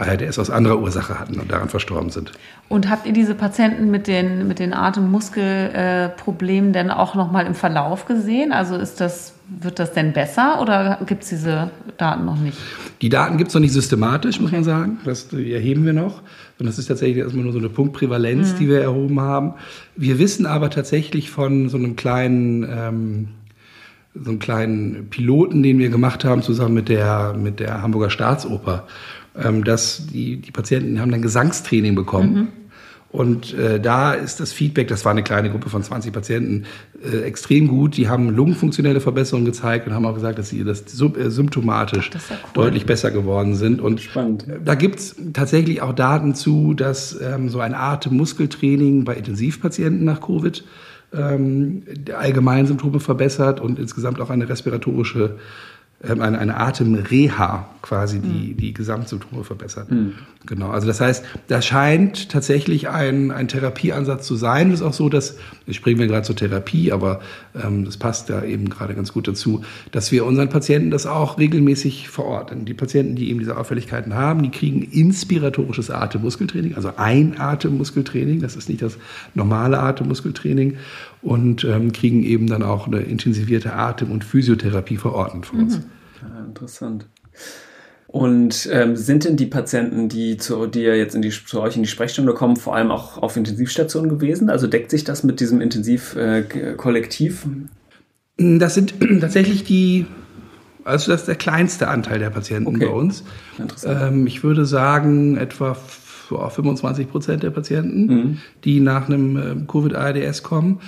ARDS 0.00 0.38
aus 0.38 0.50
anderer 0.50 0.80
Ursache 0.80 1.18
hatten 1.18 1.38
und 1.38 1.50
daran 1.50 1.68
verstorben 1.68 2.10
sind. 2.10 2.32
Und 2.68 2.88
habt 2.88 3.06
ihr 3.06 3.12
diese 3.12 3.34
Patienten 3.34 3.90
mit 3.90 4.06
den, 4.06 4.48
mit 4.48 4.58
den 4.58 4.72
Atemmuskelproblemen 4.72 6.72
denn 6.72 6.90
auch 6.90 7.14
nochmal 7.14 7.46
im 7.46 7.54
Verlauf 7.54 8.06
gesehen? 8.06 8.52
Also 8.52 8.76
ist 8.76 9.00
das, 9.00 9.34
wird 9.48 9.78
das 9.78 9.92
denn 9.92 10.12
besser 10.12 10.60
oder 10.60 10.98
gibt 11.06 11.24
es 11.24 11.28
diese 11.28 11.70
Daten 11.98 12.24
noch 12.24 12.38
nicht? 12.38 12.56
Die 13.02 13.08
Daten 13.08 13.38
gibt 13.38 13.48
es 13.48 13.54
noch 13.54 13.60
nicht 13.60 13.72
systematisch, 13.72 14.40
muss 14.40 14.52
man 14.52 14.64
sagen. 14.64 14.98
Das 15.04 15.32
erheben 15.32 15.84
wir 15.84 15.92
noch. 15.92 16.22
Und 16.58 16.66
das 16.66 16.78
ist 16.78 16.86
tatsächlich 16.86 17.18
erstmal 17.18 17.44
nur 17.44 17.52
so 17.52 17.58
eine 17.58 17.70
Punktprävalenz, 17.70 18.52
mhm. 18.52 18.58
die 18.58 18.68
wir 18.68 18.80
erhoben 18.80 19.20
haben. 19.20 19.54
Wir 19.96 20.18
wissen 20.18 20.46
aber 20.46 20.70
tatsächlich 20.70 21.30
von 21.30 21.68
so 21.68 21.78
einem 21.78 21.96
kleinen, 21.96 22.64
ähm, 22.64 23.28
so 24.14 24.30
einem 24.30 24.38
kleinen 24.38 25.08
Piloten, 25.08 25.62
den 25.62 25.78
wir 25.78 25.88
gemacht 25.88 26.24
haben, 26.24 26.42
zusammen 26.42 26.74
mit 26.74 26.88
der, 26.88 27.34
mit 27.34 27.60
der 27.60 27.82
Hamburger 27.82 28.10
Staatsoper, 28.10 28.86
ähm, 29.36 29.64
dass 29.64 30.06
die, 30.06 30.36
die 30.36 30.50
Patienten 30.50 31.00
haben 31.00 31.10
dann 31.10 31.22
Gesangstraining 31.22 31.94
bekommen. 31.94 32.34
Mhm. 32.34 32.48
Und 33.12 33.54
äh, 33.54 33.80
da 33.80 34.12
ist 34.12 34.38
das 34.38 34.52
Feedback, 34.52 34.86
das 34.86 35.04
war 35.04 35.10
eine 35.10 35.24
kleine 35.24 35.50
Gruppe 35.50 35.68
von 35.68 35.82
20 35.82 36.12
Patienten, 36.12 36.64
äh, 37.02 37.22
extrem 37.22 37.66
gut. 37.66 37.96
Die 37.96 38.08
haben 38.08 38.30
lungenfunktionelle 38.30 39.00
Verbesserungen 39.00 39.46
gezeigt 39.46 39.88
und 39.88 39.94
haben 39.94 40.06
auch 40.06 40.14
gesagt, 40.14 40.38
dass 40.38 40.50
sie 40.50 40.62
das 40.62 40.82
äh, 40.82 41.28
symptomatisch 41.28 42.10
ja 42.14 42.20
cool. 42.30 42.64
deutlich 42.64 42.86
besser 42.86 43.10
geworden 43.10 43.56
sind. 43.56 43.80
Und 43.80 44.00
Spannend. 44.00 44.46
da 44.64 44.76
gibt's 44.76 45.16
tatsächlich 45.32 45.82
auch 45.82 45.92
Daten 45.92 46.36
zu, 46.36 46.72
dass 46.72 47.20
ähm, 47.20 47.48
so 47.48 47.58
ein 47.58 47.74
Atemmuskeltraining 47.74 49.02
bei 49.02 49.16
Intensivpatienten 49.16 50.04
nach 50.04 50.20
Covid 50.20 50.62
ähm, 51.12 51.82
allgemein 52.16 52.66
Symptome 52.66 53.00
verbessert 53.00 53.60
und 53.60 53.80
insgesamt 53.80 54.20
auch 54.20 54.30
eine 54.30 54.48
respiratorische 54.48 55.36
eine, 56.02 56.38
eine 56.38 56.56
Atemreha 56.56 57.68
quasi 57.82 58.20
die, 58.20 58.52
mhm. 58.52 58.56
die 58.56 58.74
Gesamtsymptome 58.74 59.44
verbessert. 59.44 59.90
Mhm. 59.90 60.14
Genau. 60.46 60.70
Also 60.70 60.86
das 60.86 61.00
heißt, 61.00 61.24
das 61.48 61.66
scheint 61.66 62.30
tatsächlich 62.30 62.88
ein, 62.88 63.30
ein 63.30 63.48
Therapieansatz 63.48 64.26
zu 64.26 64.36
sein. 64.36 64.68
Es 64.68 64.80
ist 64.80 64.86
auch 64.86 64.94
so, 64.94 65.08
dass, 65.08 65.36
jetzt 65.66 65.76
sprechen 65.76 65.98
wir 65.98 66.06
gerade 66.06 66.22
zur 66.22 66.36
Therapie, 66.36 66.92
aber 66.92 67.20
ähm, 67.54 67.84
das 67.84 67.98
passt 67.98 68.30
da 68.30 68.42
eben 68.42 68.70
gerade 68.70 68.94
ganz 68.94 69.12
gut 69.12 69.28
dazu, 69.28 69.62
dass 69.92 70.12
wir 70.12 70.24
unseren 70.24 70.48
Patienten 70.48 70.90
das 70.90 71.06
auch 71.06 71.38
regelmäßig 71.38 72.08
verorten. 72.08 72.64
Die 72.64 72.74
Patienten, 72.74 73.16
die 73.16 73.30
eben 73.30 73.38
diese 73.38 73.56
Auffälligkeiten 73.56 74.14
haben, 74.14 74.42
die 74.42 74.50
kriegen 74.50 74.82
inspiratorisches 74.82 75.90
Atemmuskeltraining, 75.90 76.76
also 76.76 76.92
ein 76.96 77.38
Atemmuskeltraining. 77.38 78.40
Das 78.40 78.56
ist 78.56 78.68
nicht 78.68 78.80
das 78.80 78.96
normale 79.34 79.78
Atemmuskeltraining 79.78 80.78
und 81.22 81.64
ähm, 81.64 81.92
kriegen 81.92 82.22
eben 82.22 82.46
dann 82.46 82.62
auch 82.62 82.86
eine 82.86 83.00
intensivierte 83.00 83.72
Atem- 83.72 84.10
und 84.10 84.24
Physiotherapie 84.24 84.96
verordnet 84.96 85.46
von 85.46 85.60
uns. 85.60 85.78
Mhm. 85.78 85.84
Ja, 86.22 86.44
interessant. 86.44 87.06
Und 88.12 88.68
ähm, 88.72 88.96
sind 88.96 89.24
denn 89.24 89.36
die 89.36 89.46
Patienten, 89.46 90.08
die 90.08 90.36
zu 90.36 90.66
dir 90.66 90.96
jetzt 90.96 91.14
in 91.14 91.22
die, 91.22 91.30
zu 91.30 91.60
euch 91.60 91.76
in 91.76 91.82
die 91.82 91.88
Sprechstunde 91.88 92.34
kommen, 92.34 92.56
vor 92.56 92.74
allem 92.74 92.90
auch 92.90 93.18
auf 93.18 93.36
Intensivstationen 93.36 94.10
gewesen? 94.10 94.50
Also 94.50 94.66
deckt 94.66 94.90
sich 94.90 95.04
das 95.04 95.22
mit 95.22 95.38
diesem 95.38 95.60
Intensivkollektiv? 95.60 97.46
Äh, 98.36 98.58
das 98.58 98.74
sind 98.74 98.94
tatsächlich 99.20 99.62
die, 99.62 100.06
also 100.82 101.12
das 101.12 101.20
ist 101.20 101.28
der 101.28 101.36
kleinste 101.36 101.86
Anteil 101.86 102.18
der 102.18 102.30
Patienten 102.30 102.74
okay. 102.74 102.86
bei 102.86 102.92
uns. 102.92 103.22
Ähm, 103.84 104.26
ich 104.26 104.42
würde 104.42 104.64
sagen, 104.64 105.36
etwa 105.36 105.74
25 105.74 107.08
Prozent 107.08 107.44
der 107.44 107.50
Patienten, 107.50 108.06
mhm. 108.06 108.38
die 108.64 108.80
nach 108.80 109.08
einem 109.08 109.36
äh, 109.36 109.54
Covid-ARDS 109.68 110.42
kommen. 110.42 110.80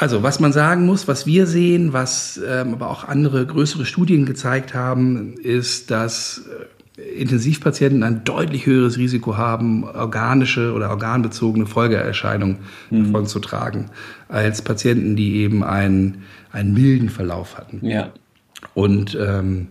Also 0.00 0.22
was 0.22 0.40
man 0.40 0.50
sagen 0.50 0.86
muss, 0.86 1.08
was 1.08 1.26
wir 1.26 1.46
sehen, 1.46 1.92
was 1.92 2.40
ähm, 2.48 2.72
aber 2.72 2.88
auch 2.88 3.04
andere 3.04 3.44
größere 3.44 3.84
Studien 3.84 4.24
gezeigt 4.24 4.72
haben, 4.72 5.34
ist, 5.34 5.90
dass 5.90 6.46
äh, 6.96 7.02
Intensivpatienten 7.02 8.02
ein 8.02 8.24
deutlich 8.24 8.64
höheres 8.64 8.96
Risiko 8.96 9.36
haben, 9.36 9.84
organische 9.84 10.72
oder 10.72 10.88
organbezogene 10.88 11.66
Folgeerscheinungen 11.66 12.60
mhm. 12.88 13.04
davon 13.04 13.26
zu 13.26 13.40
tragen, 13.40 13.90
als 14.28 14.62
Patienten, 14.62 15.16
die 15.16 15.36
eben 15.36 15.62
einen, 15.62 16.22
einen 16.50 16.72
milden 16.72 17.10
Verlauf 17.10 17.58
hatten. 17.58 17.86
Ja. 17.86 18.10
Und 18.72 19.18
ähm, 19.20 19.66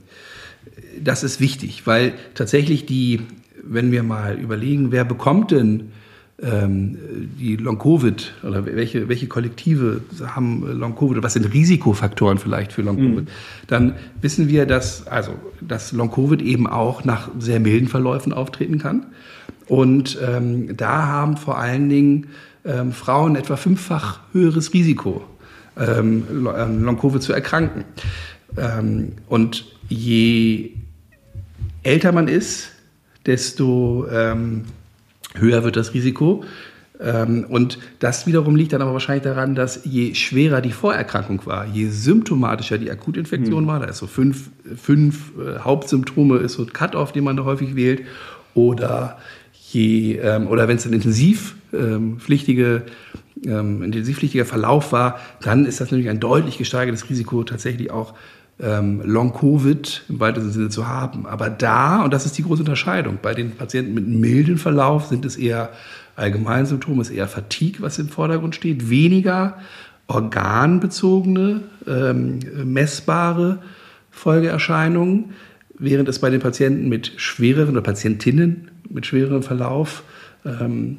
das 1.03 1.23
ist 1.23 1.39
wichtig, 1.39 1.87
weil 1.87 2.13
tatsächlich 2.35 2.85
die, 2.85 3.21
wenn 3.63 3.91
wir 3.91 4.03
mal 4.03 4.37
überlegen, 4.37 4.91
wer 4.91 5.05
bekommt 5.05 5.49
denn 5.49 5.91
die 6.41 7.57
Long-Covid 7.57 8.33
oder 8.43 8.65
welche, 8.65 9.09
welche 9.09 9.27
Kollektive 9.27 10.01
haben 10.25 10.65
Long-Covid 10.65 11.17
oder 11.17 11.23
was 11.23 11.33
sind 11.33 11.53
Risikofaktoren 11.53 12.37
vielleicht 12.37 12.71
für 12.71 12.81
Long-Covid, 12.81 13.25
mhm. 13.25 13.27
dann 13.67 13.95
wissen 14.21 14.47
wir, 14.47 14.65
dass, 14.65 15.05
also, 15.07 15.33
dass 15.59 15.91
Long-Covid 15.91 16.41
eben 16.41 16.65
auch 16.65 17.03
nach 17.03 17.29
sehr 17.39 17.59
milden 17.59 17.89
Verläufen 17.89 18.31
auftreten 18.31 18.79
kann. 18.79 19.07
Und 19.67 20.17
ähm, 20.25 20.77
da 20.77 21.07
haben 21.07 21.35
vor 21.35 21.59
allen 21.59 21.89
Dingen 21.89 22.27
ähm, 22.65 22.93
Frauen 22.93 23.35
etwa 23.35 23.57
fünffach 23.57 24.21
höheres 24.31 24.73
Risiko, 24.73 25.23
ähm, 25.77 26.23
ähm 26.57 26.83
Long-Covid 26.83 27.21
zu 27.21 27.33
erkranken. 27.33 27.83
Ähm, 28.57 29.13
und 29.27 29.65
je 29.89 30.71
älter 31.83 32.11
man 32.11 32.27
ist, 32.27 32.71
desto 33.25 34.07
ähm, 34.11 34.63
höher 35.35 35.63
wird 35.63 35.75
das 35.75 35.93
Risiko. 35.93 36.43
Ähm, 36.99 37.45
und 37.47 37.79
das 37.99 38.27
wiederum 38.27 38.55
liegt 38.55 38.73
dann 38.73 38.81
aber 38.81 38.93
wahrscheinlich 38.93 39.23
daran, 39.23 39.55
dass 39.55 39.81
je 39.85 40.13
schwerer 40.15 40.59
die 40.61 40.71
Vorerkrankung 40.71 41.45
war, 41.45 41.65
je 41.65 41.87
symptomatischer 41.87 42.77
die 42.77 42.91
Akutinfektion 42.91 43.63
mhm. 43.63 43.67
war, 43.67 43.79
da 43.79 43.85
ist 43.85 43.99
so 43.99 44.07
fünf, 44.07 44.49
fünf 44.75 45.31
äh, 45.37 45.59
Hauptsymptome, 45.59 46.37
ist 46.37 46.53
so 46.53 46.63
ein 46.63 46.73
Cut-off, 46.73 47.13
den 47.13 47.23
man 47.23 47.37
da 47.37 47.45
häufig 47.45 47.75
wählt, 47.75 48.01
oder 48.53 49.17
je, 49.53 50.17
ähm, 50.17 50.47
oder 50.47 50.67
wenn 50.67 50.75
es 50.75 50.85
ein 50.85 50.93
intensivpflichtige 50.93 52.83
ähm, 53.45 53.83
intensivpflichtiger 53.83 54.45
Verlauf 54.45 54.91
war, 54.91 55.19
dann 55.41 55.65
ist 55.65 55.79
das 55.79 55.91
natürlich 55.91 56.09
ein 56.09 56.19
deutlich 56.19 56.57
gesteigertes 56.57 57.09
Risiko, 57.09 57.43
tatsächlich 57.43 57.91
auch 57.91 58.13
ähm, 58.61 59.01
Long-Covid 59.03 60.03
im 60.09 60.19
weitesten 60.19 60.51
Sinne 60.51 60.69
zu 60.69 60.87
haben. 60.87 61.25
Aber 61.25 61.49
da, 61.49 62.03
und 62.03 62.13
das 62.13 62.25
ist 62.25 62.37
die 62.37 62.43
große 62.43 62.61
Unterscheidung, 62.61 63.19
bei 63.21 63.33
den 63.33 63.51
Patienten 63.51 63.93
mit 63.93 64.07
milden 64.07 64.57
Verlauf 64.57 65.07
sind 65.07 65.25
es 65.25 65.37
eher 65.37 65.69
Allgemeinsymptome, 66.15 67.01
ist 67.01 67.11
eher 67.11 67.27
Fatigue, 67.27 67.81
was 67.81 67.97
im 67.99 68.09
Vordergrund 68.09 68.55
steht, 68.55 68.89
weniger 68.89 69.57
organbezogene, 70.07 71.61
ähm, 71.87 72.39
messbare 72.65 73.59
Folgeerscheinungen, 74.11 75.33
während 75.77 76.09
es 76.09 76.19
bei 76.19 76.29
den 76.29 76.41
Patienten 76.41 76.89
mit 76.89 77.13
schwereren 77.17 77.71
oder 77.71 77.81
Patientinnen 77.81 78.69
mit 78.89 79.05
schwererem 79.05 79.43
Verlauf 79.43 80.03
ähm, 80.43 80.97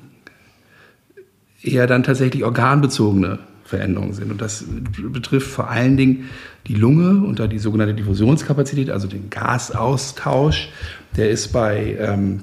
eher 1.63 1.87
dann 1.87 2.03
tatsächlich 2.03 2.45
organbezogene 2.45 3.41
Veränderungen 3.71 4.13
sind. 4.13 4.31
Und 4.31 4.41
das 4.43 4.65
betrifft 4.99 5.51
vor 5.51 5.71
allen 5.71 5.97
Dingen 5.97 6.29
die 6.67 6.75
Lunge 6.75 7.27
und 7.27 7.39
da 7.39 7.47
die 7.47 7.59
sogenannte 7.59 7.95
Diffusionskapazität, 7.95 8.91
also 8.91 9.09
den 9.09 9.31
Gasaustausch. 9.31 10.69
Der 11.17 11.31
ist 11.31 11.49
bei 11.49 11.97
ähm, 11.99 12.43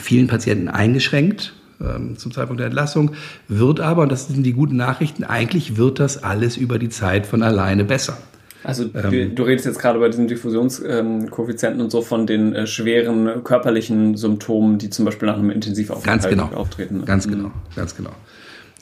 vielen 0.00 0.26
Patienten 0.26 0.68
eingeschränkt 0.68 1.54
ähm, 1.80 2.16
zum 2.16 2.32
Zeitpunkt 2.32 2.60
der 2.60 2.66
Entlassung, 2.66 3.12
wird 3.48 3.80
aber, 3.80 4.02
und 4.02 4.12
das 4.12 4.28
sind 4.28 4.44
die 4.44 4.52
guten 4.52 4.76
Nachrichten, 4.76 5.24
eigentlich 5.24 5.76
wird 5.76 6.00
das 6.00 6.22
alles 6.22 6.56
über 6.56 6.78
die 6.78 6.88
Zeit 6.88 7.26
von 7.26 7.42
alleine 7.42 7.84
besser. 7.84 8.16
Also 8.64 8.84
du, 8.84 8.98
ähm, 8.98 9.34
du 9.34 9.42
redest 9.42 9.66
jetzt 9.66 9.80
gerade 9.80 9.98
bei 9.98 10.08
diesen 10.08 10.28
Diffusionskoeffizienten 10.28 11.80
und 11.80 11.90
so 11.90 12.00
von 12.00 12.26
den 12.26 12.54
äh, 12.54 12.66
schweren 12.66 13.42
körperlichen 13.42 14.16
Symptomen, 14.16 14.78
die 14.78 14.88
zum 14.88 15.04
Beispiel 15.04 15.26
nach 15.26 15.36
einem 15.36 15.50
Intensivaufenthalt 15.50 16.22
ganz 16.22 16.30
genau, 16.30 16.56
auftreten. 16.56 16.98
Ne? 16.98 17.04
Ganz 17.04 17.26
genau, 17.26 17.50
ganz 17.74 17.96
genau 17.96 18.12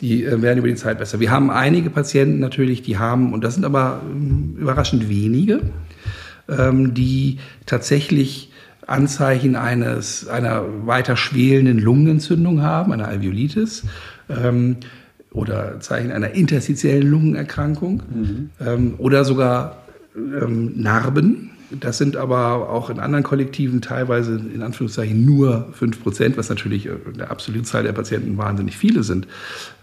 die 0.01 0.25
äh, 0.25 0.43
werden 0.43 0.59
über 0.59 0.69
die 0.69 0.75
Zeit 0.75 0.99
besser. 0.99 1.21
Wir 1.21 1.31
haben 1.31 1.51
einige 1.51 1.91
Patienten 1.91 2.39
natürlich, 2.39 2.83
die 2.83 2.99
haben, 2.99 3.33
und 3.33 3.45
das 3.45 3.55
sind 3.55 3.65
aber 3.65 4.01
ähm, 4.11 4.57
überraschend 4.59 5.09
wenige, 5.09 5.61
ähm, 6.49 6.95
die 6.95 7.39
tatsächlich 7.67 8.53
Anzeichen 8.87 9.57
eines, 9.57 10.27
einer 10.27 10.65
weiter 10.87 11.17
schwelenden 11.17 11.79
Lungenentzündung 11.79 12.63
haben, 12.63 12.93
einer 12.93 13.07
Alveolitis 13.07 13.85
ähm, 14.29 14.77
oder 15.33 15.79
Zeichen 15.81 16.11
einer 16.11 16.33
interstitiellen 16.33 17.09
Lungenerkrankung 17.09 18.03
mhm. 18.59 18.95
oder 18.99 19.25
sogar 19.25 19.85
Narben 20.17 21.50
das 21.71 21.99
sind 21.99 22.17
aber 22.17 22.69
auch 22.69 22.91
in 22.91 22.99
anderen 22.99 23.23
Kollektiven 23.23 23.81
teilweise 23.81 24.35
in 24.37 24.63
Anführungszeichen 24.63 25.25
nur 25.25 25.69
5 25.73 26.03
Prozent, 26.03 26.37
was 26.37 26.49
natürlich 26.49 26.87
in 26.87 27.19
der 27.19 27.31
Absolutzahl 27.31 27.85
der 27.85 27.93
Patienten 27.93 28.37
wahnsinnig 28.37 28.77
viele 28.77 29.03
sind, 29.03 29.29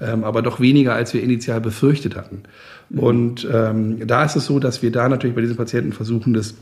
ähm, 0.01 0.23
aber 0.23 0.41
doch 0.41 0.59
weniger, 0.59 0.93
als 0.93 1.13
wir 1.13 1.23
initial 1.23 1.61
befürchtet 1.61 2.15
hatten. 2.15 2.43
Mhm. 2.89 2.99
Und 2.99 3.47
ähm, 3.51 4.07
da 4.07 4.23
ist 4.23 4.35
es 4.35 4.45
so, 4.45 4.59
dass 4.59 4.81
wir 4.81 4.91
da 4.91 5.07
natürlich 5.07 5.35
bei 5.35 5.41
diesen 5.41 5.57
Patienten 5.57 5.93
versuchen, 5.93 6.33
das 6.33 6.55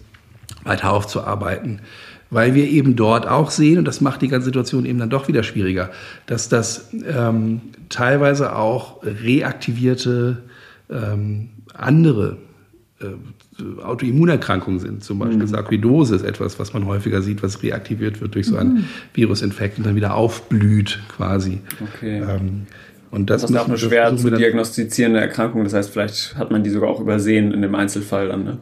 weiter 0.63 0.91
aufzuarbeiten. 0.91 1.82
weil 2.32 2.55
wir 2.55 2.67
eben 2.67 2.95
dort 2.95 3.28
auch 3.28 3.51
sehen, 3.51 3.78
und 3.78 3.86
das 3.86 4.01
macht 4.01 4.21
die 4.21 4.28
ganze 4.28 4.45
Situation 4.45 4.86
eben 4.86 4.99
dann 4.99 5.11
doch 5.11 5.28
wieder 5.28 5.43
schwieriger, 5.43 5.91
dass 6.26 6.49
das 6.49 6.89
ähm, 7.07 7.61
teilweise 7.89 8.55
auch 8.55 9.03
reaktivierte 9.03 10.43
ähm, 10.89 11.49
andere 11.73 12.38
äh, 13.06 13.82
Autoimmunerkrankungen 13.82 14.80
sind. 14.80 15.03
Zum 15.03 15.20
Beispiel 15.20 15.39
mhm. 15.39 15.47
Sarkoidose 15.47 16.16
ist 16.16 16.24
etwas, 16.24 16.60
was 16.60 16.74
man 16.74 16.86
häufiger 16.86 17.22
sieht, 17.22 17.43
was 17.43 17.64
reaktiviert 17.64 18.22
wird 18.22 18.36
durch 18.36 18.47
so 18.47 18.58
einen 18.58 18.74
mhm. 18.74 18.86
Virusinfekt 19.14 19.78
und 19.78 19.86
dann 19.86 19.95
wieder 19.95 20.16
aufblüht 20.16 20.99
quasi. 21.16 21.60
Okay. 21.95 22.20
Ähm, 22.20 22.68
und 23.12 23.30
das, 23.30 23.43
das 23.43 23.51
ist 23.51 23.58
auch 23.58 23.68
eine 23.68 23.78
schwer 23.78 24.16
zu 24.18 24.30
diagnostizierende 24.30 25.22
Erkrankung. 25.22 25.64
Das 25.64 25.74
heißt, 25.74 25.91
vielleicht 25.91 26.36
hat 26.36 26.51
man 26.51 26.64
die 26.64 26.70
sogar 26.70 26.89
auch 26.89 26.99
übersehen 26.99 27.53
in 27.53 27.62
dem 27.62 27.74
Einzelfall 27.76 28.28
dann. 28.28 28.43
Ne? 28.43 28.58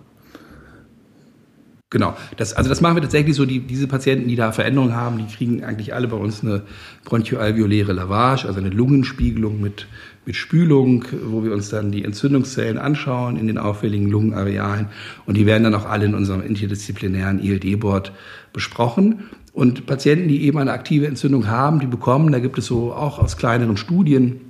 Genau. 1.93 2.17
Das, 2.37 2.53
also 2.53 2.69
das 2.69 2.81
machen 2.81 2.95
wir 2.95 3.03
tatsächlich 3.03 3.35
so, 3.35 3.45
die, 3.45 3.59
diese 3.59 3.85
Patienten, 3.87 4.27
die 4.27 4.35
da 4.35 4.51
Veränderungen 4.51 4.95
haben, 4.95 5.19
die 5.19 5.31
kriegen 5.31 5.63
eigentlich 5.63 5.93
alle 5.93 6.07
bei 6.07 6.17
uns 6.17 6.41
eine 6.41 6.63
bronchoalveoläre 7.05 7.93
Lavage, 7.93 8.47
also 8.47 8.59
eine 8.59 8.71
Lungenspiegelung 8.71 9.61
mit, 9.61 9.85
mit 10.25 10.35
Spülung, 10.35 11.05
wo 11.23 11.43
wir 11.43 11.53
uns 11.53 11.69
dann 11.69 11.91
die 11.91 12.03
Entzündungszellen 12.03 12.79
anschauen 12.79 13.37
in 13.37 13.45
den 13.45 13.59
auffälligen 13.59 14.09
Lungenarealen. 14.09 14.87
Und 15.27 15.37
die 15.37 15.45
werden 15.45 15.65
dann 15.65 15.75
auch 15.75 15.85
alle 15.85 16.05
in 16.05 16.15
unserem 16.15 16.41
interdisziplinären 16.41 17.39
ILD-Board 17.39 18.11
besprochen. 18.53 19.25
Und 19.53 19.85
Patienten, 19.85 20.27
die 20.27 20.45
eben 20.45 20.57
eine 20.57 20.71
aktive 20.71 21.05
Entzündung 21.05 21.47
haben, 21.47 21.79
die 21.79 21.85
bekommen, 21.85 22.31
da 22.31 22.39
gibt 22.39 22.57
es 22.57 22.65
so 22.65 22.91
auch 22.91 23.19
aus 23.19 23.37
kleineren 23.37 23.77
Studien 23.77 24.41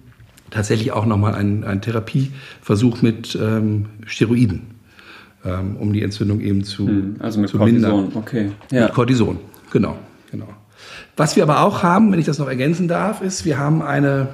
tatsächlich 0.49 0.93
auch 0.93 1.05
nochmal 1.05 1.35
einen, 1.35 1.65
einen 1.65 1.81
Therapieversuch 1.81 3.01
mit 3.01 3.37
ähm, 3.41 3.87
Steroiden 4.05 4.72
ähm, 5.45 5.75
um 5.77 5.93
die 5.93 6.03
Entzündung 6.03 6.39
eben 6.39 6.63
zu, 6.63 6.87
hm, 6.87 7.15
also 7.19 7.39
mit 7.39 7.49
zu 7.49 7.57
Cortison. 7.57 7.81
mindern. 7.81 8.11
Okay. 8.15 8.51
Ja. 8.71 8.85
Mit 8.85 8.93
Cortison, 8.93 9.39
genau, 9.71 9.97
genau. 10.31 10.47
Was 11.15 11.35
wir 11.35 11.43
aber 11.43 11.61
auch 11.61 11.83
haben, 11.83 12.11
wenn 12.11 12.19
ich 12.19 12.25
das 12.25 12.39
noch 12.39 12.47
ergänzen 12.47 12.87
darf, 12.87 13.21
ist, 13.21 13.45
wir 13.45 13.57
haben 13.57 13.81
eine 13.81 14.29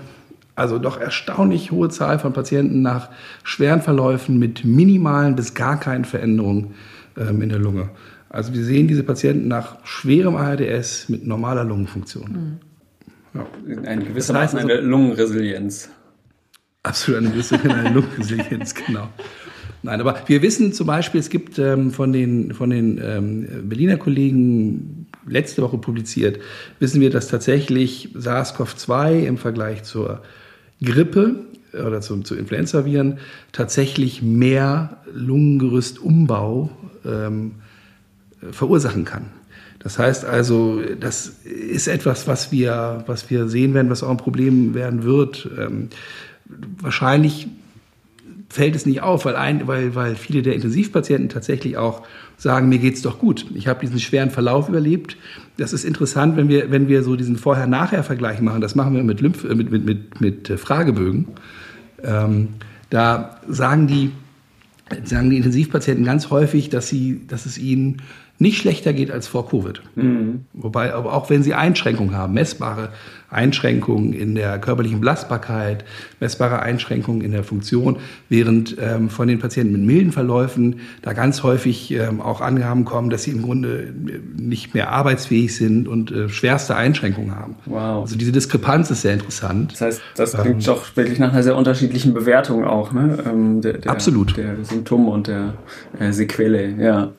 also 0.59 0.77
doch 0.77 0.99
erstaunlich 0.99 1.71
hohe 1.71 1.87
Zahl 1.89 2.19
von 2.19 2.33
Patienten 2.33 2.81
nach 2.81 3.09
schweren 3.43 3.81
Verläufen 3.81 4.39
mit 4.39 4.65
minimalen 4.65 5.35
bis 5.35 5.53
gar 5.53 5.79
keinen 5.79 6.03
Veränderungen 6.03 6.75
ähm, 7.17 7.41
in 7.41 7.49
der 7.49 7.59
Lunge. 7.59 7.89
Also 8.29 8.53
wir 8.53 8.63
sehen 8.63 8.87
diese 8.87 9.03
Patienten 9.03 9.47
nach 9.47 9.77
schwerem 9.85 10.35
ARDS 10.35 11.07
mit 11.07 11.25
normaler 11.25 11.63
Lungenfunktion. 11.63 12.59
Mhm. 13.33 13.39
Ja. 13.39 13.83
Eine 13.89 14.03
gewisse 14.03 14.33
das 14.33 14.41
heißt 14.41 14.55
also, 14.55 14.67
eine 14.67 14.81
Lungenresilienz. 14.81 15.89
Absolut 16.83 17.21
eine 17.21 17.29
gewisse 17.29 17.55
Lungenresilienz, 17.93 18.75
genau. 18.75 19.07
Nein, 19.81 20.01
aber 20.01 20.21
wir 20.27 20.41
wissen 20.41 20.73
zum 20.73 20.87
Beispiel, 20.87 21.19
es 21.19 21.29
gibt 21.29 21.57
ähm, 21.57 21.91
von 21.91 22.11
den, 22.11 22.53
von 22.53 22.69
den 22.69 22.99
ähm, 23.01 23.47
Berliner 23.69 23.97
Kollegen 23.97 25.07
letzte 25.25 25.61
Woche 25.61 25.77
publiziert, 25.77 26.39
wissen 26.79 26.99
wir, 26.99 27.09
dass 27.09 27.27
tatsächlich 27.27 28.09
SARS-CoV-2 28.13 29.23
im 29.25 29.37
Vergleich 29.37 29.83
zur 29.83 30.21
Grippe 30.83 31.35
oder 31.73 32.01
zu, 32.01 32.21
zu 32.21 32.35
Influenzaviren 32.35 33.19
tatsächlich 33.51 34.21
mehr 34.21 34.97
Lungengerüstumbau 35.13 36.69
ähm, 37.05 37.51
verursachen 38.51 39.05
kann. 39.05 39.25
Das 39.79 39.97
heißt 39.97 40.25
also, 40.25 40.81
das 40.99 41.27
ist 41.45 41.87
etwas, 41.87 42.27
was 42.27 42.51
wir, 42.51 43.03
was 43.07 43.29
wir 43.29 43.47
sehen 43.47 43.73
werden, 43.73 43.89
was 43.89 44.03
auch 44.03 44.09
ein 44.09 44.17
Problem 44.17 44.73
werden 44.73 45.03
wird. 45.03 45.49
Ähm, 45.57 45.89
wahrscheinlich 46.81 47.47
fällt 48.49 48.75
es 48.75 48.85
nicht 48.85 49.01
auf, 49.01 49.25
weil, 49.25 49.35
ein, 49.35 49.67
weil, 49.67 49.93
weil 49.95 50.15
viele 50.15 50.41
der 50.41 50.55
Intensivpatienten 50.55 51.29
tatsächlich 51.29 51.77
auch 51.77 52.01
sagen, 52.35 52.67
mir 52.67 52.79
geht's 52.79 53.01
doch 53.01 53.19
gut. 53.19 53.45
Ich 53.53 53.67
habe 53.67 53.79
diesen 53.81 53.99
schweren 53.99 54.31
Verlauf 54.31 54.69
überlebt. 54.69 55.17
Das 55.57 55.71
ist 55.71 55.83
interessant, 55.83 56.35
wenn 56.35 56.49
wir, 56.49 56.71
wenn 56.71 56.87
wir 56.87 57.03
so 57.03 57.15
diesen 57.15 57.35
Vorher-Nachher-Vergleich 57.35 58.41
machen. 58.41 58.61
Das 58.61 58.75
machen 58.75 58.95
wir 58.95 59.03
mit, 59.03 59.21
Lymph, 59.21 59.43
äh, 59.43 59.53
mit, 59.53 59.71
mit, 59.71 59.85
mit, 59.85 60.19
mit 60.19 60.49
äh, 60.49 60.57
Fragebögen. 60.57 61.27
Ähm, 62.03 62.49
da 62.89 63.39
sagen 63.47 63.85
die, 63.87 64.11
sagen 65.03 65.29
die 65.29 65.37
Intensivpatienten 65.37 66.03
ganz 66.03 66.31
häufig, 66.31 66.69
dass, 66.69 66.87
sie, 66.87 67.21
dass 67.27 67.45
es 67.45 67.59
ihnen 67.59 68.01
nicht 68.39 68.57
schlechter 68.57 68.93
geht 68.93 69.11
als 69.11 69.27
vor 69.27 69.47
Covid. 69.49 69.81
Mhm. 69.95 70.45
Wobei, 70.53 70.93
aber 70.93 71.13
auch 71.13 71.29
wenn 71.29 71.43
sie 71.43 71.53
Einschränkungen 71.53 72.15
haben, 72.15 72.33
messbare 72.33 72.89
Einschränkungen 73.29 74.13
in 74.13 74.33
der 74.33 74.57
körperlichen 74.59 75.01
Belastbarkeit, 75.01 75.85
messbare 76.19 76.61
Einschränkungen 76.61 77.21
in 77.21 77.31
der 77.31 77.43
Funktion, 77.43 77.97
während 78.27 78.75
ähm, 78.79 79.09
von 79.09 79.27
den 79.27 79.39
Patienten 79.39 79.73
mit 79.73 79.81
milden 79.81 80.11
Verläufen 80.11 80.79
da 81.01 81.13
ganz 81.13 81.43
häufig 81.43 81.91
ähm, 81.91 82.21
auch 82.21 82.41
Angaben 82.41 82.85
kommen, 82.85 83.09
dass 83.09 83.23
sie 83.23 83.31
im 83.31 83.43
Grunde 83.43 83.93
nicht 84.37 84.73
mehr 84.73 84.89
arbeitsfähig 84.91 85.55
sind 85.55 85.87
und 85.87 86.11
äh, 86.11 86.29
schwerste 86.29 86.75
Einschränkungen 86.75 87.35
haben. 87.35 87.55
Wow. 87.65 88.01
Also 88.01 88.17
diese 88.17 88.31
Diskrepanz 88.31 88.89
ist 88.89 89.01
sehr 89.01 89.13
interessant. 89.13 89.73
Das 89.73 89.81
heißt, 89.81 90.01
das 90.15 90.33
klingt 90.33 90.61
ähm, 90.61 90.65
doch 90.65 90.95
wirklich 90.95 91.19
nach 91.19 91.31
einer 91.31 91.43
sehr 91.43 91.55
unterschiedlichen 91.55 92.13
Bewertung 92.13 92.65
auch, 92.65 92.93
ne? 92.93 93.17
Ähm, 93.29 93.61
der, 93.61 93.73
der, 93.73 93.91
absolut. 93.91 94.37
Der 94.37 94.63
Symptome 94.63 95.11
und 95.11 95.27
der 95.27 95.53
äh, 95.99 96.11
Sequelle, 96.11 96.73
ja. 96.79 97.11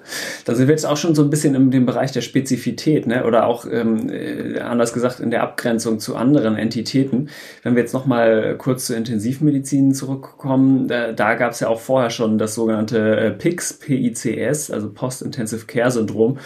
Da 0.44 0.54
sind 0.54 0.66
wir 0.66 0.72
jetzt 0.72 0.86
auch 0.86 0.96
schon 0.96 1.09
so 1.14 1.22
ein 1.22 1.30
bisschen 1.30 1.54
in 1.54 1.70
dem 1.70 1.86
Bereich 1.86 2.12
der 2.12 2.20
Spezifität, 2.20 3.06
ne? 3.06 3.24
Oder 3.24 3.46
auch 3.46 3.66
ähm, 3.70 4.10
äh, 4.10 4.58
anders 4.60 4.92
gesagt 4.92 5.20
in 5.20 5.30
der 5.30 5.42
Abgrenzung 5.42 5.98
zu 5.98 6.16
anderen 6.16 6.56
Entitäten. 6.56 7.28
Wenn 7.62 7.74
wir 7.74 7.82
jetzt 7.82 7.94
nochmal 7.94 8.56
kurz 8.58 8.86
zur 8.86 8.96
Intensivmedizin 8.96 9.94
zurückkommen, 9.94 10.88
da, 10.88 11.12
da 11.12 11.34
gab 11.34 11.52
es 11.52 11.60
ja 11.60 11.68
auch 11.68 11.80
vorher 11.80 12.10
schon 12.10 12.38
das 12.38 12.54
sogenannte 12.54 13.16
äh, 13.16 13.30
PICS, 13.30 13.74
PICS, 13.74 14.70
also 14.70 14.90
Post-Intensive 14.92 15.66
Care 15.66 15.90
Syndrom 15.90 16.38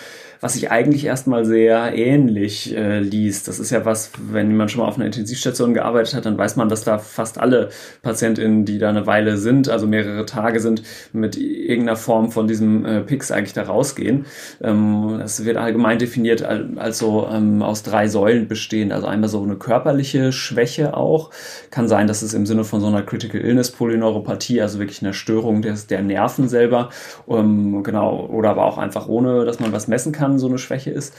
was 0.44 0.52
sich 0.52 0.70
eigentlich 0.70 1.06
erstmal 1.06 1.46
sehr 1.46 1.94
ähnlich 1.94 2.76
äh, 2.76 3.00
liest. 3.00 3.48
Das 3.48 3.58
ist 3.58 3.70
ja 3.70 3.86
was, 3.86 4.10
wenn 4.30 4.54
man 4.54 4.68
schon 4.68 4.82
mal 4.82 4.88
auf 4.88 4.96
einer 4.96 5.06
Intensivstation 5.06 5.72
gearbeitet 5.72 6.12
hat, 6.12 6.26
dann 6.26 6.36
weiß 6.36 6.56
man, 6.56 6.68
dass 6.68 6.84
da 6.84 6.98
fast 6.98 7.38
alle 7.38 7.70
PatientInnen, 8.02 8.66
die 8.66 8.76
da 8.76 8.90
eine 8.90 9.06
Weile 9.06 9.38
sind, 9.38 9.70
also 9.70 9.86
mehrere 9.86 10.26
Tage 10.26 10.60
sind, 10.60 10.82
mit 11.14 11.38
irgendeiner 11.38 11.96
Form 11.96 12.30
von 12.30 12.46
diesem 12.46 12.84
äh, 12.84 13.00
PIX 13.00 13.30
eigentlich 13.30 13.54
da 13.54 13.62
rausgehen. 13.62 14.26
Ähm, 14.62 15.16
das 15.18 15.46
wird 15.46 15.56
allgemein 15.56 15.98
definiert 15.98 16.42
als 16.42 16.98
so 16.98 17.26
ähm, 17.32 17.62
aus 17.62 17.82
drei 17.82 18.06
Säulen 18.08 18.46
bestehend. 18.46 18.92
Also 18.92 19.06
einmal 19.06 19.30
so 19.30 19.42
eine 19.42 19.56
körperliche 19.56 20.30
Schwäche 20.30 20.94
auch. 20.94 21.30
Kann 21.70 21.88
sein, 21.88 22.06
dass 22.06 22.20
es 22.20 22.34
im 22.34 22.44
Sinne 22.44 22.64
von 22.64 22.82
so 22.82 22.86
einer 22.88 23.00
Critical 23.00 23.40
Illness 23.40 23.70
Polyneuropathie, 23.70 24.60
also 24.60 24.78
wirklich 24.78 25.00
einer 25.00 25.14
Störung 25.14 25.62
des, 25.62 25.86
der 25.86 26.02
Nerven 26.02 26.50
selber, 26.50 26.90
ähm, 27.30 27.82
genau, 27.82 28.26
oder 28.26 28.50
aber 28.50 28.66
auch 28.66 28.76
einfach 28.76 29.08
ohne, 29.08 29.46
dass 29.46 29.58
man 29.58 29.72
was 29.72 29.88
messen 29.88 30.12
kann, 30.12 30.33
so 30.38 30.48
eine 30.48 30.58
Schwäche 30.58 30.90
ist. 30.90 31.14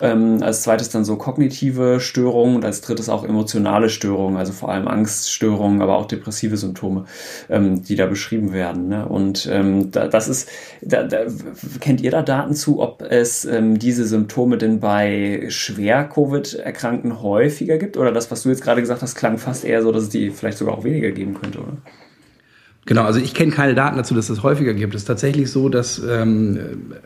Ähm, 0.00 0.42
als 0.42 0.62
zweites 0.62 0.90
dann 0.90 1.04
so 1.04 1.16
kognitive 1.16 2.00
Störungen 2.00 2.56
und 2.56 2.64
als 2.64 2.80
drittes 2.80 3.08
auch 3.08 3.24
emotionale 3.24 3.88
Störungen, 3.88 4.36
also 4.36 4.52
vor 4.52 4.70
allem 4.70 4.86
Angststörungen, 4.86 5.82
aber 5.82 5.96
auch 5.96 6.06
depressive 6.06 6.56
Symptome, 6.56 7.04
ähm, 7.48 7.82
die 7.82 7.96
da 7.96 8.06
beschrieben 8.06 8.52
werden. 8.52 8.88
Ne? 8.88 9.06
Und 9.06 9.48
ähm, 9.50 9.90
da, 9.90 10.08
das 10.08 10.28
ist, 10.28 10.48
da, 10.82 11.02
da, 11.02 11.26
kennt 11.80 12.00
ihr 12.00 12.10
da 12.10 12.22
Daten 12.22 12.54
zu, 12.54 12.80
ob 12.80 13.02
es 13.02 13.44
ähm, 13.44 13.78
diese 13.78 14.06
Symptome 14.06 14.58
denn 14.58 14.80
bei 14.80 15.46
schwer 15.48 16.04
Covid-Erkrankten 16.04 17.22
häufiger 17.22 17.78
gibt? 17.78 17.96
Oder 17.96 18.12
das, 18.12 18.30
was 18.30 18.42
du 18.42 18.50
jetzt 18.50 18.62
gerade 18.62 18.80
gesagt 18.80 19.02
hast, 19.02 19.14
klang 19.14 19.38
fast 19.38 19.64
eher 19.64 19.82
so, 19.82 19.92
dass 19.92 20.04
es 20.04 20.08
die 20.10 20.30
vielleicht 20.30 20.58
sogar 20.58 20.74
auch 20.74 20.84
weniger 20.84 21.10
geben 21.10 21.34
könnte, 21.34 21.58
oder? 21.58 21.76
Genau, 22.88 23.02
also 23.02 23.20
ich 23.20 23.34
kenne 23.34 23.52
keine 23.52 23.74
Daten 23.74 23.98
dazu, 23.98 24.14
dass 24.14 24.30
es 24.30 24.42
häufiger 24.42 24.72
gibt. 24.72 24.94
Es 24.94 25.02
ist 25.02 25.06
tatsächlich 25.06 25.50
so, 25.50 25.68
dass 25.68 26.02
ähm, 26.02 26.58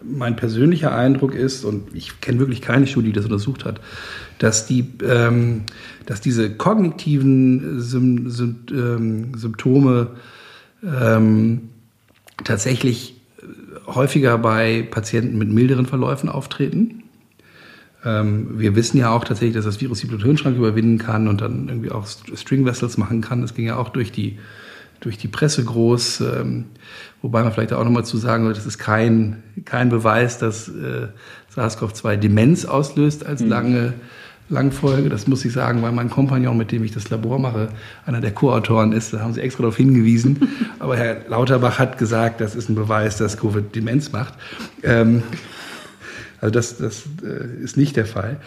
mein 0.04 0.36
persönlicher 0.36 0.94
Eindruck 0.94 1.34
ist, 1.34 1.64
und 1.64 1.92
ich 1.92 2.20
kenne 2.20 2.38
wirklich 2.38 2.60
keine 2.62 2.86
Studie, 2.86 3.08
die 3.08 3.14
das 3.14 3.24
untersucht 3.24 3.64
hat, 3.64 3.80
dass, 4.38 4.64
die, 4.64 4.84
ähm, 5.04 5.62
dass 6.06 6.20
diese 6.20 6.50
kognitiven 6.50 7.80
Sym 7.80 8.30
Sym 8.30 8.60
ähm, 8.70 9.34
Symptome 9.36 10.10
ähm, 10.84 11.62
tatsächlich 12.44 13.16
häufiger 13.88 14.38
bei 14.38 14.86
Patienten 14.88 15.36
mit 15.36 15.48
milderen 15.48 15.86
Verläufen 15.86 16.28
auftreten. 16.28 17.02
Ähm, 18.04 18.50
wir 18.56 18.76
wissen 18.76 18.98
ja 18.98 19.10
auch 19.10 19.24
tatsächlich, 19.24 19.56
dass 19.56 19.64
das 19.64 19.80
Virus 19.80 19.98
die 19.98 20.06
Blut-Hirn-Schrank 20.06 20.56
überwinden 20.56 20.98
kann 20.98 21.26
und 21.26 21.40
dann 21.40 21.66
irgendwie 21.68 21.90
auch 21.90 22.06
String 22.06 22.64
Vessels 22.64 22.98
machen 22.98 23.20
kann. 23.20 23.42
Das 23.42 23.54
ging 23.54 23.66
ja 23.66 23.78
auch 23.78 23.88
durch 23.88 24.12
die 24.12 24.38
durch 25.02 25.18
die 25.18 25.28
Presse 25.28 25.64
groß. 25.64 26.20
Ähm, 26.20 26.64
wobei 27.20 27.42
man 27.42 27.52
vielleicht 27.52 27.72
auch 27.72 27.84
nochmal 27.84 28.04
zu 28.04 28.16
sagen 28.16 28.44
sollte, 28.44 28.58
das 28.58 28.66
ist 28.66 28.78
kein, 28.78 29.42
kein 29.64 29.90
Beweis, 29.90 30.38
dass 30.38 30.68
äh, 30.68 31.08
SARS-CoV-2 31.54 32.16
Demenz 32.16 32.64
auslöst 32.64 33.26
als 33.26 33.42
mhm. 33.42 33.48
lange 33.48 33.92
Langfolge. 34.48 35.08
Das 35.08 35.26
muss 35.26 35.44
ich 35.44 35.52
sagen, 35.52 35.82
weil 35.82 35.92
mein 35.92 36.10
Kompagnon, 36.10 36.56
mit 36.56 36.72
dem 36.72 36.84
ich 36.84 36.92
das 36.92 37.10
Labor 37.10 37.38
mache, 37.38 37.68
einer 38.06 38.20
der 38.20 38.32
Co-Autoren 38.32 38.92
ist. 38.92 39.12
Da 39.12 39.20
haben 39.20 39.34
sie 39.34 39.40
extra 39.40 39.62
darauf 39.62 39.76
hingewiesen. 39.76 40.48
Aber 40.78 40.96
Herr 40.96 41.28
Lauterbach 41.28 41.78
hat 41.78 41.98
gesagt, 41.98 42.40
das 42.40 42.54
ist 42.54 42.68
ein 42.68 42.74
Beweis, 42.74 43.16
dass 43.16 43.36
Covid 43.36 43.74
Demenz 43.74 44.12
macht. 44.12 44.34
Ähm, 44.82 45.22
also 46.40 46.52
das, 46.52 46.76
das 46.78 47.04
äh, 47.24 47.62
ist 47.62 47.76
nicht 47.76 47.96
der 47.96 48.06
Fall. 48.06 48.38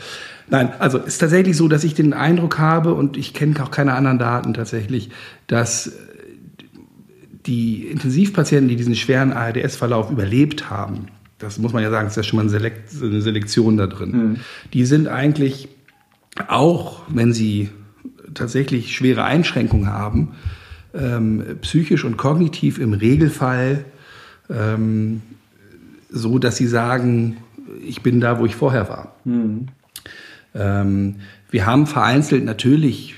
Nein, 0.47 0.74
also 0.80 0.99
es 0.99 1.08
ist 1.08 1.18
tatsächlich 1.20 1.58
so, 1.58 1.68
dass 1.68 1.84
ich 1.84 1.95
den 1.95 2.14
Eindruck 2.14 2.60
habe, 2.60 2.93
und 2.93 3.18
ich 3.18 3.34
kenne 3.34 3.56
auch 3.64 3.72
keine 3.72 3.93
anderen 3.93 4.20
Daten 4.20 4.53
tatsächlich, 4.53 5.10
dass 5.47 5.91
die 7.45 7.87
Intensivpatienten, 7.87 8.69
die 8.69 8.75
diesen 8.75 8.95
schweren 8.95 9.33
ARDS-Verlauf 9.33 10.11
überlebt 10.11 10.69
haben, 10.69 11.07
das 11.37 11.59
muss 11.59 11.73
man 11.73 11.83
ja 11.83 11.89
sagen, 11.91 12.07
ist 12.07 12.17
ja 12.17 12.23
schon 12.23 12.37
mal 12.37 12.43
eine, 12.43 12.49
Selekt, 12.49 12.89
eine 13.01 13.21
Selektion 13.21 13.77
da 13.77 13.87
drin. 13.87 14.11
Mhm. 14.11 14.35
Die 14.73 14.85
sind 14.85 15.07
eigentlich 15.07 15.67
auch, 16.47 17.01
wenn 17.07 17.33
sie 17.33 17.69
tatsächlich 18.33 18.95
schwere 18.95 19.23
Einschränkungen 19.23 19.91
haben, 19.91 20.33
ähm, 20.93 21.43
psychisch 21.61 22.03
und 22.03 22.17
kognitiv 22.17 22.79
im 22.79 22.93
Regelfall 22.93 23.85
ähm, 24.49 25.21
so, 26.09 26.39
dass 26.39 26.57
sie 26.57 26.67
sagen, 26.67 27.37
ich 27.85 28.01
bin 28.01 28.21
da, 28.21 28.39
wo 28.39 28.45
ich 28.45 28.55
vorher 28.55 28.87
war. 28.87 29.15
Mhm. 29.25 29.67
Ähm, 30.53 31.15
wir 31.51 31.65
haben 31.65 31.87
vereinzelt 31.87 32.45
natürlich 32.45 33.15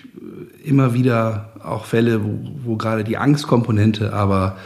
immer 0.63 0.93
wieder 0.93 1.53
auch 1.63 1.85
Fälle, 1.85 2.23
wo, 2.23 2.39
wo 2.63 2.75
gerade 2.75 3.03
die 3.03 3.17
Angstkomponente 3.17 4.13
aber 4.13 4.57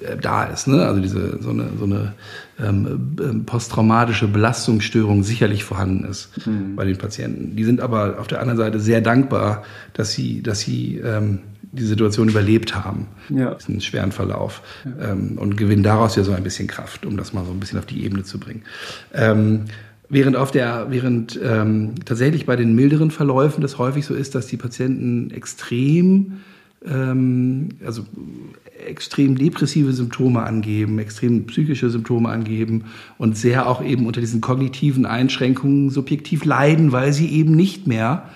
äh, 0.00 0.16
da 0.16 0.44
ist. 0.44 0.66
Ne? 0.66 0.84
Also 0.84 1.00
diese 1.00 1.42
so 1.42 1.50
eine, 1.50 1.70
so 1.78 1.84
eine 1.84 2.14
ähm, 2.58 3.16
ähm, 3.20 3.44
posttraumatische 3.44 4.28
Belastungsstörung 4.28 5.22
sicherlich 5.22 5.64
vorhanden 5.64 6.04
ist 6.04 6.46
mhm. 6.46 6.76
bei 6.76 6.84
den 6.84 6.96
Patienten. 6.96 7.56
Die 7.56 7.64
sind 7.64 7.80
aber 7.80 8.18
auf 8.18 8.26
der 8.26 8.40
anderen 8.40 8.58
Seite 8.58 8.80
sehr 8.80 9.00
dankbar, 9.00 9.64
dass 9.92 10.12
sie, 10.12 10.42
dass 10.42 10.60
sie 10.60 10.98
ähm, 10.98 11.40
die 11.72 11.84
Situation 11.84 12.28
überlebt 12.28 12.74
haben, 12.76 13.08
ja. 13.30 13.54
diesen 13.54 13.80
schweren 13.80 14.12
Verlauf 14.12 14.62
ja. 14.84 15.12
ähm, 15.12 15.38
und 15.38 15.56
gewinnen 15.56 15.82
daraus 15.82 16.14
ja 16.16 16.22
so 16.22 16.32
ein 16.32 16.44
bisschen 16.44 16.68
Kraft, 16.68 17.04
um 17.04 17.16
das 17.16 17.32
mal 17.32 17.44
so 17.44 17.50
ein 17.50 17.60
bisschen 17.60 17.78
auf 17.78 17.86
die 17.86 18.04
Ebene 18.04 18.22
zu 18.22 18.38
bringen. 18.38 18.62
Ähm, 19.12 19.64
Während 20.14 20.36
auf 20.36 20.52
der, 20.52 20.86
während 20.90 21.40
ähm, 21.42 21.96
tatsächlich 22.04 22.46
bei 22.46 22.54
den 22.54 22.76
milderen 22.76 23.10
Verläufen 23.10 23.62
das 23.62 23.78
häufig 23.78 24.06
so 24.06 24.14
ist, 24.14 24.36
dass 24.36 24.46
die 24.46 24.56
Patienten 24.56 25.32
extrem, 25.32 26.34
ähm, 26.86 27.70
also 27.84 28.06
extrem 28.86 29.36
depressive 29.36 29.92
Symptome 29.92 30.44
angeben, 30.44 31.00
extrem 31.00 31.46
psychische 31.46 31.90
Symptome 31.90 32.28
angeben 32.28 32.84
und 33.18 33.36
sehr 33.36 33.68
auch 33.68 33.84
eben 33.84 34.06
unter 34.06 34.20
diesen 34.20 34.40
kognitiven 34.40 35.04
Einschränkungen 35.04 35.90
subjektiv 35.90 36.44
leiden, 36.44 36.92
weil 36.92 37.12
sie 37.12 37.26
eben 37.30 37.56
nicht 37.56 37.88
mehr 37.88 38.28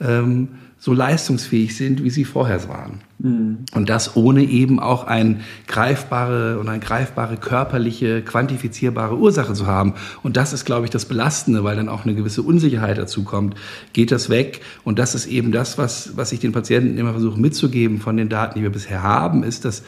ähm, 0.00 0.50
so 0.84 0.92
leistungsfähig 0.92 1.74
sind, 1.74 2.04
wie 2.04 2.10
sie 2.10 2.26
vorher 2.26 2.68
waren. 2.68 3.00
Mhm. 3.18 3.60
Und 3.72 3.88
das 3.88 4.16
ohne 4.16 4.44
eben 4.44 4.78
auch 4.78 5.04
eine 5.04 5.40
greifbare 5.66 6.58
und 6.58 6.68
eine 6.68 6.78
greifbare 6.78 7.38
körperliche, 7.38 8.20
quantifizierbare 8.20 9.16
Ursache 9.16 9.54
zu 9.54 9.66
haben. 9.66 9.94
Und 10.22 10.36
das 10.36 10.52
ist, 10.52 10.66
glaube 10.66 10.84
ich, 10.84 10.90
das 10.90 11.06
Belastende, 11.06 11.64
weil 11.64 11.76
dann 11.76 11.88
auch 11.88 12.04
eine 12.04 12.14
gewisse 12.14 12.42
Unsicherheit 12.42 12.98
dazu 12.98 13.24
kommt. 13.24 13.54
Geht 13.94 14.12
das 14.12 14.28
weg? 14.28 14.60
Und 14.82 14.98
das 14.98 15.14
ist 15.14 15.24
eben 15.24 15.52
das, 15.52 15.78
was, 15.78 16.18
was 16.18 16.32
ich 16.32 16.40
den 16.40 16.52
Patienten 16.52 16.98
immer 16.98 17.12
versuche 17.12 17.40
mitzugeben 17.40 17.98
von 17.98 18.18
den 18.18 18.28
Daten, 18.28 18.58
die 18.58 18.62
wir 18.62 18.70
bisher 18.70 19.02
haben, 19.02 19.42
ist, 19.42 19.64
dass 19.64 19.84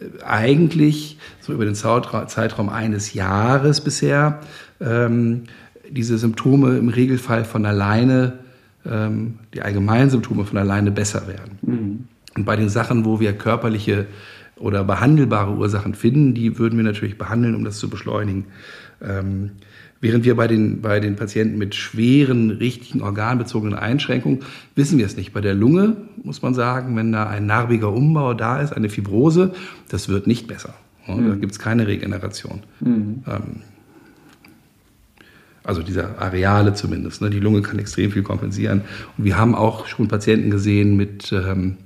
äh, 0.00 0.24
eigentlich 0.24 1.18
so 1.40 1.52
über 1.52 1.66
den 1.66 1.76
Zeitraum 1.76 2.68
eines 2.68 3.14
Jahres 3.14 3.80
bisher 3.80 4.40
ähm, 4.80 5.44
diese 5.88 6.18
Symptome 6.18 6.78
im 6.78 6.88
Regelfall 6.88 7.44
von 7.44 7.64
alleine 7.64 8.41
ähm, 8.86 9.38
die 9.54 9.62
allgemeinen 9.62 10.10
Symptome 10.10 10.44
von 10.44 10.58
alleine 10.58 10.90
besser 10.90 11.26
werden. 11.26 11.58
Mhm. 11.62 12.04
Und 12.36 12.44
bei 12.44 12.56
den 12.56 12.68
Sachen, 12.68 13.04
wo 13.04 13.20
wir 13.20 13.32
körperliche 13.34 14.06
oder 14.56 14.84
behandelbare 14.84 15.52
Ursachen 15.52 15.94
finden, 15.94 16.34
die 16.34 16.58
würden 16.58 16.76
wir 16.76 16.84
natürlich 16.84 17.18
behandeln, 17.18 17.54
um 17.54 17.64
das 17.64 17.78
zu 17.78 17.90
beschleunigen. 17.90 18.46
Ähm, 19.02 19.52
während 20.00 20.24
wir 20.24 20.36
bei 20.36 20.46
den, 20.46 20.80
bei 20.80 21.00
den 21.00 21.16
Patienten 21.16 21.58
mit 21.58 21.74
schweren, 21.74 22.50
richtigen 22.50 23.02
organbezogenen 23.02 23.78
Einschränkungen 23.78 24.40
wissen 24.74 24.98
wir 24.98 25.06
es 25.06 25.16
nicht. 25.16 25.32
Bei 25.32 25.40
der 25.40 25.54
Lunge 25.54 25.96
muss 26.22 26.42
man 26.42 26.54
sagen, 26.54 26.96
wenn 26.96 27.12
da 27.12 27.26
ein 27.26 27.46
narbiger 27.46 27.92
Umbau 27.92 28.34
da 28.34 28.60
ist, 28.60 28.72
eine 28.72 28.88
Fibrose, 28.88 29.52
das 29.88 30.08
wird 30.08 30.26
nicht 30.26 30.46
besser. 30.46 30.74
Mhm. 31.06 31.28
Da 31.28 31.34
gibt 31.36 31.52
es 31.52 31.58
keine 31.58 31.86
Regeneration. 31.86 32.60
Mhm. 32.80 33.24
Ähm, 33.26 33.42
also 35.64 35.82
dieser 35.82 36.20
Areale 36.20 36.74
zumindest. 36.74 37.22
Ne? 37.22 37.30
Die 37.30 37.40
Lunge 37.40 37.62
kann 37.62 37.78
extrem 37.78 38.10
viel 38.10 38.22
kompensieren. 38.22 38.82
Und 39.16 39.24
wir 39.24 39.38
haben 39.38 39.54
auch 39.54 39.86
schon 39.86 40.08
Patienten 40.08 40.50
gesehen 40.50 40.96
mit, 40.96 41.32
ähm, 41.32 41.76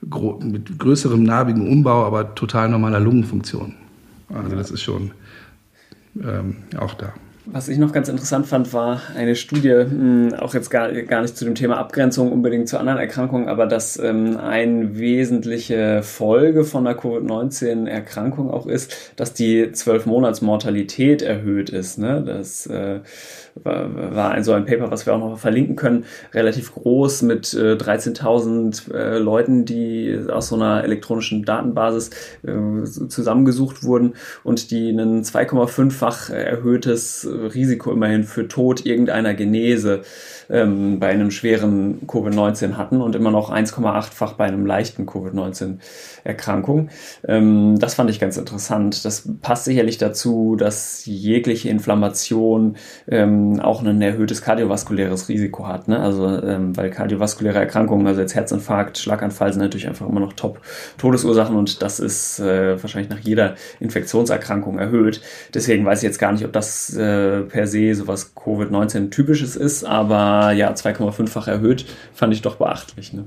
mit 0.00 0.78
größerem 0.78 1.22
narbigen 1.22 1.68
Umbau, 1.68 2.04
aber 2.04 2.34
total 2.34 2.68
normaler 2.68 3.00
Lungenfunktion. 3.00 3.74
Also 4.32 4.56
das 4.56 4.70
ist 4.70 4.82
schon 4.82 5.12
ähm, 6.22 6.56
auch 6.76 6.94
da. 6.94 7.12
Was 7.46 7.68
ich 7.68 7.76
noch 7.76 7.92
ganz 7.92 8.08
interessant 8.08 8.46
fand, 8.46 8.72
war 8.72 9.02
eine 9.14 9.36
Studie, 9.36 9.72
hm, 9.72 10.34
auch 10.38 10.54
jetzt 10.54 10.70
gar, 10.70 10.90
gar 10.92 11.20
nicht 11.20 11.36
zu 11.36 11.44
dem 11.44 11.54
Thema 11.54 11.76
Abgrenzung 11.76 12.32
unbedingt 12.32 12.70
zu 12.70 12.78
anderen 12.78 12.98
Erkrankungen, 12.98 13.48
aber 13.48 13.66
dass 13.66 13.98
ähm, 13.98 14.38
eine 14.38 14.98
wesentliche 14.98 16.02
Folge 16.02 16.64
von 16.64 16.86
einer 16.86 16.96
Covid-19-Erkrankung 16.96 18.50
auch 18.50 18.66
ist, 18.66 19.12
dass 19.16 19.34
die 19.34 19.66
12-Monats-Mortalität 19.66 21.20
erhöht 21.20 21.68
ist. 21.68 21.98
Ne? 21.98 22.22
Das 22.26 22.66
äh, 22.66 23.00
war 23.62 24.32
ein, 24.32 24.42
so 24.42 24.52
ein 24.52 24.66
Paper, 24.66 24.90
was 24.90 25.06
wir 25.06 25.14
auch 25.14 25.18
noch 25.18 25.38
verlinken 25.38 25.76
können, 25.76 26.04
relativ 26.32 26.74
groß 26.74 27.22
mit 27.22 27.54
äh, 27.54 27.74
13.000 27.74 28.92
äh, 28.92 29.18
Leuten, 29.18 29.64
die 29.64 30.18
aus 30.28 30.48
so 30.48 30.56
einer 30.56 30.82
elektronischen 30.82 31.44
Datenbasis 31.44 32.10
äh, 32.42 32.84
zusammengesucht 32.84 33.84
wurden 33.84 34.14
und 34.42 34.70
die 34.70 34.90
ein 34.90 35.22
2,5-fach 35.22 36.30
erhöhtes 36.30 37.28
Risiko 37.54 37.92
immerhin 37.92 38.24
für 38.24 38.48
Tod 38.48 38.84
irgendeiner 38.84 39.34
Genese 39.34 40.02
ähm, 40.50 40.98
bei 41.00 41.08
einem 41.08 41.30
schweren 41.30 42.06
Covid-19 42.06 42.76
hatten 42.76 43.00
und 43.00 43.16
immer 43.16 43.30
noch 43.30 43.52
1,8-fach 43.52 44.34
bei 44.34 44.44
einem 44.44 44.66
leichten 44.66 45.06
Covid-19-Erkrankung. 45.06 46.90
Ähm, 47.26 47.78
das 47.78 47.94
fand 47.94 48.10
ich 48.10 48.20
ganz 48.20 48.36
interessant. 48.36 49.04
Das 49.04 49.28
passt 49.40 49.64
sicherlich 49.64 49.98
dazu, 49.98 50.56
dass 50.56 51.06
jegliche 51.06 51.68
Inflammation 51.68 52.76
ähm, 53.08 53.60
auch 53.60 53.82
ein 53.82 54.02
erhöhtes 54.02 54.42
kardiovaskuläres 54.42 55.28
Risiko 55.28 55.66
hat. 55.66 55.88
Ne? 55.88 55.98
Also 55.98 56.26
ähm, 56.26 56.76
weil 56.76 56.90
kardiovaskuläre 56.90 57.58
Erkrankungen, 57.58 58.06
also 58.06 58.20
jetzt 58.20 58.34
Herzinfarkt, 58.34 58.98
Schlaganfall 58.98 59.52
sind 59.52 59.62
natürlich 59.62 59.88
einfach 59.88 60.08
immer 60.08 60.20
noch 60.20 60.32
Top-Todesursachen 60.32 61.56
und 61.56 61.82
das 61.82 62.00
ist 62.00 62.40
äh, 62.40 62.80
wahrscheinlich 62.82 63.10
nach 63.10 63.20
jeder 63.20 63.54
Infektionserkrankung 63.80 64.78
erhöht. 64.78 65.20
Deswegen 65.52 65.84
weiß 65.84 65.98
ich 65.98 66.04
jetzt 66.04 66.18
gar 66.18 66.32
nicht, 66.32 66.44
ob 66.44 66.52
das 66.52 66.94
äh, 66.96 67.42
per 67.42 67.66
se 67.66 67.94
sowas 67.94 68.34
Covid-19 68.36 69.10
typisches 69.10 69.56
ist, 69.56 69.84
aber 69.84 70.33
ja 70.52 70.72
2,5-fach 70.72 71.48
erhöht, 71.48 71.86
fand 72.12 72.34
ich 72.34 72.42
doch 72.42 72.56
beachtlich. 72.56 73.12
Ne? 73.12 73.24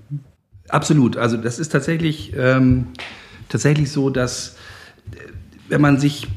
Absolut. 0.69 1.17
Also 1.17 1.37
das 1.37 1.59
ist 1.59 1.69
tatsächlich, 1.69 2.33
ähm, 2.37 2.87
tatsächlich 3.49 3.91
so, 3.91 4.09
dass 4.09 4.57
äh, 5.11 5.17
wenn 5.69 5.81
man 5.81 5.99
sich 5.99 6.27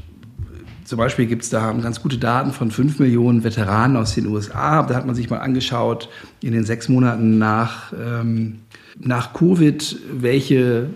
zum 0.91 0.97
Beispiel 0.97 1.25
gibt 1.25 1.43
es 1.43 1.49
da 1.49 1.71
ganz 1.71 2.01
gute 2.01 2.17
Daten 2.17 2.51
von 2.51 2.69
5 2.69 2.99
Millionen 2.99 3.45
Veteranen 3.45 3.95
aus 3.95 4.13
den 4.13 4.27
USA. 4.27 4.83
Da 4.83 4.95
hat 4.95 5.05
man 5.05 5.15
sich 5.15 5.29
mal 5.29 5.37
angeschaut 5.37 6.09
in 6.41 6.51
den 6.51 6.65
sechs 6.65 6.89
Monaten 6.89 7.37
nach, 7.37 7.93
ähm, 7.93 8.59
nach 8.99 9.33
Covid, 9.33 9.95
welche 10.11 10.89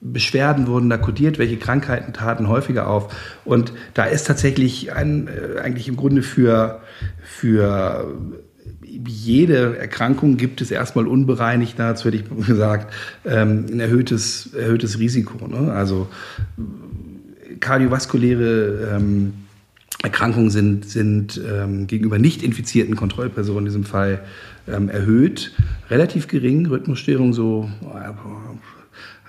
Beschwerden 0.00 0.66
wurden 0.66 0.88
da 0.88 0.96
kodiert, 0.96 1.38
welche 1.38 1.58
Krankheiten 1.58 2.14
taten 2.14 2.48
häufiger 2.48 2.88
auf. 2.88 3.14
Und 3.44 3.74
da 3.92 4.04
ist 4.04 4.26
tatsächlich 4.26 4.94
ein, 4.94 5.28
äh, 5.28 5.60
eigentlich 5.60 5.86
im 5.86 5.96
Grunde 5.96 6.22
für, 6.22 6.80
für 7.22 8.14
jede 9.06 9.78
Erkrankung 9.78 10.36
gibt 10.36 10.60
es 10.60 10.70
erstmal 10.70 11.06
unbereinigt, 11.06 11.78
dazu 11.78 12.06
hätte 12.06 12.16
ich 12.16 12.46
gesagt, 12.46 12.92
ähm, 13.24 13.66
ein 13.70 13.80
erhöhtes, 13.80 14.54
erhöhtes 14.54 14.98
Risiko. 14.98 15.46
Ne? 15.46 15.72
Also 15.72 16.08
kardiovaskuläre 17.60 18.96
ähm, 18.96 19.32
Erkrankungen 20.02 20.50
sind, 20.50 20.88
sind 20.88 21.40
ähm, 21.48 21.86
gegenüber 21.86 22.18
nicht 22.18 22.42
infizierten 22.42 22.96
Kontrollpersonen 22.96 23.60
in 23.60 23.64
diesem 23.66 23.84
Fall 23.84 24.20
ähm, 24.68 24.88
erhöht. 24.88 25.52
Relativ 25.90 26.28
gering, 26.28 26.66
Rhythmusstörung 26.66 27.32
so 27.32 27.70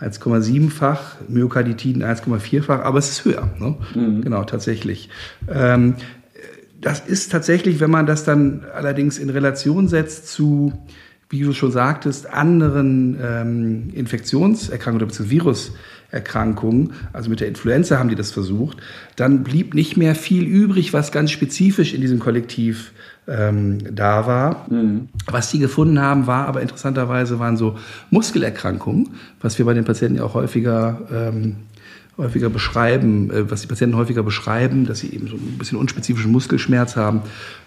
1,7-fach, 0.01 1.17
Myokarditiden 1.27 2.03
1,4-fach, 2.03 2.81
aber 2.81 2.97
es 2.99 3.09
ist 3.09 3.25
höher. 3.25 3.49
Ne? 3.59 3.75
Mhm. 3.93 4.21
Genau, 4.21 4.43
tatsächlich. 4.43 5.09
Ähm, 5.47 5.95
das 6.83 6.99
ist 6.99 7.31
tatsächlich, 7.31 7.79
wenn 7.79 7.89
man 7.89 8.05
das 8.05 8.23
dann 8.23 8.65
allerdings 8.73 9.17
in 9.17 9.29
Relation 9.29 9.87
setzt 9.87 10.27
zu, 10.27 10.73
wie 11.29 11.41
du 11.41 11.53
schon 11.53 11.71
sagtest, 11.71 12.31
anderen 12.31 13.17
ähm, 13.21 13.89
Infektionserkrankungen 13.93 15.09
oder 15.09 15.29
Viruserkrankungen, 15.29 16.93
also 17.13 17.29
mit 17.29 17.39
der 17.39 17.47
Influenza 17.47 17.97
haben 17.97 18.09
die 18.09 18.15
das 18.15 18.31
versucht, 18.31 18.77
dann 19.15 19.43
blieb 19.43 19.73
nicht 19.73 19.97
mehr 19.97 20.13
viel 20.13 20.43
übrig, 20.43 20.93
was 20.93 21.11
ganz 21.11 21.31
spezifisch 21.31 21.93
in 21.93 22.01
diesem 22.01 22.19
Kollektiv 22.19 22.91
ähm, 23.27 23.95
da 23.95 24.27
war. 24.27 24.67
Mhm. 24.69 25.07
Was 25.27 25.49
sie 25.49 25.59
gefunden 25.59 25.99
haben, 25.99 26.27
war 26.27 26.47
aber 26.47 26.61
interessanterweise 26.61 27.39
waren 27.39 27.55
so 27.55 27.77
Muskelerkrankungen, 28.11 29.11
was 29.41 29.57
wir 29.57 29.65
bei 29.65 29.73
den 29.73 29.85
Patienten 29.85 30.17
ja 30.17 30.23
auch 30.25 30.33
häufiger 30.33 31.01
ähm, 31.11 31.55
häufiger 32.17 32.49
beschreiben, 32.49 33.31
äh, 33.31 33.49
was 33.49 33.61
die 33.61 33.67
Patienten 33.67 33.97
häufiger 33.97 34.23
beschreiben, 34.23 34.85
dass 34.85 34.99
sie 34.99 35.09
eben 35.13 35.27
so 35.27 35.35
ein 35.35 35.57
bisschen 35.57 35.77
unspezifischen 35.77 36.31
Muskelschmerz 36.31 36.95
haben 36.95 37.21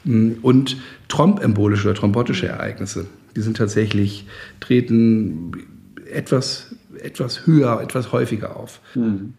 mm, 0.04 0.32
und 0.42 0.76
trombembolische 1.08 1.88
oder 1.88 1.98
thrombotische 1.98 2.46
Ereignisse. 2.46 3.06
Die 3.34 3.40
sind 3.40 3.56
tatsächlich, 3.56 4.26
treten 4.60 5.52
etwas, 6.10 6.74
etwas 7.02 7.46
höher, 7.46 7.80
etwas 7.82 8.12
häufiger 8.12 8.56
auf. 8.56 8.80
Mhm. 8.94 9.34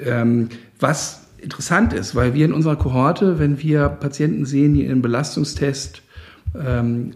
Ähm, 0.00 0.48
was 0.80 1.26
interessant 1.38 1.92
ist, 1.92 2.14
weil 2.14 2.34
wir 2.34 2.44
in 2.44 2.52
unserer 2.52 2.76
Kohorte, 2.76 3.38
wenn 3.38 3.60
wir 3.62 3.88
Patienten 3.88 4.46
sehen, 4.46 4.74
die 4.74 4.84
in 4.84 5.02
Belastungstest 5.02 6.02
ähm, 6.58 7.12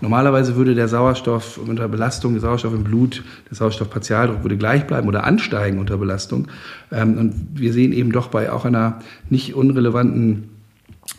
Normalerweise 0.00 0.56
würde 0.56 0.74
der 0.74 0.88
Sauerstoff 0.88 1.58
unter 1.58 1.88
Belastung, 1.88 2.32
der 2.32 2.42
Sauerstoff 2.42 2.74
im 2.74 2.84
Blut, 2.84 3.24
der 3.48 3.56
Sauerstoffpartialdruck 3.56 4.42
würde 4.42 4.56
gleich 4.58 4.86
bleiben 4.86 5.08
oder 5.08 5.24
ansteigen 5.24 5.78
unter 5.78 5.96
Belastung. 5.96 6.48
Ähm, 6.92 7.16
und 7.16 7.34
wir 7.54 7.72
sehen 7.72 7.92
eben 7.92 8.12
doch 8.12 8.28
bei 8.28 8.52
auch 8.52 8.66
einer 8.66 9.00
nicht 9.30 9.54
unrelevanten, 9.54 10.50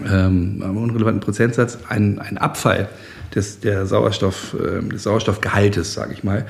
ähm, 0.07 0.61
unrelevanten 0.61 1.21
Prozentsatz 1.21 1.79
einen, 1.89 2.19
einen 2.19 2.37
Abfall 2.37 2.87
des, 3.33 3.59
der 3.61 3.87
Sauerstoff, 3.87 4.55
äh, 4.55 4.87
des 4.87 5.03
Sauerstoffgehaltes, 5.03 5.93
sage 5.93 6.13
ich 6.13 6.23
mal. 6.23 6.45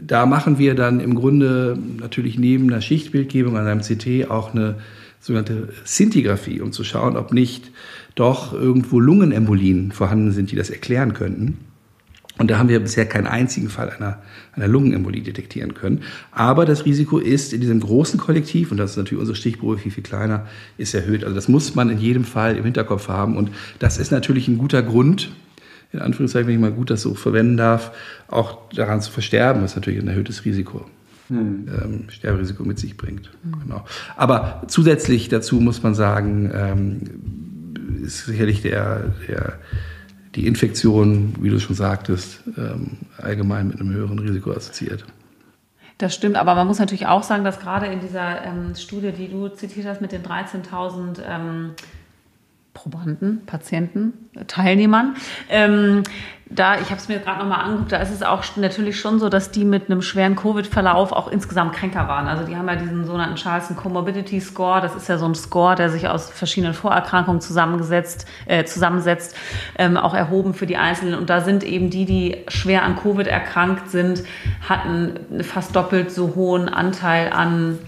Da 0.00 0.26
machen 0.26 0.58
wir 0.58 0.74
dann 0.74 1.00
im 1.00 1.14
Grunde 1.14 1.78
natürlich 2.00 2.38
neben 2.38 2.68
einer 2.68 2.80
Schichtbildgebung 2.80 3.56
an 3.56 3.66
einem 3.66 3.80
CT 3.80 4.30
auch 4.30 4.54
eine 4.54 4.76
sogenannte 5.20 5.68
Szintigraphie, 5.86 6.60
um 6.60 6.72
zu 6.72 6.84
schauen, 6.84 7.16
ob 7.16 7.32
nicht 7.32 7.70
doch 8.14 8.52
irgendwo 8.52 9.00
Lungenembolien 9.00 9.92
vorhanden 9.92 10.32
sind, 10.32 10.50
die 10.50 10.56
das 10.56 10.70
erklären 10.70 11.14
könnten. 11.14 11.58
Und 12.38 12.50
da 12.50 12.58
haben 12.58 12.68
wir 12.68 12.78
bisher 12.78 13.04
keinen 13.04 13.26
einzigen 13.26 13.68
Fall 13.68 13.90
einer, 13.90 14.22
einer 14.54 14.68
Lungenembolie 14.68 15.22
detektieren 15.22 15.74
können. 15.74 16.02
Aber 16.30 16.66
das 16.66 16.84
Risiko 16.84 17.18
ist 17.18 17.52
in 17.52 17.60
diesem 17.60 17.80
großen 17.80 18.18
Kollektiv, 18.18 18.70
und 18.70 18.76
das 18.76 18.92
ist 18.92 18.96
natürlich 18.96 19.20
unsere 19.20 19.36
Stichprobe 19.36 19.78
viel, 19.78 19.90
viel 19.90 20.04
kleiner, 20.04 20.46
ist 20.78 20.94
erhöht. 20.94 21.24
Also 21.24 21.34
das 21.34 21.48
muss 21.48 21.74
man 21.74 21.90
in 21.90 21.98
jedem 21.98 22.24
Fall 22.24 22.56
im 22.56 22.64
Hinterkopf 22.64 23.08
haben. 23.08 23.36
Und 23.36 23.50
das 23.80 23.98
ist 23.98 24.12
natürlich 24.12 24.46
ein 24.46 24.58
guter 24.58 24.82
Grund, 24.82 25.32
in 25.92 25.98
Anführungszeichen, 25.98 26.46
wenn 26.46 26.54
ich 26.54 26.60
mal 26.60 26.70
gut 26.70 26.90
das 26.90 27.02
so 27.02 27.14
verwenden 27.14 27.56
darf, 27.56 27.90
auch 28.28 28.68
daran 28.70 29.00
zu 29.00 29.10
versterben, 29.10 29.62
was 29.62 29.74
natürlich 29.74 30.00
ein 30.00 30.08
erhöhtes 30.08 30.44
Risiko 30.44 30.86
hm. 31.28 31.68
ähm, 31.68 32.04
Sterberisiko 32.10 32.64
mit 32.64 32.78
sich 32.78 32.96
bringt. 32.96 33.30
Hm. 33.42 33.60
Genau. 33.62 33.84
Aber 34.16 34.62
zusätzlich 34.66 35.28
dazu 35.28 35.60
muss 35.60 35.82
man 35.82 35.94
sagen, 35.94 36.50
ähm, 36.54 37.00
ist 38.02 38.26
sicherlich 38.26 38.62
der, 38.62 39.12
der, 39.28 39.58
die 40.34 40.46
Infektion, 40.46 41.34
wie 41.40 41.50
du 41.50 41.58
schon 41.60 41.76
sagtest, 41.76 42.40
ähm, 42.56 42.98
allgemein 43.18 43.68
mit 43.68 43.80
einem 43.80 43.92
höheren 43.92 44.18
Risiko 44.18 44.52
assoziiert. 44.52 45.04
Das 45.98 46.14
stimmt, 46.14 46.36
aber 46.36 46.54
man 46.54 46.66
muss 46.66 46.78
natürlich 46.78 47.06
auch 47.06 47.24
sagen, 47.24 47.42
dass 47.44 47.58
gerade 47.58 47.86
in 47.86 48.00
dieser 48.00 48.44
ähm, 48.44 48.74
Studie, 48.76 49.10
die 49.10 49.28
du 49.28 49.48
zitiert 49.48 49.86
hast 49.86 50.00
mit 50.00 50.12
den 50.12 50.22
13.000 50.22 51.18
ähm, 51.28 51.70
Probanden, 52.72 53.44
Patienten, 53.44 54.12
Teilnehmern, 54.46 55.16
ähm, 55.48 56.04
da, 56.50 56.76
ich 56.80 56.86
habe 56.86 56.96
es 56.96 57.08
mir 57.08 57.18
gerade 57.18 57.40
nochmal 57.40 57.64
angeguckt, 57.64 57.92
da 57.92 57.98
ist 57.98 58.10
es 58.10 58.22
auch 58.22 58.42
natürlich 58.56 58.98
schon 58.98 59.18
so, 59.18 59.28
dass 59.28 59.50
die 59.50 59.64
mit 59.64 59.90
einem 59.90 60.00
schweren 60.00 60.34
Covid-Verlauf 60.34 61.12
auch 61.12 61.28
insgesamt 61.28 61.74
kränker 61.74 62.08
waren. 62.08 62.26
Also 62.26 62.44
die 62.44 62.56
haben 62.56 62.66
ja 62.68 62.76
diesen 62.76 63.04
sogenannten 63.04 63.36
Charleston 63.36 63.76
Comorbidity 63.76 64.40
Score. 64.40 64.80
Das 64.80 64.94
ist 64.94 65.08
ja 65.08 65.18
so 65.18 65.26
ein 65.26 65.34
Score, 65.34 65.74
der 65.74 65.90
sich 65.90 66.08
aus 66.08 66.30
verschiedenen 66.30 66.72
Vorerkrankungen 66.72 67.42
zusammengesetzt, 67.42 68.26
äh, 68.46 68.64
zusammensetzt, 68.64 69.36
ähm, 69.76 69.98
auch 69.98 70.14
erhoben 70.14 70.54
für 70.54 70.66
die 70.66 70.78
Einzelnen. 70.78 71.18
Und 71.18 71.28
da 71.28 71.42
sind 71.42 71.64
eben 71.64 71.90
die, 71.90 72.06
die 72.06 72.36
schwer 72.48 72.82
an 72.82 72.96
Covid 72.96 73.26
erkrankt 73.26 73.90
sind, 73.90 74.22
hatten 74.66 75.42
fast 75.42 75.76
doppelt 75.76 76.10
so 76.10 76.34
hohen 76.34 76.68
Anteil 76.68 77.30
an 77.30 77.78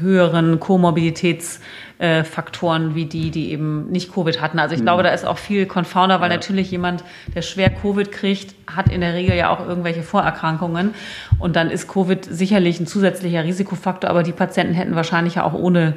höheren 0.00 0.58
Komorbiditäts- 0.60 1.60
äh, 1.98 2.24
Faktoren 2.24 2.94
wie 2.94 3.06
die, 3.06 3.30
die 3.30 3.50
eben 3.50 3.90
nicht 3.90 4.12
Covid 4.12 4.40
hatten. 4.40 4.58
Also 4.58 4.74
ich 4.74 4.80
mhm. 4.80 4.86
glaube, 4.86 5.02
da 5.02 5.10
ist 5.10 5.24
auch 5.24 5.38
viel 5.38 5.66
Confounder, 5.66 6.20
weil 6.20 6.30
ja. 6.30 6.36
natürlich 6.36 6.70
jemand, 6.70 7.04
der 7.34 7.42
schwer 7.42 7.70
Covid 7.70 8.10
kriegt, 8.10 8.54
hat 8.66 8.90
in 8.90 9.00
der 9.00 9.14
Regel 9.14 9.36
ja 9.36 9.50
auch 9.50 9.66
irgendwelche 9.66 10.02
Vorerkrankungen. 10.02 10.94
Und 11.38 11.56
dann 11.56 11.70
ist 11.70 11.88
Covid 11.88 12.24
sicherlich 12.24 12.80
ein 12.80 12.86
zusätzlicher 12.86 13.44
Risikofaktor, 13.44 14.10
aber 14.10 14.22
die 14.22 14.32
Patienten 14.32 14.74
hätten 14.74 14.94
wahrscheinlich 14.94 15.36
ja 15.36 15.44
auch 15.44 15.54
ohne 15.54 15.94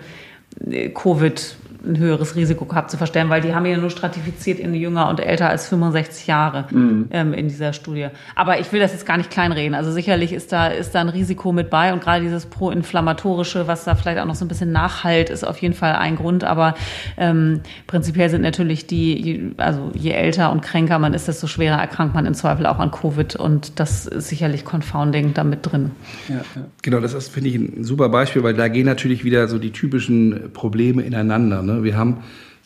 äh, 0.70 0.89
Covid 0.89 1.56
ein 1.86 1.98
höheres 1.98 2.36
Risiko 2.36 2.66
gehabt 2.66 2.92
zu 2.92 2.98
verstellen, 2.98 3.30
weil 3.30 3.42
die 3.42 3.54
haben 3.54 3.66
ja 3.66 3.78
nur 3.78 3.90
stratifiziert 3.90 4.60
in 4.60 4.74
jünger 4.74 5.10
und 5.10 5.20
älter 5.20 5.50
als 5.50 5.68
65 5.68 6.28
Jahre 6.28 6.66
mhm. 6.72 7.08
ähm, 7.12 7.34
in 7.34 7.48
dieser 7.48 7.74
Studie. 7.74 8.08
Aber 8.36 8.60
ich 8.60 8.72
will 8.72 8.80
das 8.80 8.92
jetzt 8.92 9.06
gar 9.06 9.18
nicht 9.18 9.30
kleinreden. 9.30 9.76
Also 9.76 9.92
sicherlich 9.92 10.34
ist 10.34 10.52
da, 10.52 10.68
ist 10.68 10.96
da 10.96 11.02
ein 11.02 11.10
Risiko 11.10 11.52
mit 11.52 11.70
bei 11.70 11.94
und 11.94 12.04
gerade 12.04 12.24
dieses 12.24 12.46
proinflammatorische, 12.46 13.68
was 13.68 13.84
da 13.84 13.96
vielleicht 13.96 14.20
auch 14.20 14.26
noch 14.26 14.36
so 14.36 14.46
ein 14.46 14.48
bisschen 14.48 14.72
nachhalt, 14.72 15.30
ist 15.30 15.46
auf 15.46 15.58
jeden 15.60 15.74
Fall 15.74 15.94
ein 15.94 16.16
Grund. 16.16 16.44
Aber 16.44 16.76
ähm, 17.18 17.62
prinzipiell 17.88 18.30
sind 18.30 18.42
natürlich 18.42 18.88
die, 18.88 19.54
also 19.58 19.92
je 19.94 20.12
älter 20.12 20.52
und 20.52 20.62
kränker 20.62 21.00
man 21.00 21.14
ist, 21.14 21.28
desto 21.28 21.48
schwerer 21.48 21.80
erkrankt 21.80 22.16
man 22.16 22.26
im 22.26 22.34
Zweifel 22.34 22.66
auch 22.66 22.80
an 22.80 22.92
Covid 22.92 23.36
und 23.36 23.80
das 23.80 24.06
ist 24.06 24.30
sicherlich 24.30 24.66
Confounding 24.66 25.34
da 25.34 25.44
mit 25.44 25.60
drin. 25.66 25.92
Ja, 26.28 26.36
ja. 26.36 26.66
Genau, 26.82 27.00
das 27.00 27.14
ist, 27.14 27.30
finde 27.30 27.50
ich, 27.50 27.56
ein 27.56 27.84
super 27.84 28.10
Beispiel, 28.10 28.44
weil 28.44 28.54
da 28.54 28.68
gehen 28.68 28.86
natürlich 28.86 29.24
wieder 29.24 29.48
so 29.48 29.58
die 29.58 29.72
typischen 29.72 30.52
Probleme 30.54 31.02
ineinander. 31.04 31.62
Ne? 31.62 31.74
Wir 31.84 31.97
haben 31.97 32.17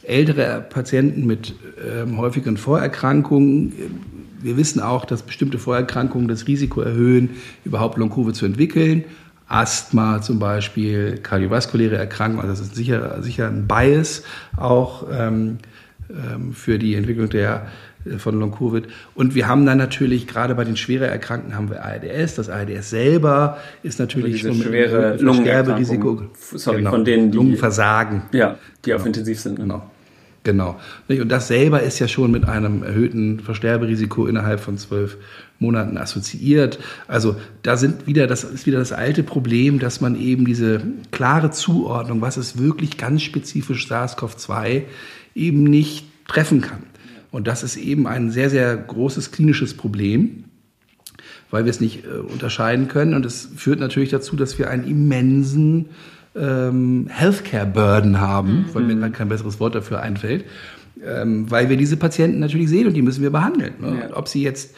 ältere 0.03 0.65
Patienten 0.69 1.25
mit 1.25 1.55
ähm, 1.85 2.17
häufigen 2.17 2.57
Vorerkrankungen. 2.57 3.73
Wir 4.41 4.57
wissen 4.57 4.79
auch, 4.81 5.05
dass 5.05 5.23
bestimmte 5.23 5.59
Vorerkrankungen 5.59 6.27
das 6.27 6.47
Risiko 6.47 6.81
erhöhen, 6.81 7.31
überhaupt 7.65 7.97
Long-Covid 7.97 8.35
zu 8.35 8.45
entwickeln. 8.45 9.03
Asthma 9.47 10.21
zum 10.21 10.37
Beispiel, 10.39 11.17
kardiovaskuläre 11.17 11.97
Erkrankungen, 11.97 12.47
also 12.47 12.61
das 12.61 12.69
ist 12.69 12.75
sicher, 12.75 13.21
sicher 13.23 13.47
ein 13.47 13.67
Bias 13.67 14.23
auch 14.55 15.07
ähm, 15.11 15.57
für 16.53 16.79
die 16.79 16.95
Entwicklung 16.95 17.29
der 17.29 17.67
äh, 18.05 18.17
von 18.17 18.39
Long 18.39 18.51
Covid. 18.51 18.85
Und 19.15 19.35
wir 19.35 19.47
haben 19.47 19.65
dann 19.65 19.77
natürlich 19.77 20.27
gerade 20.27 20.55
bei 20.55 20.63
den 20.63 20.77
schwerer 20.77 21.07
Erkrankten 21.07 21.55
haben 21.55 21.69
wir 21.69 21.83
ARDS. 21.83 22.35
Das 22.35 22.49
ARDS 22.49 22.89
selber 22.89 23.57
ist 23.83 23.99
natürlich 23.99 24.45
also 24.45 24.53
schon 24.53 24.67
schwere 24.67 25.17
mit 25.21 25.35
Sterberisiko. 25.35 26.23
Sorry, 26.33 26.77
genau, 26.77 26.91
von 26.91 27.05
denen 27.05 27.31
die 27.31 27.37
Lungenversagen. 27.37 28.23
Ja, 28.31 28.57
die 28.85 28.89
genau. 28.89 29.01
auf 29.01 29.05
intensiv 29.05 29.39
sind. 29.39 29.57
Genau. 29.57 29.83
Genau. 30.43 30.79
Und 31.09 31.29
das 31.29 31.49
selber 31.49 31.83
ist 31.83 31.99
ja 31.99 32.07
schon 32.07 32.31
mit 32.31 32.47
einem 32.47 32.81
erhöhten 32.81 33.41
Versterberisiko 33.41 34.25
innerhalb 34.25 34.61
von 34.61 34.77
zwölf 34.77 35.17
Monaten 35.59 35.97
assoziiert. 35.97 36.79
Also 37.09 37.35
da 37.61 37.75
sind 37.75 38.07
wieder, 38.07 38.25
das 38.25 38.45
ist 38.45 38.65
wieder 38.65 38.79
das 38.79 38.93
alte 38.93 39.23
Problem, 39.23 39.79
dass 39.79 39.99
man 39.99 40.19
eben 40.19 40.45
diese 40.45 40.81
klare 41.11 41.51
Zuordnung, 41.51 42.21
was 42.21 42.37
ist 42.37 42.57
wirklich 42.57 42.97
ganz 42.97 43.21
spezifisch 43.21 43.87
SARS-CoV-2, 43.91 44.83
eben 45.35 45.63
nicht 45.63 46.05
treffen 46.27 46.61
kann. 46.61 46.83
Und 47.31 47.47
das 47.47 47.63
ist 47.63 47.77
eben 47.77 48.07
ein 48.07 48.31
sehr, 48.31 48.49
sehr 48.49 48.75
großes 48.75 49.31
klinisches 49.31 49.75
Problem, 49.75 50.45
weil 51.51 51.65
wir 51.65 51.69
es 51.69 51.79
nicht 51.79 52.05
äh, 52.05 52.17
unterscheiden 52.17 52.87
können. 52.87 53.13
Und 53.13 53.25
es 53.25 53.49
führt 53.55 53.79
natürlich 53.79 54.09
dazu, 54.09 54.35
dass 54.35 54.57
wir 54.57 54.69
einen 54.69 54.87
immensen 54.87 55.89
ähm, 56.35 57.07
Healthcare-Burden 57.09 58.19
haben, 58.19 58.51
mhm. 58.51 58.65
weil 58.73 58.83
mir 58.83 58.95
gerade 58.95 59.11
kein 59.11 59.29
besseres 59.29 59.59
Wort 59.59 59.75
dafür 59.75 60.01
einfällt. 60.01 60.45
Ähm, 61.05 61.49
weil 61.49 61.69
wir 61.69 61.77
diese 61.77 61.95
Patienten 61.95 62.39
natürlich 62.39 62.67
sehen 62.67 62.85
und 62.85 62.93
die 62.93 63.01
müssen 63.01 63.21
wir 63.21 63.29
behandeln. 63.29 63.73
Ne? 63.79 63.99
Ja. 64.09 64.17
Ob 64.17 64.27
sie 64.27 64.43
jetzt 64.43 64.75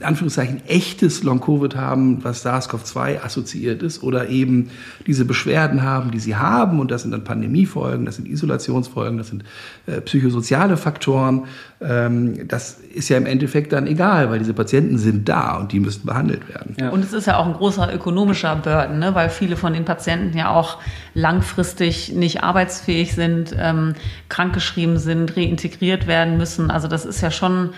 in 0.00 0.06
Anführungszeichen 0.06 0.62
echtes 0.66 1.22
Long-Covid 1.22 1.76
haben, 1.76 2.24
was 2.24 2.42
SARS-CoV-2 2.46 3.22
assoziiert 3.22 3.82
ist, 3.82 4.02
oder 4.02 4.30
eben 4.30 4.70
diese 5.06 5.26
Beschwerden 5.26 5.82
haben, 5.82 6.10
die 6.10 6.18
sie 6.18 6.36
haben, 6.36 6.80
und 6.80 6.90
das 6.90 7.02
sind 7.02 7.10
dann 7.10 7.22
Pandemiefolgen, 7.22 8.06
das 8.06 8.16
sind 8.16 8.26
Isolationsfolgen, 8.26 9.18
das 9.18 9.28
sind 9.28 9.44
äh, 9.86 10.00
psychosoziale 10.00 10.78
Faktoren. 10.78 11.44
Ähm, 11.82 12.48
das 12.48 12.78
ist 12.94 13.10
ja 13.10 13.18
im 13.18 13.26
Endeffekt 13.26 13.74
dann 13.74 13.86
egal, 13.86 14.30
weil 14.30 14.38
diese 14.38 14.54
Patienten 14.54 14.96
sind 14.96 15.28
da 15.28 15.58
und 15.58 15.72
die 15.72 15.80
müssen 15.80 16.06
behandelt 16.06 16.48
werden. 16.48 16.76
Ja. 16.80 16.88
Und 16.88 17.04
es 17.04 17.12
ist 17.12 17.26
ja 17.26 17.36
auch 17.36 17.46
ein 17.46 17.52
großer 17.52 17.94
ökonomischer 17.94 18.56
Burden, 18.56 19.00
ne? 19.00 19.14
weil 19.14 19.28
viele 19.28 19.56
von 19.56 19.74
den 19.74 19.84
Patienten 19.84 20.34
ja 20.34 20.48
auch 20.48 20.78
langfristig 21.12 22.14
nicht 22.14 22.42
arbeitsfähig 22.42 23.14
sind, 23.14 23.54
ähm, 23.58 23.92
krankgeschrieben 24.30 24.96
sind, 24.96 25.36
reintegriert 25.36 26.06
werden 26.06 26.38
müssen. 26.38 26.70
Also 26.70 26.88
das 26.88 27.04
ist 27.04 27.20
ja 27.20 27.30
schon 27.30 27.74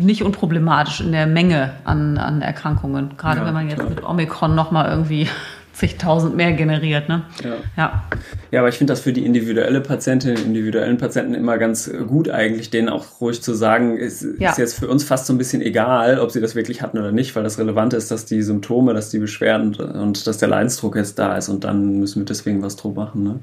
nicht 0.00 0.22
unproblematisch 0.22 1.00
in 1.00 1.12
der 1.12 1.26
Menge 1.26 1.72
an, 1.84 2.18
an 2.18 2.42
Erkrankungen. 2.42 3.16
Gerade 3.16 3.40
ja, 3.40 3.46
wenn 3.46 3.54
man 3.54 3.68
jetzt 3.68 3.78
klar. 3.78 3.90
mit 3.90 4.04
Omikron 4.04 4.54
nochmal 4.54 4.90
irgendwie 4.90 5.28
zigtausend 5.72 6.36
mehr 6.36 6.52
generiert. 6.52 7.08
Ne? 7.08 7.22
Ja. 7.42 7.54
ja. 7.76 8.04
Ja, 8.52 8.60
aber 8.60 8.68
ich 8.68 8.76
finde 8.76 8.92
das 8.92 9.00
für 9.00 9.12
die 9.12 9.24
individuelle 9.24 9.80
Patientin, 9.80 10.36
individuellen 10.36 10.98
Patienten 10.98 11.34
immer 11.34 11.58
ganz 11.58 11.90
gut 12.06 12.28
eigentlich, 12.28 12.70
denen 12.70 12.88
auch 12.88 13.20
ruhig 13.20 13.42
zu 13.42 13.54
sagen, 13.54 13.98
es 13.98 14.24
ja. 14.38 14.50
ist 14.50 14.58
jetzt 14.58 14.78
für 14.78 14.86
uns 14.86 15.02
fast 15.02 15.26
so 15.26 15.32
ein 15.32 15.38
bisschen 15.38 15.62
egal, 15.62 16.20
ob 16.20 16.30
sie 16.30 16.40
das 16.40 16.54
wirklich 16.54 16.80
hatten 16.80 16.98
oder 16.98 17.10
nicht, 17.10 17.34
weil 17.34 17.42
das 17.42 17.58
Relevante 17.58 17.96
ist, 17.96 18.10
dass 18.10 18.24
die 18.24 18.42
Symptome, 18.42 18.94
dass 18.94 19.10
die 19.10 19.18
Beschwerden 19.18 19.74
und 19.74 20.26
dass 20.28 20.38
der 20.38 20.48
Leidensdruck 20.48 20.94
jetzt 20.94 21.18
da 21.18 21.36
ist 21.36 21.48
und 21.48 21.64
dann 21.64 21.98
müssen 21.98 22.20
wir 22.20 22.26
deswegen 22.26 22.62
was 22.62 22.76
drum 22.76 22.94
machen. 22.94 23.24
Ne? 23.24 23.40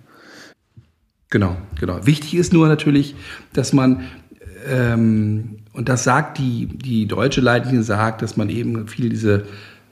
Genau, 1.29 1.57
genau. 1.79 2.05
Wichtig 2.05 2.35
ist 2.35 2.53
nur 2.53 2.67
natürlich, 2.69 3.15
dass 3.53 3.73
man 3.73 4.05
ähm, 4.69 5.60
und 5.73 5.87
das 5.89 6.03
sagt 6.03 6.37
die, 6.37 6.65
die 6.65 7.07
deutsche 7.07 7.41
Leitlinie 7.41 7.83
sagt, 7.83 8.21
dass 8.21 8.35
man 8.35 8.49
eben 8.49 8.87
viel 8.87 9.09
diese 9.09 9.45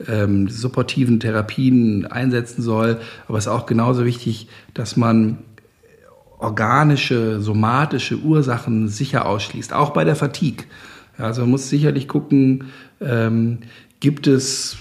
ähm, 0.07 0.49
supportiven 0.49 1.19
Therapien 1.19 2.05
einsetzen 2.05 2.61
soll. 2.61 2.99
Aber 3.27 3.37
es 3.37 3.45
ist 3.45 3.51
auch 3.51 3.65
genauso 3.65 4.05
wichtig, 4.05 4.47
dass 4.73 4.97
man 4.97 5.39
organische, 6.37 7.41
somatische 7.41 8.17
Ursachen 8.17 8.87
sicher 8.87 9.25
ausschließt, 9.25 9.73
auch 9.73 9.91
bei 9.91 10.03
der 10.03 10.15
Fatigue. 10.15 10.65
Also 11.17 11.41
man 11.41 11.51
muss 11.51 11.69
sicherlich 11.69 12.07
gucken, 12.07 12.65
ähm, 13.01 13.59
gibt 13.99 14.27
es 14.27 14.77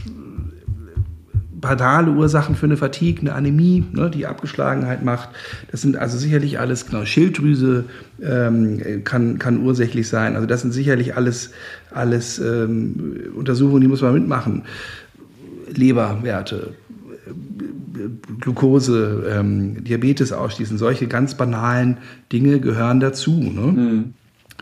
banale 1.60 2.10
Ursachen 2.10 2.54
für 2.54 2.66
eine 2.66 2.76
Fatigue, 2.76 3.20
eine 3.20 3.34
Anämie, 3.34 3.84
ne, 3.92 4.10
die 4.10 4.26
Abgeschlagenheit 4.26 5.04
macht. 5.04 5.30
Das 5.70 5.82
sind 5.82 5.96
also 5.96 6.18
sicherlich 6.18 6.58
alles, 6.58 6.86
genau, 6.86 7.04
Schilddrüse 7.04 7.84
ähm, 8.22 9.02
kann, 9.04 9.38
kann 9.38 9.62
ursächlich 9.62 10.08
sein. 10.08 10.34
Also 10.34 10.46
das 10.46 10.62
sind 10.62 10.72
sicherlich 10.72 11.16
alles, 11.16 11.50
alles 11.90 12.38
ähm, 12.38 13.32
Untersuchungen, 13.34 13.80
die 13.80 13.88
muss 13.88 14.02
man 14.02 14.14
mitmachen. 14.14 14.62
Leberwerte, 15.74 16.74
Glucose, 18.40 19.24
ähm, 19.30 19.84
Diabetes 19.84 20.32
ausschließen, 20.32 20.78
solche 20.78 21.08
ganz 21.08 21.34
banalen 21.34 21.98
Dinge 22.32 22.60
gehören 22.60 23.00
dazu. 23.00 23.32
Ne? 23.32 23.60
Mhm 23.60 24.14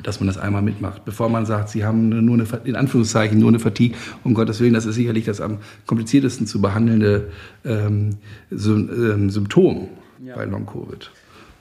dass 0.02 0.20
man 0.20 0.26
das 0.26 0.38
einmal 0.38 0.62
mitmacht, 0.62 1.04
bevor 1.04 1.28
man 1.28 1.46
sagt, 1.46 1.70
sie 1.70 1.84
haben 1.84 2.08
nur 2.24 2.34
eine, 2.34 2.46
in 2.64 2.76
Anführungszeichen, 2.76 3.38
nur 3.38 3.48
eine 3.48 3.58
Fatigue. 3.58 3.96
Um 4.24 4.34
Gottes 4.34 4.60
Willen, 4.60 4.74
das 4.74 4.86
ist 4.86 4.96
sicherlich 4.96 5.24
das 5.24 5.40
am 5.40 5.58
kompliziertesten 5.86 6.46
zu 6.46 6.60
behandelnde 6.60 7.30
ähm, 7.64 8.18
Symptom 8.50 9.88
ja. 10.22 10.36
bei 10.36 10.44
Long-Covid. 10.44 11.10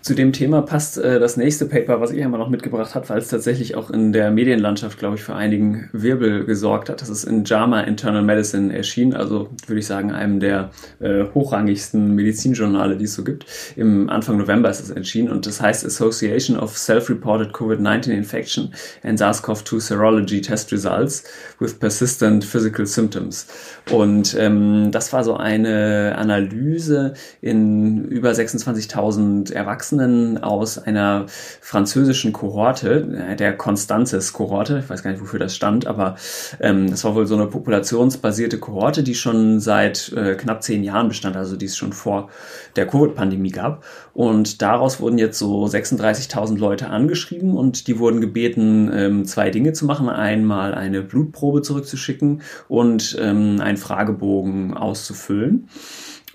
Zu 0.06 0.14
dem 0.14 0.34
Thema 0.34 0.62
passt 0.62 1.00
äh, 1.00 1.20
das 1.20 1.36
nächste 1.36 1.66
Paper, 1.66 2.00
was 2.00 2.12
ich 2.12 2.24
einmal 2.24 2.40
noch 2.40 2.50
mitgebracht 2.50 2.94
habe, 2.94 3.10
weil 3.10 3.18
es 3.18 3.30
tatsächlich 3.30 3.74
auch 3.74 3.90
in 3.90 4.14
der 4.14 4.30
Medienlandschaft, 4.30 5.00
glaube 5.00 5.16
ich, 5.16 5.24
für 5.24 5.34
einigen 5.34 5.90
Wirbel 5.94 6.46
gesorgt 6.46 6.90
hat. 6.90 7.02
Das 7.02 7.10
ist 7.10 7.24
in 7.24 7.44
JAMA 7.44 7.82
Internal 7.82 8.22
Medicine 8.22 8.72
erschienen, 8.78 9.16
also 9.16 9.50
würde 9.66 9.80
ich 9.80 9.88
sagen, 9.88 10.12
einem 10.12 10.40
der 10.40 10.70
äh, 11.00 11.24
hochrangigsten 11.34 12.14
Medizinjournale, 12.14 12.98
die 12.98 13.06
es 13.06 13.16
so 13.16 13.24
gibt. 13.24 13.48
Im 13.78 14.08
Anfang 14.12 14.38
November 14.38 14.70
ist 14.70 14.80
es 14.80 14.92
erschienen 14.92 15.30
und 15.30 15.48
das 15.48 15.60
heißt 15.60 15.84
Association 15.84 16.60
of 16.60 16.78
Self-Reported 16.78 17.52
COVID-19 17.52 18.12
Infection 18.12 18.76
and 19.02 19.20
SARS-CoV-2 19.20 19.82
Serology 19.82 20.40
Test 20.40 20.72
Results 20.72 21.24
with 21.58 21.80
Persistent 21.80 22.46
Physical 22.46 22.86
Symptoms. 22.86 23.48
Und 23.90 24.38
ähm, 24.38 24.92
das 24.92 25.12
war 25.14 25.24
so 25.24 25.36
eine 25.36 26.14
Analyse 26.16 27.16
in 27.42 28.06
über 28.06 28.30
26.000 28.30 29.52
Erwachsenen 29.52 29.95
Erwachsenen 30.00 30.44
aus 30.44 30.78
einer 30.78 31.26
französischen 31.62 32.34
Kohorte, 32.34 33.28
äh, 33.30 33.36
der 33.36 33.56
Constances-Kohorte, 33.56 34.80
ich 34.84 34.90
weiß 34.90 35.04
gar 35.04 35.12
nicht, 35.12 35.22
wofür 35.22 35.40
das 35.40 35.56
stand, 35.56 35.88
aber 35.88 36.16
ähm, 36.60 36.90
das 36.90 37.04
war 37.04 37.16
wohl 37.16 37.26
so 37.26 37.36
eine 37.36 37.48
populationsbasierte 37.48 38.60
Kohorte, 38.60 39.04
die 39.04 39.16
schon 39.16 39.60
seit 39.60 40.12
äh, 40.14 40.36
knapp 40.36 40.64
zehn 40.64 40.84
Jahren 40.84 41.08
bestand, 41.08 41.36
also 41.36 41.56
die 41.56 41.66
es 41.66 41.78
schon 41.78 41.94
vor 41.94 42.30
der 42.76 42.88
Covid-Pandemie 42.88 43.52
gab. 43.52 43.84
Und 44.14 44.62
daraus 44.62 45.00
wurden 45.00 45.18
jetzt 45.18 45.40
so 45.40 45.66
36.000 45.66 46.58
Leute 46.58 46.90
angeschrieben 46.90 47.58
und 47.58 47.88
die 47.88 48.00
wurden 48.00 48.22
gebeten, 48.22 48.92
ähm, 48.94 49.26
zwei 49.26 49.50
Dinge 49.50 49.74
zu 49.74 49.86
machen. 49.86 50.10
Einmal 50.10 50.74
eine 50.74 51.02
Blutprobe 51.02 51.62
zurückzuschicken 51.62 52.42
und 52.68 53.18
ähm, 53.20 53.60
einen 53.62 53.78
Fragebogen 53.78 54.74
auszufüllen. 54.74 55.68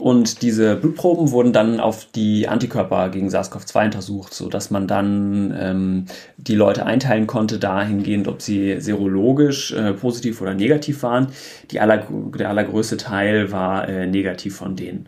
Und 0.01 0.43
diese 0.43 0.77
Blutproben 0.77 1.31
wurden 1.31 1.53
dann 1.53 1.79
auf 1.79 2.07
die 2.07 2.49
Antikörper 2.49 3.11
gegen 3.11 3.29
SARS-CoV-2 3.29 3.85
untersucht, 3.87 4.33
so 4.35 4.49
dass 4.49 4.71
man 4.71 4.87
dann 4.87 5.55
ähm, 5.59 6.05
die 6.39 6.55
Leute 6.55 6.87
einteilen 6.87 7.27
konnte 7.27 7.59
dahingehend, 7.59 8.27
ob 8.27 8.41
sie 8.41 8.81
serologisch 8.81 9.73
äh, 9.73 9.93
positiv 9.93 10.41
oder 10.41 10.55
negativ 10.55 11.03
waren. 11.03 11.29
Aller, 11.77 12.07
der 12.39 12.49
allergrößte 12.49 12.97
Teil 12.97 13.53
war 13.53 13.89
äh, 13.89 14.07
negativ 14.07 14.57
von 14.57 14.75
denen. 14.75 15.07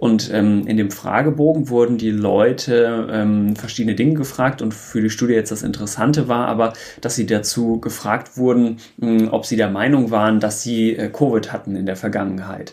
Und 0.00 0.32
ähm, 0.32 0.66
in 0.66 0.78
dem 0.78 0.90
Fragebogen 0.90 1.68
wurden 1.68 1.98
die 1.98 2.10
Leute 2.10 3.06
ähm, 3.12 3.54
verschiedene 3.54 3.94
Dinge 3.94 4.14
gefragt 4.14 4.62
und 4.62 4.72
für 4.72 5.02
die 5.02 5.10
Studie 5.10 5.34
jetzt 5.34 5.52
das 5.52 5.62
Interessante 5.62 6.26
war 6.26 6.48
aber, 6.48 6.72
dass 7.02 7.16
sie 7.16 7.26
dazu 7.26 7.78
gefragt 7.80 8.38
wurden, 8.38 8.78
mh, 8.96 9.30
ob 9.30 9.44
sie 9.44 9.56
der 9.56 9.68
Meinung 9.68 10.10
waren, 10.10 10.40
dass 10.40 10.62
sie 10.62 10.96
äh, 10.96 11.10
Covid 11.10 11.52
hatten 11.52 11.76
in 11.76 11.84
der 11.84 11.96
Vergangenheit. 11.96 12.72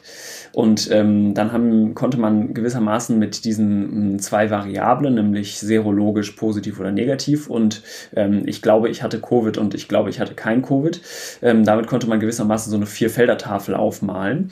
Und 0.57 0.89
ähm, 0.89 1.35
dann 1.35 1.51
haben, 1.51 1.93
konnte 1.93 2.19
man 2.19 2.55
gewissermaßen 2.55 3.19
mit 3.19 3.45
diesen 3.45 4.13
ähm, 4.13 4.19
zwei 4.19 4.49
Variablen, 4.49 5.13
nämlich 5.13 5.59
serologisch 5.59 6.31
positiv 6.31 6.79
oder 6.79 6.91
negativ 6.91 7.47
und 7.47 7.83
ähm, 8.15 8.41
ich 8.47 8.63
glaube, 8.63 8.89
ich 8.89 9.03
hatte 9.03 9.21
Covid 9.21 9.59
und 9.59 9.75
ich 9.75 9.87
glaube, 9.87 10.09
ich 10.09 10.19
hatte 10.19 10.33
kein 10.33 10.63
Covid, 10.63 10.99
ähm, 11.43 11.63
damit 11.63 11.85
konnte 11.85 12.09
man 12.09 12.19
gewissermaßen 12.19 12.71
so 12.71 12.75
eine 12.75 12.87
Vierfelder-Tafel 12.87 13.75
aufmalen. 13.75 14.51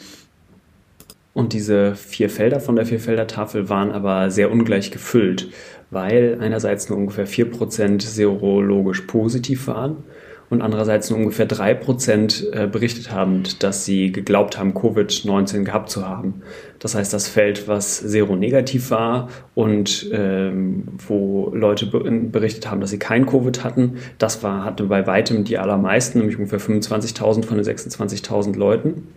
Und 1.33 1.53
diese 1.53 1.95
vier 1.95 2.29
Felder 2.29 2.59
von 2.59 2.75
der 2.75 2.85
Vierfelder-Tafel 2.85 3.67
waren 3.69 3.91
aber 3.91 4.29
sehr 4.29 4.51
ungleich 4.51 4.91
gefüllt, 4.91 5.49
weil 5.89 6.37
einerseits 6.39 6.87
nur 6.87 6.99
ungefähr 6.99 7.27
4% 7.27 8.03
serologisch 8.03 9.01
positiv 9.01 9.65
waren 9.65 10.03
und 10.49 10.61
andererseits 10.61 11.09
nur 11.09 11.19
ungefähr 11.19 11.45
drei 11.45 11.73
Prozent 11.73 12.47
äh, 12.53 12.67
berichtet 12.67 13.11
haben, 13.11 13.43
dass 13.59 13.85
sie 13.85 14.11
geglaubt 14.11 14.57
haben, 14.57 14.73
Covid-19 14.73 15.63
gehabt 15.63 15.89
zu 15.89 16.07
haben. 16.07 16.41
Das 16.79 16.93
heißt, 16.93 17.13
das 17.13 17.27
Feld, 17.27 17.67
was 17.67 17.97
seronegativ 17.97 18.91
war 18.91 19.29
und 19.55 20.09
ähm, 20.11 20.83
wo 21.07 21.51
Leute 21.53 21.87
berichtet 21.87 22.69
haben, 22.69 22.81
dass 22.81 22.91
sie 22.91 22.99
kein 22.99 23.25
Covid 23.25 23.63
hatten, 23.63 23.97
das 24.17 24.43
war, 24.43 24.63
hatte 24.63 24.83
bei 24.83 25.07
weitem 25.07 25.45
die 25.45 25.57
allermeisten, 25.57 26.19
nämlich 26.19 26.37
ungefähr 26.37 26.59
25.000 26.59 27.43
von 27.43 27.57
den 27.57 27.65
26.000 27.65 28.55
Leuten. 28.55 29.07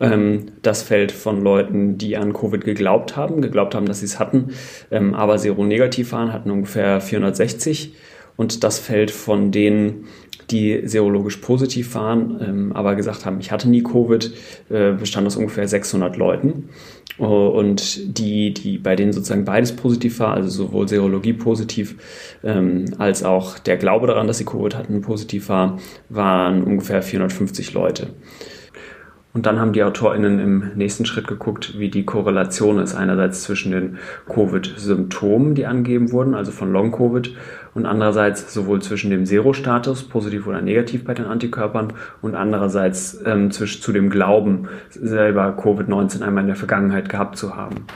Ähm, 0.00 0.52
das 0.62 0.82
Feld 0.82 1.12
von 1.12 1.42
Leuten, 1.42 1.98
die 1.98 2.16
an 2.16 2.32
Covid 2.32 2.64
geglaubt 2.64 3.16
haben, 3.16 3.42
geglaubt 3.42 3.74
haben, 3.74 3.86
dass 3.86 4.00
sie 4.00 4.06
es 4.06 4.18
hatten, 4.18 4.50
ähm, 4.90 5.14
aber 5.14 5.38
seronegativ 5.38 6.12
waren, 6.12 6.32
hatten 6.32 6.50
ungefähr 6.50 7.00
460 7.00 7.94
und 8.36 8.62
das 8.62 8.78
Feld 8.78 9.10
von 9.10 9.50
denen, 9.50 10.06
die 10.50 10.82
serologisch 10.84 11.36
positiv 11.38 11.94
waren, 11.94 12.40
ähm, 12.40 12.72
aber 12.72 12.94
gesagt 12.94 13.26
haben, 13.26 13.40
ich 13.40 13.50
hatte 13.52 13.68
nie 13.68 13.82
Covid, 13.82 14.32
äh, 14.70 14.92
bestand 14.92 15.26
aus 15.26 15.36
ungefähr 15.36 15.68
600 15.68 16.16
Leuten. 16.16 16.70
Uh, 17.20 17.48
und 17.48 18.16
die, 18.16 18.54
die 18.54 18.78
bei 18.78 18.94
denen 18.94 19.12
sozusagen 19.12 19.44
beides 19.44 19.74
positiv 19.74 20.20
war, 20.20 20.34
also 20.34 20.48
sowohl 20.48 20.86
Serologie 20.86 21.32
positiv 21.32 21.96
ähm, 22.44 22.84
als 22.98 23.24
auch 23.24 23.58
der 23.58 23.76
Glaube 23.76 24.06
daran, 24.06 24.28
dass 24.28 24.38
sie 24.38 24.44
Covid 24.44 24.76
hatten, 24.76 25.00
positiv 25.00 25.48
war, 25.48 25.80
waren 26.08 26.62
ungefähr 26.62 27.02
450 27.02 27.72
Leute. 27.72 28.10
Und 29.34 29.44
dann 29.44 29.60
haben 29.60 29.74
die 29.74 29.82
AutorInnen 29.82 30.40
im 30.40 30.70
nächsten 30.74 31.04
Schritt 31.04 31.28
geguckt, 31.28 31.78
wie 31.78 31.90
die 31.90 32.04
Korrelation 32.04 32.78
ist. 32.78 32.94
Einerseits 32.94 33.42
zwischen 33.42 33.72
den 33.72 33.98
Covid-Symptomen, 34.26 35.54
die 35.54 35.66
angegeben 35.66 36.12
wurden, 36.12 36.34
also 36.34 36.50
von 36.50 36.72
Long-Covid, 36.72 37.36
und 37.74 37.84
andererseits 37.84 38.52
sowohl 38.52 38.80
zwischen 38.80 39.10
dem 39.10 39.26
Serostatus, 39.26 40.04
positiv 40.04 40.46
oder 40.46 40.62
negativ 40.62 41.04
bei 41.04 41.12
den 41.12 41.26
Antikörpern, 41.26 41.92
und 42.22 42.34
andererseits 42.34 43.20
ähm, 43.26 43.50
zwischen, 43.50 43.82
zu 43.82 43.92
dem 43.92 44.08
Glauben, 44.08 44.68
selber 44.90 45.56
Covid-19 45.58 46.22
einmal 46.22 46.44
in 46.44 46.48
der 46.48 46.56
Vergangenheit 46.56 47.10
gehabt 47.10 47.36
zu 47.36 47.54
haben. 47.54 47.86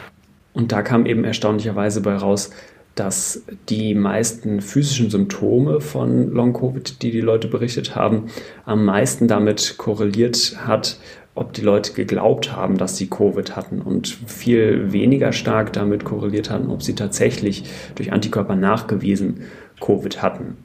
Und 0.53 0.71
da 0.71 0.83
kam 0.83 1.07
eben 1.07 1.25
erstaunlicherweise 1.25 2.03
bei 2.03 2.15
raus, 2.15 2.51
dass 2.95 3.43
die 3.71 3.95
meisten 3.95 4.61
physischen 4.61 5.09
Symptome 5.09 5.81
von 5.81 6.31
Long-Covid, 6.31 7.03
die 7.03 7.11
die 7.11 7.21
Leute 7.21 7.49
berichtet 7.49 7.97
haben, 7.97 8.27
am 8.67 8.85
meisten 8.85 9.29
damit 9.29 9.77
korreliert 9.79 10.57
hat, 10.67 10.99
ob 11.35 11.53
die 11.55 11.63
Leute 11.63 11.93
geglaubt 11.93 12.55
haben, 12.55 12.77
dass 12.77 12.97
sie 12.97 13.09
Covid 13.09 13.57
hatten 13.57 13.81
und 13.81 14.09
viel 14.09 14.93
weniger 14.93 15.33
stark 15.33 15.73
damit 15.73 16.05
korreliert 16.05 16.51
hatten, 16.51 16.71
ob 16.71 16.83
sie 16.83 16.95
tatsächlich 16.95 17.65
durch 17.95 18.13
Antikörper 18.13 18.57
nachgewiesen 18.57 19.43
Covid 19.81 20.23
hatten. 20.23 20.59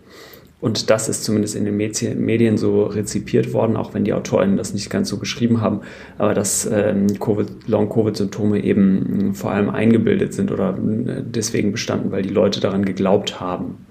Und 0.60 0.90
das 0.90 1.08
ist 1.08 1.24
zumindest 1.24 1.56
in 1.56 1.66
den 1.66 1.78
Medien 1.78 2.58
so 2.58 2.84
rezipiert 2.84 3.54
worden, 3.54 3.78
auch 3.78 3.94
wenn 3.94 4.06
die 4.06 4.14
AutorInnen 4.14 4.58
das 4.58 4.74
nicht 4.74 4.90
ganz 4.90 5.08
so 5.08 5.18
geschrieben 5.18 5.62
haben, 5.62 5.82
aber 6.18 6.34
dass 6.34 6.68
ähm, 6.72 7.20
COVID, 7.20 7.68
Long-Covid-Symptome 7.68 8.64
eben 8.64 9.36
vor 9.36 9.52
allem 9.52 9.70
eingebildet 9.70 10.34
sind 10.34 10.52
oder 10.52 10.72
äh, 10.72 11.22
deswegen 11.24 11.72
bestanden, 11.72 12.12
weil 12.12 12.24
die 12.24 12.34
Leute 12.34 12.60
daran 12.60 12.86
geglaubt 12.86 13.40
haben. 13.40 13.86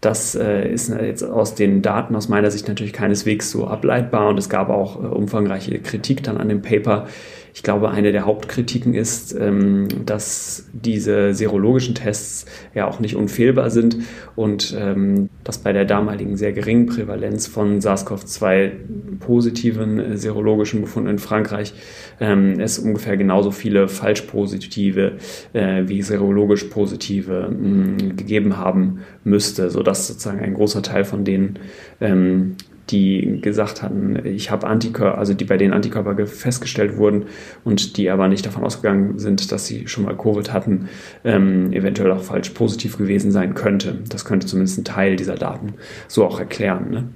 Das 0.00 0.34
äh, 0.34 0.68
ist 0.68 0.90
jetzt 0.90 1.22
aus 1.22 1.54
den 1.54 1.82
Daten 1.82 2.14
aus 2.16 2.28
meiner 2.28 2.50
Sicht 2.50 2.68
natürlich 2.68 2.92
keineswegs 2.92 3.50
so 3.50 3.66
ableitbar 3.66 4.28
und 4.28 4.38
es 4.38 4.48
gab 4.48 4.68
auch 4.68 5.02
äh, 5.02 5.06
umfangreiche 5.06 5.78
Kritik 5.80 6.22
dann 6.22 6.36
an 6.36 6.48
dem 6.48 6.62
Paper, 6.62 7.06
ich 7.56 7.62
glaube, 7.62 7.90
eine 7.90 8.12
der 8.12 8.26
Hauptkritiken 8.26 8.92
ist, 8.92 9.34
ähm, 9.34 9.88
dass 10.04 10.68
diese 10.74 11.32
serologischen 11.32 11.94
Tests 11.94 12.44
ja 12.74 12.86
auch 12.86 13.00
nicht 13.00 13.16
unfehlbar 13.16 13.70
sind 13.70 13.96
und 14.36 14.76
ähm, 14.78 15.30
dass 15.42 15.56
bei 15.56 15.72
der 15.72 15.86
damaligen 15.86 16.36
sehr 16.36 16.52
geringen 16.52 16.84
Prävalenz 16.84 17.46
von 17.46 17.80
SARS-CoV-2 17.80 18.72
positiven 19.20 19.98
äh, 19.98 20.16
serologischen 20.18 20.82
Befunden 20.82 21.08
in 21.08 21.18
Frankreich 21.18 21.72
ähm, 22.20 22.60
es 22.60 22.78
ungefähr 22.78 23.16
genauso 23.16 23.50
viele 23.52 23.88
falsch 23.88 24.20
positive 24.20 25.12
äh, 25.54 25.84
wie 25.86 26.02
serologisch 26.02 26.64
positive 26.64 27.48
mh, 27.48 28.16
gegeben 28.16 28.58
haben 28.58 29.00
müsste, 29.24 29.70
sodass 29.70 30.08
sozusagen 30.08 30.40
ein 30.40 30.52
großer 30.52 30.82
Teil 30.82 31.06
von 31.06 31.24
denen 31.24 31.58
die 32.90 33.40
gesagt 33.40 33.82
hatten, 33.82 34.24
ich 34.24 34.50
habe 34.50 34.66
Antikörper, 34.66 35.18
also 35.18 35.34
die 35.34 35.44
bei 35.44 35.56
denen 35.56 35.72
Antikörper 35.72 36.26
festgestellt 36.26 36.96
wurden 36.96 37.26
und 37.64 37.96
die 37.96 38.10
aber 38.10 38.28
nicht 38.28 38.46
davon 38.46 38.64
ausgegangen 38.64 39.18
sind, 39.18 39.50
dass 39.50 39.66
sie 39.66 39.88
schon 39.88 40.04
mal 40.04 40.16
Covid 40.16 40.52
hatten, 40.52 40.88
ähm, 41.24 41.72
eventuell 41.72 42.12
auch 42.12 42.22
falsch 42.22 42.50
positiv 42.50 42.96
gewesen 42.96 43.32
sein 43.32 43.54
könnte. 43.54 43.98
Das 44.08 44.24
könnte 44.24 44.46
zumindest 44.46 44.78
ein 44.78 44.84
Teil 44.84 45.16
dieser 45.16 45.34
Daten 45.34 45.74
so 46.06 46.24
auch 46.24 46.38
erklären. 46.38 46.90
Ne? 46.90 47.08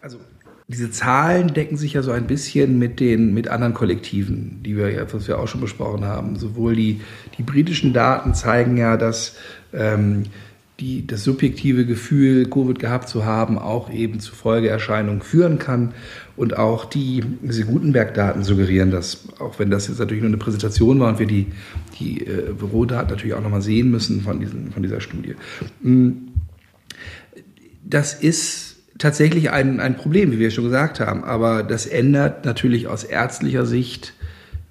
Also 0.00 0.18
diese 0.66 0.90
Zahlen 0.90 1.54
decken 1.54 1.76
sich 1.76 1.92
ja 1.92 2.02
so 2.02 2.10
ein 2.10 2.26
bisschen 2.26 2.78
mit 2.78 2.98
den 2.98 3.32
mit 3.32 3.48
anderen 3.48 3.74
Kollektiven, 3.74 4.62
die 4.64 4.76
wir 4.76 4.90
ja, 4.90 5.12
was 5.12 5.28
wir 5.28 5.38
auch 5.38 5.46
schon 5.46 5.60
besprochen 5.60 6.04
haben. 6.04 6.36
Sowohl 6.36 6.74
die, 6.74 7.00
die 7.38 7.42
britischen 7.42 7.92
Daten 7.92 8.34
zeigen 8.34 8.76
ja, 8.76 8.96
dass 8.96 9.36
ähm, 9.72 10.24
die, 10.80 11.06
das 11.06 11.22
subjektive 11.22 11.86
Gefühl, 11.86 12.46
Covid 12.46 12.78
gehabt 12.78 13.08
zu 13.08 13.24
haben, 13.24 13.58
auch 13.58 13.90
eben 13.90 14.18
zu 14.18 14.34
Folgeerscheinungen 14.34 15.22
führen 15.22 15.58
kann. 15.58 15.94
Und 16.36 16.56
auch 16.56 16.84
die, 16.84 17.22
diese 17.42 17.64
Gutenberg-Daten 17.64 18.42
suggerieren 18.42 18.90
das, 18.90 19.28
auch 19.38 19.58
wenn 19.60 19.70
das 19.70 19.86
jetzt 19.86 20.00
natürlich 20.00 20.22
nur 20.22 20.30
eine 20.30 20.36
Präsentation 20.36 20.98
war 20.98 21.10
und 21.10 21.20
wir 21.20 21.26
die, 21.26 21.46
die 22.00 22.26
äh, 22.26 22.52
Bürodaten 22.58 23.10
natürlich 23.10 23.34
auch 23.34 23.42
nochmal 23.42 23.62
sehen 23.62 23.90
müssen 23.90 24.22
von, 24.22 24.40
diesen, 24.40 24.72
von 24.72 24.82
dieser 24.82 25.00
Studie. 25.00 25.36
Hm. 25.82 26.28
Das 27.84 28.14
ist 28.14 28.76
tatsächlich 28.98 29.50
ein, 29.50 29.78
ein 29.78 29.96
Problem, 29.96 30.32
wie 30.32 30.38
wir 30.40 30.50
schon 30.50 30.64
gesagt 30.64 30.98
haben, 30.98 31.22
aber 31.22 31.62
das 31.62 31.86
ändert 31.86 32.44
natürlich 32.44 32.88
aus 32.88 33.04
ärztlicher 33.04 33.66
Sicht 33.66 34.14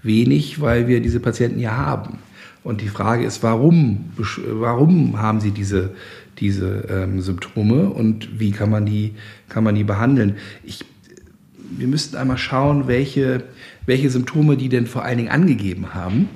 wenig, 0.01 0.59
weil 0.59 0.87
wir 0.87 0.99
diese 0.99 1.21
Patienten 1.21 1.59
ja 1.59 1.77
haben. 1.77 2.19
Und 2.63 2.81
die 2.81 2.87
Frage 2.87 3.25
ist, 3.25 3.43
warum, 3.43 4.05
warum 4.47 5.19
haben 5.19 5.41
sie 5.41 5.51
diese, 5.51 5.91
diese 6.39 6.85
ähm, 6.89 7.21
Symptome 7.21 7.89
und 7.89 8.39
wie 8.39 8.51
kann 8.51 8.69
man 8.69 8.85
die, 8.85 9.13
kann 9.49 9.63
man 9.63 9.75
die 9.75 9.83
behandeln? 9.83 10.37
Ich, 10.63 10.85
wir 11.77 11.87
müssten 11.87 12.15
einmal 12.15 12.37
schauen, 12.37 12.87
welche, 12.87 13.43
welche 13.85 14.09
Symptome 14.09 14.55
die 14.55 14.69
denn 14.69 14.87
vor 14.87 15.03
allen 15.03 15.17
Dingen 15.17 15.29
angegeben 15.29 15.93
haben. 15.93 16.29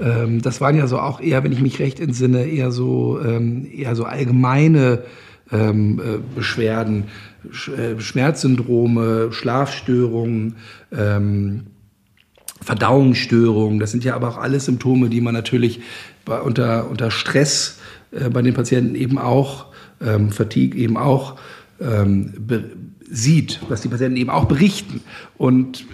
Ähm, 0.00 0.42
das 0.42 0.60
waren 0.60 0.76
ja 0.76 0.86
so 0.86 0.98
auch 0.98 1.20
eher, 1.20 1.44
wenn 1.44 1.52
ich 1.52 1.60
mich 1.60 1.78
recht 1.78 2.00
entsinne, 2.00 2.44
eher 2.44 2.72
so, 2.72 3.20
ähm, 3.24 3.66
eher 3.72 3.94
so 3.94 4.04
allgemeine 4.04 5.02
ähm, 5.52 6.00
äh, 6.00 6.18
Beschwerden, 6.34 7.04
Sch 7.50 7.68
äh, 7.68 8.00
Schmerzsyndrome, 8.00 9.32
Schlafstörungen, 9.32 10.56
ähm, 10.92 11.66
Verdauungsstörungen. 12.68 13.80
Das 13.80 13.92
sind 13.92 14.04
ja 14.04 14.14
aber 14.14 14.28
auch 14.28 14.36
alles 14.36 14.66
Symptome, 14.66 15.08
die 15.08 15.22
man 15.22 15.32
natürlich 15.32 15.80
bei, 16.26 16.38
unter, 16.38 16.90
unter 16.90 17.10
Stress 17.10 17.78
äh, 18.10 18.28
bei 18.28 18.42
den 18.42 18.52
Patienten 18.52 18.94
eben 18.94 19.16
auch, 19.16 19.68
ähm, 20.04 20.30
Fatigue 20.30 20.78
eben 20.78 20.98
auch 20.98 21.36
ähm, 21.80 22.34
sieht, 23.10 23.60
was 23.70 23.80
die 23.80 23.88
Patienten 23.88 24.18
eben 24.18 24.28
auch 24.28 24.44
berichten. 24.44 25.00
Und 25.38 25.86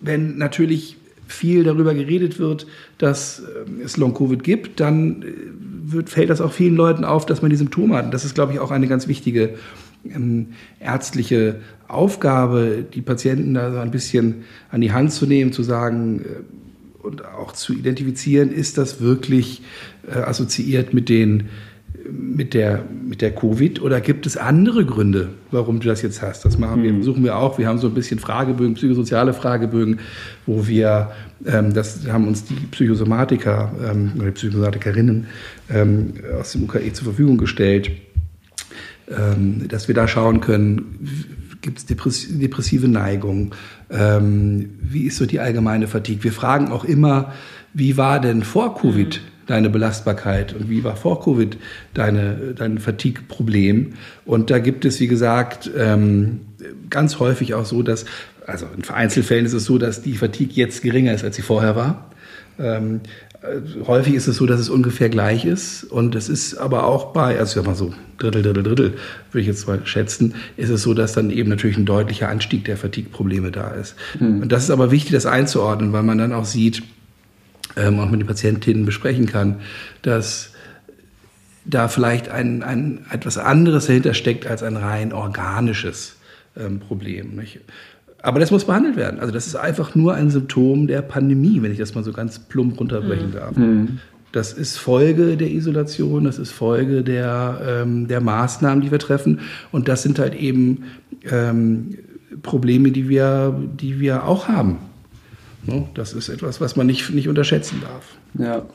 wenn 0.00 0.38
natürlich 0.38 0.96
viel 1.26 1.62
darüber 1.62 1.92
geredet 1.92 2.38
wird, 2.38 2.66
dass 2.96 3.42
ähm, 3.66 3.82
es 3.84 3.98
Long-Covid 3.98 4.42
gibt, 4.42 4.80
dann 4.80 5.22
äh, 5.22 5.26
wird, 5.92 6.08
fällt 6.08 6.30
das 6.30 6.40
auch 6.40 6.52
vielen 6.52 6.74
Leuten 6.74 7.04
auf, 7.04 7.26
dass 7.26 7.42
man 7.42 7.50
die 7.50 7.58
Symptome 7.58 7.96
hat. 7.96 8.06
Und 8.06 8.14
das 8.14 8.24
ist, 8.24 8.34
glaube 8.34 8.54
ich, 8.54 8.60
auch 8.60 8.70
eine 8.70 8.88
ganz 8.88 9.08
wichtige 9.08 9.56
ähm, 10.04 10.48
ärztliche 10.80 11.60
Aufgabe, 11.86 12.84
die 12.92 13.02
Patienten 13.02 13.54
da 13.54 13.72
so 13.72 13.78
ein 13.78 13.90
bisschen 13.90 14.44
an 14.70 14.80
die 14.80 14.92
Hand 14.92 15.12
zu 15.12 15.26
nehmen, 15.26 15.52
zu 15.52 15.62
sagen 15.62 16.20
äh, 16.20 17.06
und 17.06 17.24
auch 17.24 17.52
zu 17.52 17.72
identifizieren, 17.72 18.50
ist 18.50 18.78
das 18.78 19.00
wirklich 19.00 19.62
äh, 20.06 20.18
assoziiert 20.18 20.92
mit 20.92 21.08
den 21.08 21.48
mit 22.10 22.54
der, 22.54 22.84
mit 23.06 23.20
der 23.20 23.34
Covid 23.34 23.82
oder 23.82 24.00
gibt 24.00 24.26
es 24.26 24.36
andere 24.36 24.84
Gründe, 24.84 25.30
warum 25.50 25.80
du 25.80 25.88
das 25.88 26.02
jetzt 26.02 26.22
hast? 26.22 26.44
Das 26.44 26.58
machen 26.58 26.82
wir, 26.82 26.92
mhm. 26.92 27.02
suchen 27.02 27.24
wir 27.24 27.36
auch. 27.36 27.58
Wir 27.58 27.66
haben 27.66 27.78
so 27.78 27.88
ein 27.88 27.94
bisschen 27.94 28.18
Fragebögen, 28.18 28.74
psychosoziale 28.74 29.32
Fragebögen, 29.32 30.00
wo 30.46 30.66
wir, 30.66 31.10
ähm, 31.46 31.74
das 31.74 32.06
haben 32.08 32.26
uns 32.26 32.44
die 32.44 32.54
Psychosomatiker 32.54 33.72
ähm, 33.90 34.12
oder 34.16 34.26
die 34.26 34.32
Psychosomatikerinnen 34.32 35.26
ähm, 35.70 36.14
aus 36.38 36.52
dem 36.52 36.64
UKE 36.64 36.92
zur 36.92 37.04
Verfügung 37.04 37.36
gestellt, 37.36 37.90
ähm, 39.10 39.68
dass 39.68 39.88
wir 39.88 39.94
da 39.94 40.08
schauen 40.08 40.40
können, 40.40 41.38
gibt 41.60 41.78
es 41.78 41.86
depressive 41.86 42.88
Neigung, 42.88 43.54
ähm, 43.90 44.70
wie 44.80 45.04
ist 45.04 45.16
so 45.16 45.26
die 45.26 45.40
allgemeine 45.40 45.88
Fatigue. 45.88 46.24
Wir 46.24 46.32
fragen 46.32 46.70
auch 46.70 46.84
immer, 46.84 47.32
wie 47.74 47.96
war 47.96 48.20
denn 48.20 48.42
vor 48.42 48.76
Covid 48.76 49.16
mhm. 49.16 49.46
deine 49.46 49.70
Belastbarkeit 49.70 50.54
und 50.54 50.70
wie 50.70 50.84
war 50.84 50.96
vor 50.96 51.22
Covid 51.22 51.58
deine, 51.94 52.54
dein 52.56 52.78
Fatigue-Problem? 52.78 53.94
Und 54.24 54.50
da 54.50 54.58
gibt 54.58 54.84
es, 54.84 55.00
wie 55.00 55.08
gesagt, 55.08 55.70
ähm, 55.76 56.40
ganz 56.90 57.18
häufig 57.18 57.54
auch 57.54 57.64
so, 57.64 57.82
dass, 57.82 58.04
also 58.46 58.66
in 58.76 58.88
Einzelfällen 58.88 59.46
ist 59.46 59.52
es 59.52 59.64
so, 59.64 59.78
dass 59.78 60.02
die 60.02 60.14
Fatigue 60.14 60.54
jetzt 60.54 60.82
geringer 60.82 61.12
ist, 61.12 61.24
als 61.24 61.36
sie 61.36 61.42
vorher 61.42 61.76
war. 61.76 62.10
Ähm, 62.58 63.00
äh, 63.00 63.27
häufig 63.86 64.14
ist 64.14 64.26
es 64.26 64.36
so, 64.36 64.46
dass 64.46 64.58
es 64.58 64.68
ungefähr 64.68 65.08
gleich 65.08 65.44
ist. 65.44 65.84
Und 65.84 66.14
es 66.14 66.28
ist 66.28 66.56
aber 66.56 66.84
auch 66.84 67.12
bei, 67.12 67.38
also 67.38 67.50
ich 67.50 67.54
sag 67.54 67.66
mal 67.66 67.74
so, 67.74 67.94
Drittel, 68.18 68.42
Drittel, 68.42 68.62
Drittel, 68.64 68.94
würde 69.30 69.40
ich 69.40 69.46
jetzt 69.46 69.68
mal 69.68 69.80
schätzen, 69.86 70.34
ist 70.56 70.70
es 70.70 70.82
so, 70.82 70.92
dass 70.92 71.12
dann 71.12 71.30
eben 71.30 71.48
natürlich 71.48 71.76
ein 71.76 71.86
deutlicher 71.86 72.28
Anstieg 72.28 72.64
der 72.64 72.76
Fatigue-Probleme 72.76 73.50
da 73.50 73.70
ist. 73.70 73.94
Mhm. 74.18 74.42
Und 74.42 74.52
das 74.52 74.64
ist 74.64 74.70
aber 74.70 74.90
wichtig, 74.90 75.12
das 75.12 75.26
einzuordnen, 75.26 75.92
weil 75.92 76.02
man 76.02 76.18
dann 76.18 76.32
auch 76.32 76.44
sieht, 76.44 76.82
ähm, 77.76 78.00
auch 78.00 78.10
mit 78.10 78.20
den 78.20 78.26
Patientinnen 78.26 78.84
besprechen 78.84 79.26
kann, 79.26 79.60
dass 80.02 80.50
da 81.64 81.86
vielleicht 81.86 82.30
ein, 82.30 82.62
ein 82.62 83.06
etwas 83.10 83.38
anderes 83.38 83.86
dahinter 83.86 84.14
steckt 84.14 84.46
als 84.46 84.62
ein 84.62 84.76
rein 84.76 85.12
organisches 85.12 86.16
ähm, 86.56 86.80
Problem. 86.80 87.36
Nicht? 87.36 87.60
Aber 88.22 88.40
das 88.40 88.50
muss 88.50 88.64
behandelt 88.64 88.96
werden. 88.96 89.20
Also 89.20 89.32
das 89.32 89.46
ist 89.46 89.54
einfach 89.54 89.94
nur 89.94 90.14
ein 90.14 90.30
Symptom 90.30 90.86
der 90.86 91.02
Pandemie, 91.02 91.62
wenn 91.62 91.70
ich 91.70 91.78
das 91.78 91.94
mal 91.94 92.02
so 92.02 92.12
ganz 92.12 92.38
plump 92.38 92.78
runterbrechen 92.80 93.28
mhm. 93.28 93.32
darf. 93.32 93.56
Mhm. 93.56 93.98
Das 94.32 94.52
ist 94.52 94.76
Folge 94.76 95.36
der 95.36 95.50
Isolation, 95.50 96.24
das 96.24 96.38
ist 96.38 96.50
Folge 96.50 97.02
der, 97.02 97.60
ähm, 97.66 98.08
der 98.08 98.20
Maßnahmen, 98.20 98.82
die 98.82 98.90
wir 98.90 98.98
treffen. 98.98 99.40
Und 99.72 99.88
das 99.88 100.02
sind 100.02 100.18
halt 100.18 100.34
eben 100.34 100.84
ähm, 101.30 101.96
Probleme, 102.42 102.90
die 102.90 103.08
wir, 103.08 103.58
die 103.80 104.00
wir 104.00 104.24
auch 104.24 104.48
haben. 104.48 104.78
No? 105.64 105.88
Das 105.94 106.12
ist 106.12 106.28
etwas, 106.28 106.60
was 106.60 106.76
man 106.76 106.86
nicht, 106.86 107.10
nicht 107.10 107.28
unterschätzen 107.28 107.80
darf. 107.80 108.16
Ja. 108.34 108.66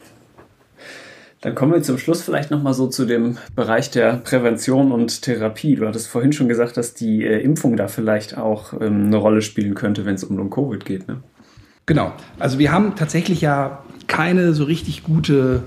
Dann 1.44 1.56
kommen 1.56 1.74
wir 1.74 1.82
zum 1.84 1.98
Schluss 1.98 2.22
vielleicht 2.22 2.52
nochmal 2.52 2.74
so 2.74 2.88
zu 2.88 3.04
dem 3.04 3.38
Bereich 3.54 3.92
der 3.92 4.14
Prävention 4.16 4.94
und 4.94 5.24
Therapie. 5.24 5.76
Du 5.76 5.86
hattest 5.86 6.08
vorhin 6.08 6.32
schon 6.32 6.48
gesagt, 6.48 6.78
dass 6.78 6.94
die 6.94 7.26
äh, 7.26 7.42
Impfung 7.42 7.76
da 7.76 7.90
vielleicht 7.90 8.38
auch 8.38 8.74
ähm, 8.80 9.08
eine 9.08 9.18
Rolle 9.18 9.42
spielen 9.42 9.76
könnte, 9.76 10.06
wenn 10.06 10.16
es 10.16 10.24
um 10.24 10.38
Long-Covid 10.38 10.86
geht. 10.86 11.10
Ne? 11.10 11.22
Genau. 11.86 12.14
Also 12.40 12.60
wir 12.60 12.72
haben 12.72 12.96
tatsächlich 12.96 13.42
ja 13.42 13.84
keine 14.08 14.54
so 14.54 14.64
richtig 14.64 15.04
gute 15.04 15.64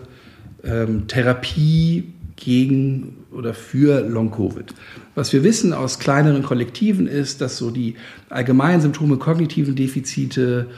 ähm, 0.65 1.09
Therapie 1.09 2.15
gegen 2.37 3.27
oder 3.31 3.53
für 3.53 4.01
Long-Covid. 4.01 4.73
Was 5.15 5.35
wir 5.35 5.45
wissen 5.45 5.75
aus 5.75 5.99
kleineren 5.99 6.43
Kollektiven 6.43 7.07
ist, 7.07 7.43
dass 7.43 7.59
so 7.59 7.71
die 7.71 7.97
allgemeinen 8.31 8.81
Symptome 8.81 9.19
kognitiven 9.19 9.77
Defizite, 9.77 10.69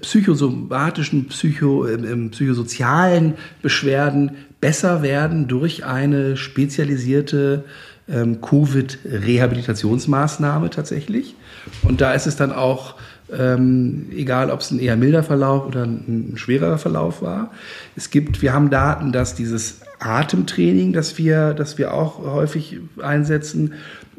psychosomatischen, 0.00 1.28
psycho, 1.28 1.86
ähm, 1.86 2.30
psychosozialen 2.30 3.34
Beschwerden 3.62 4.32
besser 4.60 5.02
werden 5.02 5.48
durch 5.48 5.84
eine 5.84 6.36
spezialisierte 6.36 7.64
ähm, 8.08 8.40
Covid-Rehabilitationsmaßnahme 8.40 10.70
tatsächlich. 10.70 11.34
Und 11.82 12.00
da 12.00 12.14
ist 12.14 12.26
es 12.26 12.36
dann 12.36 12.52
auch 12.52 12.94
ähm, 13.32 14.06
egal, 14.14 14.50
ob 14.50 14.60
es 14.60 14.70
ein 14.70 14.80
eher 14.80 14.96
milder 14.96 15.22
Verlauf 15.22 15.66
oder 15.66 15.84
ein, 15.84 16.32
ein 16.32 16.36
schwerer 16.36 16.78
Verlauf 16.78 17.22
war. 17.22 17.50
Es 17.96 18.10
gibt, 18.10 18.42
wir 18.42 18.52
haben 18.52 18.70
Daten, 18.70 19.12
dass 19.12 19.34
dieses 19.34 19.80
Atemtraining, 20.00 20.92
das 20.92 21.18
wir, 21.18 21.54
das 21.54 21.78
wir 21.78 21.94
auch 21.94 22.18
häufig 22.18 22.78
einsetzen, 23.00 23.74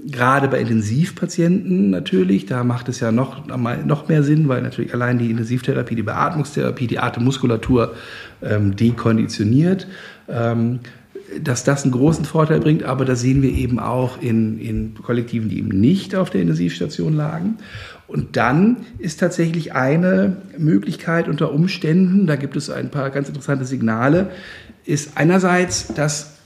gerade 0.10 0.48
bei 0.48 0.60
Intensivpatienten 0.60 1.90
natürlich, 1.90 2.46
da 2.46 2.64
macht 2.64 2.90
es 2.90 3.00
ja 3.00 3.12
noch, 3.12 3.46
noch 3.48 4.08
mehr 4.08 4.24
Sinn, 4.24 4.48
weil 4.48 4.62
natürlich 4.62 4.94
allein 4.94 5.18
die 5.20 5.30
Intensivtherapie, 5.30 5.96
die 5.96 6.04
Beatmungstherapie, 6.04 6.88
die 6.88 7.00
Atemmuskulatur 7.00 7.94
ähm, 8.42 8.76
dekonditioniert. 8.76 9.88
Ähm, 10.28 10.80
dass 11.42 11.64
das 11.64 11.84
einen 11.84 11.94
großen 11.94 12.26
Vorteil 12.26 12.60
bringt, 12.60 12.84
aber 12.84 13.06
das 13.06 13.22
sehen 13.22 13.42
wir 13.42 13.52
eben 13.52 13.80
auch 13.80 14.22
in, 14.22 14.60
in 14.60 14.96
Kollektiven, 14.96 15.48
die 15.48 15.60
eben 15.60 15.70
nicht 15.70 16.14
auf 16.14 16.30
der 16.30 16.42
Intensivstation 16.42 17.16
lagen. 17.16 17.58
Und 18.08 18.36
dann 18.36 18.78
ist 19.00 19.22
tatsächlich 19.22 19.74
eine 19.74 20.36
Möglichkeit 20.58 21.30
unter 21.30 21.54
Umständen, 21.54 22.28
da 22.28 22.36
gibt 22.36 22.58
es 22.58 22.70
ein 22.70 22.92
paar 22.92 23.10
ganz 23.12 23.30
interessante 23.30 23.64
Signale, 23.64 24.32
ist 24.84 25.12
einerseits, 25.16 25.94
dass 25.94 26.38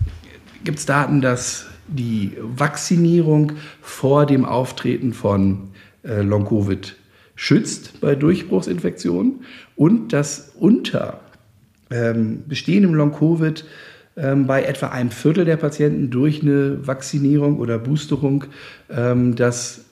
gibt 0.64 0.80
es 0.80 0.86
Daten, 0.86 1.22
dass 1.22 1.68
die 1.88 2.34
Vaccinierung 2.40 3.54
vor 3.82 4.26
dem 4.26 4.46
Auftreten 4.46 5.14
von 5.14 5.70
äh, 6.04 6.22
Long-Covid 6.22 6.96
schützt 7.36 8.00
bei 8.02 8.16
Durchbruchsinfektionen 8.16 9.44
und 9.76 10.14
dass 10.14 10.54
unter 10.58 11.20
ähm, 11.92 12.44
bestehendem 12.48 12.94
Long-Covid 12.94 13.66
ähm, 14.18 14.48
bei 14.48 14.64
etwa 14.64 14.88
einem 14.88 15.12
Viertel 15.12 15.46
der 15.46 15.58
Patienten 15.58 16.10
durch 16.10 16.42
eine 16.42 16.86
Vaccinierung 16.88 17.60
oder 17.60 17.78
Boosterung 17.78 18.46
ähm, 18.90 19.36
das 19.36 19.85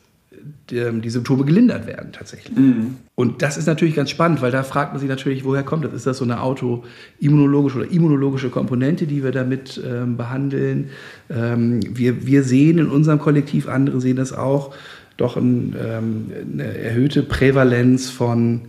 die 0.70 1.10
Symptome 1.10 1.44
gelindert 1.44 1.88
werden 1.88 2.14
tatsächlich. 2.14 2.58
Mhm. 2.58 2.96
Und 3.16 3.42
das 3.42 3.58
ist 3.58 3.68
natürlich 3.68 3.96
ganz 3.96 4.10
spannend, 4.10 4.42
weil 4.42 4.52
da 4.52 4.64
fragt 4.64 4.94
man 4.94 5.00
sich 5.00 5.10
natürlich, 5.10 5.44
woher 5.44 5.64
kommt 5.64 5.84
das? 5.84 5.94
Ist 5.94 6.08
das 6.08 6.18
so 6.18 6.24
eine 6.24 6.42
autoimmunologische 6.42 7.80
oder 7.80 7.92
immunologische 7.92 8.50
Komponente, 8.50 9.06
die 9.06 9.24
wir 9.24 9.32
damit 9.32 9.82
ähm, 9.86 10.16
behandeln? 10.16 10.90
Ähm, 11.30 11.82
wir, 11.90 12.26
wir 12.26 12.44
sehen 12.44 12.78
in 12.78 12.88
unserem 12.88 13.20
Kollektiv, 13.20 13.68
andere 13.68 14.00
sehen 14.00 14.16
das 14.16 14.32
auch, 14.32 14.74
doch 15.18 15.36
ein, 15.36 15.76
ähm, 15.80 16.32
eine 16.54 16.78
erhöhte 16.78 17.24
Prävalenz 17.24 18.10
von, 18.10 18.62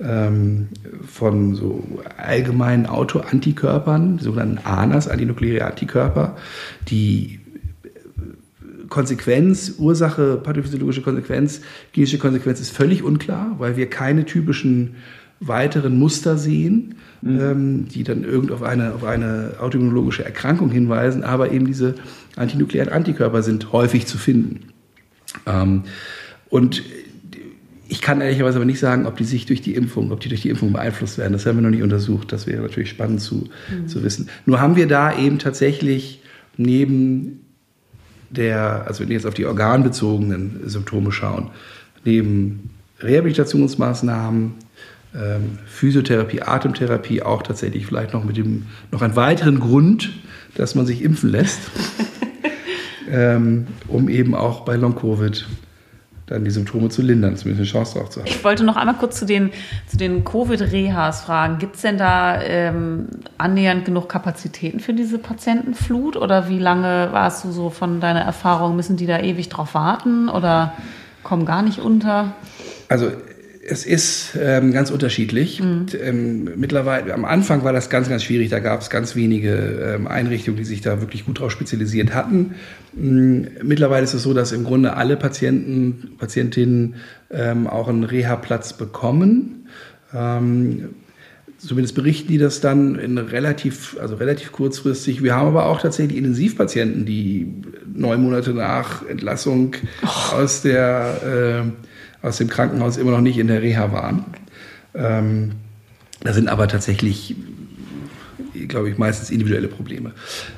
ähm, 0.00 0.68
von 1.06 1.54
so 1.54 1.84
allgemeinen 2.16 2.86
Autoantikörpern, 2.86 4.18
sogenannten 4.18 4.66
ANAs, 4.66 5.06
antinukleäre 5.08 5.64
Antikörper, 5.64 6.36
die 6.88 7.38
Konsequenz, 8.88 9.74
Ursache, 9.78 10.40
pathophysiologische 10.42 11.02
Konsequenz, 11.02 11.60
klinische 11.92 12.18
Konsequenz 12.18 12.60
ist 12.60 12.70
völlig 12.70 13.02
unklar, 13.02 13.56
weil 13.58 13.76
wir 13.76 13.88
keine 13.88 14.24
typischen 14.24 14.96
weiteren 15.40 15.98
Muster 15.98 16.38
sehen, 16.38 16.94
mhm. 17.20 17.40
ähm, 17.40 17.88
die 17.88 18.04
dann 18.04 18.24
irgend 18.24 18.50
auf 18.52 18.62
eine, 18.62 18.94
auf 18.94 19.04
eine 19.04 19.54
autoimmunologische 19.60 20.24
Erkrankung 20.24 20.70
hinweisen, 20.70 21.24
aber 21.24 21.52
eben 21.52 21.66
diese 21.66 21.94
antinuklearen 22.36 22.92
Antikörper 22.92 23.42
sind 23.42 23.72
häufig 23.72 24.06
zu 24.06 24.18
finden. 24.18 24.72
Ähm, 25.46 25.82
und 26.48 26.82
ich 27.88 28.00
kann 28.00 28.20
ehrlicherweise 28.20 28.56
aber 28.56 28.64
nicht 28.64 28.80
sagen, 28.80 29.06
ob 29.06 29.16
die 29.16 29.24
sich 29.24 29.46
durch 29.46 29.60
die 29.60 29.74
Impfung, 29.74 30.10
ob 30.10 30.20
die 30.20 30.28
durch 30.28 30.42
die 30.42 30.48
Impfung 30.48 30.72
beeinflusst 30.72 31.18
werden. 31.18 31.32
Das 31.32 31.46
haben 31.46 31.56
wir 31.56 31.62
noch 31.62 31.70
nicht 31.70 31.82
untersucht. 31.82 32.32
Das 32.32 32.46
wäre 32.46 32.62
natürlich 32.62 32.90
spannend 32.90 33.20
zu, 33.20 33.48
mhm. 33.70 33.86
zu 33.86 34.02
wissen. 34.02 34.28
Nur 34.44 34.60
haben 34.60 34.76
wir 34.76 34.88
da 34.88 35.16
eben 35.16 35.38
tatsächlich 35.38 36.22
neben 36.56 37.45
der, 38.30 38.84
also 38.86 39.00
wenn 39.00 39.08
wir 39.08 39.16
jetzt 39.16 39.26
auf 39.26 39.34
die 39.34 39.46
organbezogenen 39.46 40.68
Symptome 40.68 41.12
schauen, 41.12 41.50
neben 42.04 42.70
Rehabilitationsmaßnahmen, 43.00 44.54
ähm, 45.14 45.58
Physiotherapie, 45.66 46.42
Atemtherapie 46.42 47.22
auch 47.22 47.42
tatsächlich 47.42 47.86
vielleicht 47.86 48.12
noch 48.12 48.24
mit 48.24 48.36
dem 48.36 48.66
noch 48.90 49.02
einen 49.02 49.16
weiteren 49.16 49.60
Grund, 49.60 50.12
dass 50.54 50.74
man 50.74 50.86
sich 50.86 51.02
impfen 51.02 51.30
lässt, 51.30 51.60
ähm, 53.10 53.66
um 53.88 54.08
eben 54.08 54.34
auch 54.34 54.64
bei 54.64 54.76
Long 54.76 54.94
Covid 54.94 55.46
dann 56.26 56.44
die 56.44 56.50
Symptome 56.50 56.88
zu 56.88 57.02
lindern, 57.02 57.36
zumindest 57.36 57.60
eine 57.60 57.84
Chance 57.84 57.94
darauf 57.94 58.10
zu 58.10 58.20
haben. 58.20 58.26
Ich 58.26 58.42
wollte 58.42 58.64
noch 58.64 58.76
einmal 58.76 58.96
kurz 58.96 59.18
zu 59.18 59.26
den, 59.26 59.52
zu 59.86 59.96
den 59.96 60.24
Covid-Rehas 60.24 61.22
fragen. 61.22 61.58
Gibt 61.58 61.76
es 61.76 61.82
denn 61.82 61.98
da 61.98 62.42
ähm, 62.42 63.06
annähernd 63.38 63.84
genug 63.84 64.08
Kapazitäten 64.08 64.80
für 64.80 64.92
diese 64.92 65.18
Patientenflut? 65.18 66.16
Oder 66.16 66.48
wie 66.48 66.58
lange 66.58 67.08
warst 67.12 67.44
du 67.44 67.52
so 67.52 67.70
von 67.70 68.00
deiner 68.00 68.22
Erfahrung? 68.22 68.74
Müssen 68.74 68.96
die 68.96 69.06
da 69.06 69.20
ewig 69.20 69.48
drauf 69.48 69.74
warten 69.74 70.28
oder 70.28 70.74
kommen 71.22 71.46
gar 71.46 71.62
nicht 71.62 71.78
unter? 71.78 72.34
Also 72.88 73.12
es 73.68 73.84
ist 73.84 74.36
ähm, 74.40 74.72
ganz 74.72 74.90
unterschiedlich. 74.90 75.60
Mhm. 75.60 75.86
Ähm, 76.00 76.50
mittlerweile, 76.56 77.12
am 77.12 77.24
Anfang 77.24 77.64
war 77.64 77.72
das 77.72 77.90
ganz, 77.90 78.08
ganz 78.08 78.22
schwierig. 78.22 78.48
Da 78.48 78.60
gab 78.60 78.80
es 78.80 78.90
ganz 78.90 79.16
wenige 79.16 79.96
ähm, 79.96 80.06
Einrichtungen, 80.06 80.56
die 80.56 80.64
sich 80.64 80.80
da 80.80 81.00
wirklich 81.00 81.26
gut 81.26 81.40
drauf 81.40 81.50
spezialisiert 81.50 82.14
hatten. 82.14 82.54
Ähm, 82.96 83.48
mittlerweile 83.62 84.04
ist 84.04 84.14
es 84.14 84.22
so, 84.22 84.34
dass 84.34 84.52
im 84.52 84.64
Grunde 84.64 84.94
alle 84.94 85.16
Patienten, 85.16 86.12
Patientinnen 86.18 86.96
ähm, 87.30 87.66
auch 87.66 87.88
einen 87.88 88.04
Reha-Platz 88.04 88.74
bekommen. 88.74 89.68
Ähm, 90.14 90.90
zumindest 91.58 91.94
berichten 91.94 92.28
die 92.28 92.38
das 92.38 92.60
dann 92.60 92.96
in 92.96 93.18
relativ, 93.18 93.96
also 94.00 94.16
relativ 94.16 94.52
kurzfristig. 94.52 95.22
Wir 95.22 95.34
haben 95.34 95.48
aber 95.48 95.66
auch 95.66 95.80
tatsächlich 95.80 96.18
Intensivpatienten, 96.18 97.04
die 97.04 97.52
neun 97.92 98.22
Monate 98.22 98.52
nach 98.54 99.06
Entlassung 99.06 99.74
oh. 100.04 100.36
aus 100.36 100.62
der 100.62 101.64
äh, 101.64 101.85
aus 102.26 102.38
dem 102.38 102.48
Krankenhaus 102.48 102.96
immer 102.96 103.12
noch 103.12 103.20
nicht 103.20 103.38
in 103.38 103.46
der 103.46 103.62
Reha 103.62 103.92
waren. 103.92 104.24
Ähm, 104.94 105.52
das 106.20 106.34
sind 106.34 106.48
aber 106.48 106.68
tatsächlich, 106.68 107.36
glaube 108.68 108.90
ich, 108.90 108.98
meistens 108.98 109.30
individuelle 109.30 109.68
Probleme. 109.68 110.12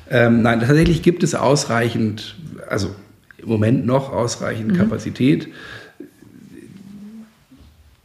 Ähm, 0.09 0.41
nein, 0.41 0.59
tatsächlich 0.59 1.03
gibt 1.03 1.23
es 1.23 1.35
ausreichend, 1.35 2.35
also 2.67 2.95
im 3.37 3.49
Moment 3.49 3.85
noch 3.85 4.11
ausreichend 4.11 4.71
mhm. 4.71 4.77
Kapazität. 4.77 5.49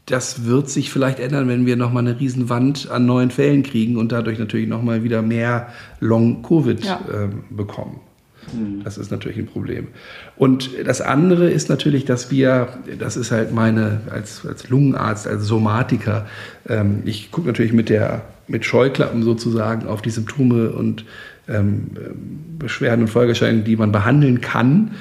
Das 0.06 0.44
wird 0.44 0.68
sich 0.68 0.90
vielleicht 0.90 1.18
ändern, 1.18 1.48
wenn 1.48 1.64
wir 1.64 1.76
nochmal 1.76 2.06
eine 2.06 2.20
Riesenwand 2.20 2.90
an 2.90 3.06
neuen 3.06 3.30
Fällen 3.30 3.62
kriegen 3.62 3.96
und 3.96 4.12
dadurch 4.12 4.38
natürlich 4.38 4.68
nochmal 4.68 5.02
wieder 5.02 5.22
mehr 5.22 5.68
Long-Covid 6.00 6.84
ja. 6.84 7.00
äh, 7.10 7.28
bekommen. 7.48 8.00
Hm. 8.52 8.82
Das 8.84 8.98
ist 8.98 9.10
natürlich 9.10 9.38
ein 9.38 9.46
Problem. 9.46 9.88
Und 10.36 10.70
das 10.84 11.00
andere 11.00 11.50
ist 11.50 11.68
natürlich, 11.68 12.04
dass 12.04 12.30
wir, 12.30 12.68
das 12.98 13.16
ist 13.16 13.30
halt 13.30 13.52
meine, 13.52 14.02
als, 14.10 14.44
als 14.46 14.68
Lungenarzt, 14.68 15.26
als 15.26 15.44
Somatiker, 15.44 16.26
ähm, 16.68 17.02
ich 17.04 17.30
gucke 17.30 17.46
natürlich 17.46 17.72
mit 17.72 17.88
der, 17.88 18.22
mit 18.46 18.64
Scheuklappen 18.64 19.22
sozusagen 19.22 19.86
auf 19.86 20.02
die 20.02 20.10
Symptome 20.10 20.70
und 20.70 21.04
ähm, 21.48 21.90
Beschwerden 22.58 23.02
und 23.02 23.08
Folgeerscheinungen, 23.08 23.64
die 23.64 23.76
man 23.76 23.92
behandeln 23.92 24.40
kann, 24.40 24.92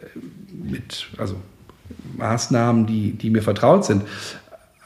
äh, 0.00 0.70
mit, 0.70 1.08
also 1.16 1.36
Maßnahmen, 2.16 2.86
die, 2.86 3.12
die 3.12 3.30
mir 3.30 3.42
vertraut 3.42 3.84
sind. 3.84 4.02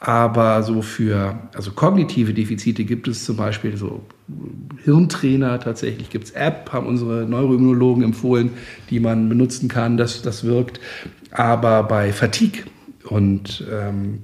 Aber 0.05 0.65
so 0.65 0.83
für 0.83 1.39
also 1.55 1.71
kognitive 1.71 2.35
Defizite 2.35 2.83
gibt 2.83 3.07
es 3.07 3.25
zum 3.25 3.37
Beispiel 3.37 3.77
so 3.77 4.03
Hirntrainer, 4.83 5.61
tatsächlich 5.61 6.11
gibt 6.11 6.25
es 6.25 6.31
App, 6.33 6.71
haben 6.73 6.89
unsere 6.89 7.25
Neuroimmunologen 7.25 8.03
empfohlen, 8.03 8.51
die 8.91 8.99
man 8.99 9.29
benutzen 9.29 9.69
kann, 9.69 9.97
das, 9.97 10.21
das 10.21 10.43
wirkt. 10.43 10.81
Aber 11.31 11.85
bei 11.85 12.13
Fatigue 12.13 12.65
und 13.05 13.65
ähm, 13.71 14.23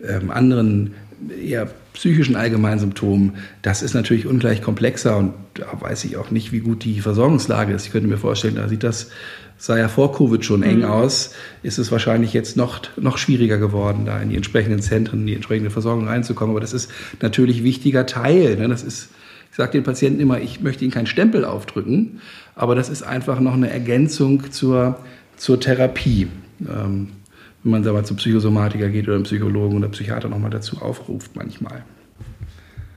ähm, 0.00 0.30
anderen 0.30 0.94
eher 1.42 1.68
psychischen 1.94 2.36
Allgemeinsymptomen, 2.36 3.32
das 3.62 3.82
ist 3.82 3.94
natürlich 3.94 4.28
ungleich 4.28 4.62
komplexer 4.62 5.16
und 5.16 5.34
da 5.54 5.66
weiß 5.80 6.04
ich 6.04 6.16
auch 6.16 6.30
nicht, 6.30 6.52
wie 6.52 6.60
gut 6.60 6.84
die 6.84 7.00
Versorgungslage 7.00 7.74
ist. 7.74 7.86
Ich 7.86 7.90
könnte 7.90 8.06
mir 8.06 8.16
vorstellen, 8.16 8.54
da 8.54 8.68
sieht 8.68 8.84
das 8.84 9.10
sah 9.58 9.76
ja 9.76 9.88
vor 9.88 10.12
Covid 10.12 10.44
schon 10.44 10.62
eng 10.62 10.78
mhm. 10.78 10.84
aus, 10.84 11.34
ist 11.62 11.78
es 11.78 11.92
wahrscheinlich 11.92 12.32
jetzt 12.32 12.56
noch, 12.56 12.80
noch 12.96 13.18
schwieriger 13.18 13.58
geworden, 13.58 14.06
da 14.06 14.20
in 14.20 14.30
die 14.30 14.36
entsprechenden 14.36 14.80
Zentren, 14.80 15.20
in 15.20 15.26
die 15.26 15.34
entsprechende 15.34 15.70
Versorgung 15.70 16.06
reinzukommen. 16.06 16.52
Aber 16.52 16.60
das 16.60 16.72
ist 16.72 16.90
natürlich 17.20 17.64
wichtiger 17.64 18.06
Teil. 18.06 18.56
Ne? 18.56 18.68
Das 18.68 18.82
ist, 18.82 19.10
ich 19.50 19.56
sage 19.56 19.72
den 19.72 19.82
Patienten 19.82 20.20
immer, 20.20 20.40
ich 20.40 20.60
möchte 20.60 20.84
ihnen 20.84 20.92
keinen 20.92 21.06
Stempel 21.06 21.44
aufdrücken, 21.44 22.20
aber 22.54 22.74
das 22.76 22.88
ist 22.88 23.02
einfach 23.02 23.40
noch 23.40 23.54
eine 23.54 23.68
Ergänzung 23.70 24.50
zur, 24.52 24.98
zur 25.36 25.60
Therapie. 25.60 26.28
Ähm, 26.60 27.08
wenn 27.64 27.72
man 27.72 27.84
wir, 27.84 28.04
zum 28.04 28.16
Psychosomatiker 28.16 28.88
geht 28.88 29.08
oder 29.08 29.16
einen 29.16 29.24
Psychologen 29.24 29.76
oder 29.76 29.88
Psychiater 29.88 30.28
nochmal 30.28 30.50
dazu 30.50 30.80
aufruft 30.80 31.32
manchmal. 31.34 31.84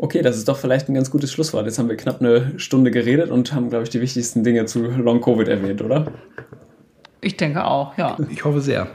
Okay, 0.01 0.23
das 0.23 0.35
ist 0.35 0.47
doch 0.47 0.57
vielleicht 0.57 0.89
ein 0.89 0.95
ganz 0.95 1.11
gutes 1.11 1.31
Schlusswort. 1.31 1.67
Jetzt 1.67 1.77
haben 1.77 1.87
wir 1.87 1.95
knapp 1.95 2.21
eine 2.21 2.57
Stunde 2.57 2.89
geredet 2.89 3.29
und 3.29 3.53
haben, 3.53 3.69
glaube 3.69 3.83
ich, 3.83 3.91
die 3.91 4.01
wichtigsten 4.01 4.43
Dinge 4.43 4.65
zu 4.65 4.81
Long 4.81 5.21
Covid 5.21 5.47
erwähnt, 5.47 5.83
oder? 5.83 6.07
Ich 7.21 7.37
denke 7.37 7.63
auch, 7.63 7.95
ja. 7.99 8.17
Ich 8.31 8.43
hoffe 8.43 8.61
sehr. 8.61 8.87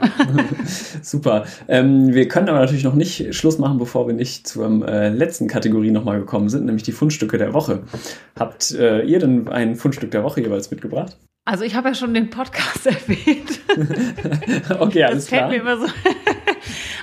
Super. 1.01 1.45
Ähm, 1.69 2.13
wir 2.13 2.27
können 2.27 2.49
aber 2.49 2.59
natürlich 2.59 2.83
noch 2.83 2.93
nicht 2.93 3.33
Schluss 3.33 3.57
machen, 3.57 3.77
bevor 3.77 4.05
wir 4.05 4.13
nicht 4.13 4.49
zur 4.49 4.85
äh, 4.85 5.07
letzten 5.07 5.47
Kategorie 5.47 5.91
nochmal 5.91 6.19
gekommen 6.19 6.49
sind, 6.49 6.65
nämlich 6.65 6.83
die 6.83 6.91
Fundstücke 6.91 7.37
der 7.37 7.53
Woche. 7.53 7.83
Habt 8.37 8.71
äh, 8.73 9.03
ihr 9.03 9.19
denn 9.19 9.47
ein 9.47 9.75
Fundstück 9.75 10.11
der 10.11 10.25
Woche 10.25 10.41
jeweils 10.41 10.71
mitgebracht? 10.71 11.15
Also 11.45 11.63
ich 11.63 11.73
habe 11.75 11.87
ja 11.87 11.95
schon 11.95 12.13
den 12.13 12.29
Podcast 12.29 12.85
erwähnt. 12.85 13.61
okay, 14.79 15.05
alles 15.05 15.19
das 15.19 15.29
fällt 15.29 15.39
klar. 15.39 15.49
Mir 15.51 15.61
immer 15.61 15.77
so 15.77 15.85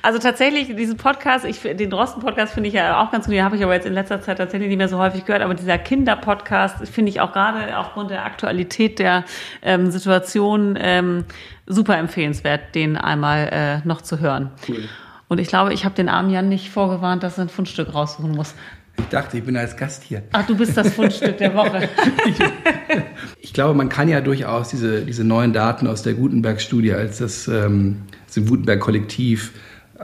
also 0.05 0.19
tatsächlich, 0.19 0.77
diesen 0.77 0.99
Podcast, 0.99 1.47
ich, 1.47 1.63
den 1.63 1.89
Drosten-Podcast 1.89 2.53
finde 2.53 2.69
ich 2.69 2.75
ja 2.75 3.03
auch 3.03 3.11
ganz 3.11 3.25
gut, 3.25 3.35
den 3.35 3.43
habe 3.43 3.57
ich 3.57 3.65
aber 3.65 3.73
jetzt 3.73 3.87
in 3.87 3.95
letzter 3.95 4.21
Zeit 4.21 4.37
tatsächlich 4.37 4.69
nicht 4.69 4.77
mehr 4.77 4.91
so 4.91 4.99
häufig 4.99 5.25
gehört, 5.25 5.43
aber 5.43 5.55
dieser 5.55 5.79
Kinder-Podcast 5.79 6.87
finde 6.89 7.09
ich 7.09 7.23
auch 7.23 7.33
gerade 7.33 7.79
aufgrund 7.79 8.11
der 8.11 8.27
Aktualität 8.27 8.99
der 8.99 9.25
ähm, 9.63 9.91
Situation 9.91 10.79
ähm, 10.79 11.25
super 11.67 11.97
empfehlenswert, 11.97 12.75
den 12.75 12.99
einmal 12.99 13.49
äh, 13.51 13.89
noch 13.89 14.03
zu 14.03 14.21
hören. 14.21 14.51
Cool. 14.69 14.85
Und 15.29 15.39
ich 15.39 15.49
glaube, 15.49 15.73
ich 15.73 15.87
habe 15.87 15.95
den 15.95 16.11
armen 16.11 16.29
Jan 16.29 16.51
nicht 16.51 16.69
vorgewarnt, 16.69 17.23
dass 17.23 17.39
er 17.39 17.47
ein 17.47 17.49
Fundstück 17.49 17.95
raussuchen 17.95 18.33
muss. 18.33 18.55
Ich 18.99 19.07
dachte, 19.07 19.39
ich 19.39 19.45
bin 19.45 19.57
als 19.57 19.75
Gast 19.75 20.03
hier. 20.03 20.23
Ach, 20.33 20.47
du 20.47 20.55
bist 20.55 20.77
das 20.77 20.93
Fundstück 20.93 21.39
der 21.39 21.55
Woche. 21.55 21.89
ich, 22.27 22.37
ich, 23.41 23.53
glaube, 23.55 23.73
man 23.73 23.89
kann 23.89 24.09
ja 24.09 24.21
durchaus 24.21 24.69
diese, 24.69 25.01
diese 25.01 25.25
neuen 25.25 25.55
Daten 25.55 25.87
aus 25.87 26.03
der 26.03 26.13
Gutenberg-Studie 26.13 26.93
als 26.93 27.19
das, 27.19 27.49
ähm, 27.49 28.03
das 28.27 28.45
Gutenberg-Kollektiv 28.45 29.55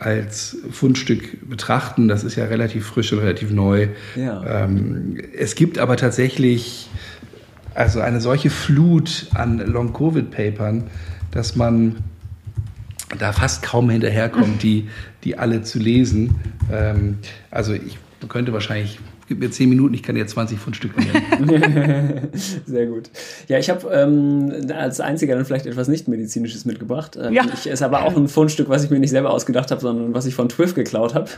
als 0.00 0.56
Fundstück 0.70 1.48
betrachten. 1.48 2.08
Das 2.08 2.24
ist 2.24 2.34
ja 2.36 2.46
relativ 2.46 2.86
frisch 2.86 3.12
und 3.12 3.20
relativ 3.20 3.50
neu. 3.50 3.88
Ja. 4.16 4.64
Ähm, 4.64 5.18
es 5.36 5.54
gibt 5.54 5.78
aber 5.78 5.96
tatsächlich 5.96 6.88
also 7.74 8.00
eine 8.00 8.20
solche 8.20 8.50
Flut 8.50 9.28
an 9.34 9.58
Long-Covid-Papern, 9.58 10.84
dass 11.30 11.54
man 11.54 11.96
da 13.18 13.32
fast 13.32 13.62
kaum 13.62 13.90
hinterherkommt, 13.90 14.62
die, 14.62 14.88
die 15.24 15.38
alle 15.38 15.62
zu 15.62 15.78
lesen. 15.78 16.36
Ähm, 16.72 17.18
also 17.50 17.72
ich 17.72 17.98
könnte 18.28 18.52
wahrscheinlich 18.52 18.98
gib 19.30 19.38
mir 19.38 19.50
zehn 19.52 19.68
Minuten, 19.68 19.94
ich 19.94 20.02
kann 20.02 20.16
dir 20.16 20.26
20 20.26 20.58
Fundstücke 20.58 21.00
nennen. 21.00 22.30
Sehr 22.66 22.86
gut. 22.86 23.10
Ja, 23.46 23.60
ich 23.60 23.70
habe 23.70 23.88
ähm, 23.92 24.52
als 24.76 24.98
einziger 24.98 25.36
dann 25.36 25.44
vielleicht 25.44 25.66
etwas 25.66 25.86
nicht-medizinisches 25.86 26.64
mitgebracht. 26.64 27.16
Ähm, 27.16 27.32
Ja. 27.32 27.44
Ich 27.54 27.68
ist 27.68 27.80
aber 27.80 28.02
auch 28.02 28.16
ein 28.16 28.26
Fundstück, 28.26 28.68
was 28.68 28.82
ich 28.82 28.90
mir 28.90 28.98
nicht 28.98 29.10
selber 29.10 29.30
ausgedacht 29.30 29.70
habe, 29.70 29.80
sondern 29.80 30.14
was 30.14 30.26
ich 30.26 30.34
von 30.34 30.48
Twiff 30.48 30.74
geklaut 30.74 31.14
habe. 31.14 31.30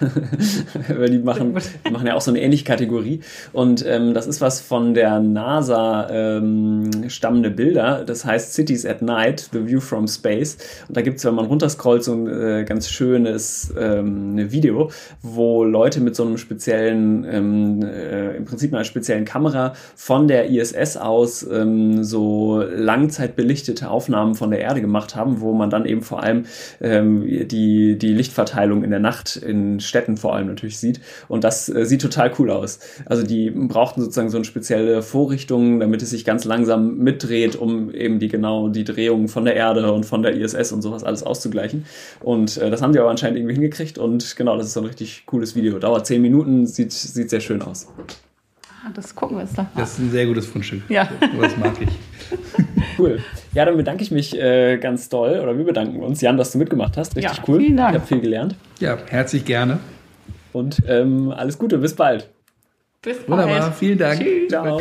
Weil 0.89 1.11
die 1.11 1.19
machen, 1.19 1.55
die 1.87 1.93
machen 1.93 2.07
ja 2.07 2.15
auch 2.15 2.23
so 2.23 2.31
eine 2.31 2.41
ähnliche 2.41 2.65
Kategorie. 2.65 3.21
Und 3.53 3.85
ähm, 3.87 4.15
das 4.15 4.27
ist 4.27 4.41
was 4.41 4.63
von 4.63 4.95
der 4.95 5.21
NASA 5.21 6.09
ähm, 6.11 7.11
stammende 7.11 7.51
Bilder. 7.51 8.05
Das 8.07 8.25
heißt 8.25 8.55
Cities 8.55 8.87
at 8.87 9.03
Night, 9.03 9.51
The 9.53 9.67
View 9.67 9.81
from 9.81 10.09
Space. 10.09 10.57
Und 10.89 10.97
da 10.97 11.03
gibt's, 11.03 11.27
wenn 11.27 11.35
man 11.35 11.45
runterscrollt, 11.45 12.03
so 12.03 12.15
ein 12.15 12.27
äh, 12.27 12.65
ganz 12.67 12.89
schönes 12.89 13.71
ähm, 13.79 14.51
Video, 14.51 14.91
wo 15.21 15.63
Leute 15.63 16.01
mit 16.01 16.17
so 16.17 16.25
einem 16.25 16.39
speziellen, 16.39 17.27
ähm, 17.31 17.82
äh, 17.83 18.37
im 18.37 18.45
Prinzip 18.45 18.73
einer 18.73 18.85
speziellen 18.85 19.25
Kamera 19.25 19.75
von 19.97 20.29
der 20.29 20.51
ISS 20.51 20.97
aus 20.97 21.47
ähm, 21.51 22.05
so 22.05 22.63
langzeitbelichtete 22.63 23.91
Aufnahmen 23.91 24.35
von 24.35 24.51
der 24.51 24.61
Erde 24.61 24.81
gemacht 24.81 25.17
haben, 25.17 25.41
wo 25.41 25.53
man 25.53 25.71
dann 25.71 25.87
eben 25.87 26.03
vor 26.03 26.23
allem 26.23 26.45
ähm, 26.81 27.27
die, 27.49 27.99
die 27.99 28.13
Lichtverteilung 28.13 28.85
in 28.85 28.91
der 28.91 29.01
Nacht 29.01 29.37
in 29.37 29.81
Städten 29.81 30.17
vor 30.17 30.35
allem 30.35 30.49
natürlich 30.49 30.79
sieht. 30.79 31.01
Und 31.29 31.45
das 31.45 31.69
äh, 31.69 31.85
sieht 31.85 32.03
total 32.03 32.33
cool 32.39 32.51
aus. 32.51 32.79
Also 33.07 33.23
die 33.25 33.51
brauchten 33.51 34.01
sozusagen 34.01 34.31
so 34.31 34.39
eine 34.39 34.45
spezielle 34.45 35.03
Vorrichtung, 35.03 35.81
damit 35.81 36.03
es 36.03 36.11
sich 36.11 36.25
ganz 36.25 36.45
langsam 36.45 36.99
mitdreht, 36.99 37.57
um 37.57 37.93
eben 37.93 38.19
die 38.19 38.29
genau 38.29 38.69
die 38.69 38.85
Drehung 38.85 39.29
von 39.29 39.45
der 39.45 39.57
Erde 39.57 39.93
und 39.93 40.05
von 40.05 40.23
der 40.23 40.37
ISS 40.37 40.73
und 40.73 40.83
sowas 40.83 41.05
alles 41.05 41.23
auszugleichen. 41.23 41.85
Und 42.21 42.57
äh, 42.57 42.71
das 42.71 42.83
haben 42.83 42.93
die 42.93 42.99
aber 42.99 43.11
anscheinend 43.11 43.39
irgendwie 43.39 43.55
hingekriegt. 43.55 43.99
Und 43.99 44.37
genau, 44.37 44.57
das 44.57 44.67
ist 44.67 44.75
so 44.75 44.81
ein 44.81 44.87
richtig 44.87 45.25
cooles 45.27 45.55
Video. 45.55 45.79
Dauert 45.79 46.07
zehn 46.07 46.23
Minuten, 46.23 46.67
sieht, 46.67 46.93
sieht 46.93 47.31
sehr 47.31 47.41
schön 47.41 47.63
aus. 47.63 47.72
Ah, 48.85 48.91
Das 48.95 49.15
gucken 49.15 49.37
wir 49.37 49.43
uns 49.43 49.53
doch 49.53 49.63
mal. 49.65 49.71
Das 49.77 49.93
ist 49.95 49.99
ein 50.01 50.11
sehr 50.11 50.27
gutes 50.27 50.47
Fundstück. 50.47 50.83
Ja. 50.89 51.09
Das 51.41 51.57
mag 51.57 51.75
ich. 51.81 51.89
Cool. 52.99 53.21
Ja, 53.55 53.65
dann 53.65 53.77
bedanke 53.77 54.03
ich 54.03 54.11
mich 54.11 54.39
äh, 54.39 54.77
ganz 54.77 55.09
doll, 55.09 55.41
oder 55.41 55.57
wir 55.57 55.65
bedanken 55.65 56.03
uns, 56.03 56.21
Jan, 56.21 56.37
dass 56.37 56.53
du 56.53 56.59
mitgemacht 56.59 56.97
hast. 56.99 57.17
Richtig 57.17 57.39
Ja, 57.39 57.45
cool. 57.49 57.61
vielen 57.61 57.77
Dank. 57.77 57.95
Ich 57.95 58.01
habe 58.01 58.07
viel 58.07 58.21
gelernt. 58.21 58.55
Ja, 58.81 58.99
herzlich 59.09 59.45
gerne. 59.47 59.79
Und 60.53 60.83
ähm, 60.87 61.33
alles 61.35 61.59
Gute, 61.59 61.79
bis 61.79 61.95
bald. 61.97 62.29
Bis 63.01 63.17
bald. 63.19 63.29
Wunderbar, 63.31 63.73
vielen 63.73 63.99
Dank. 63.99 64.23
Ciao. 64.49 64.81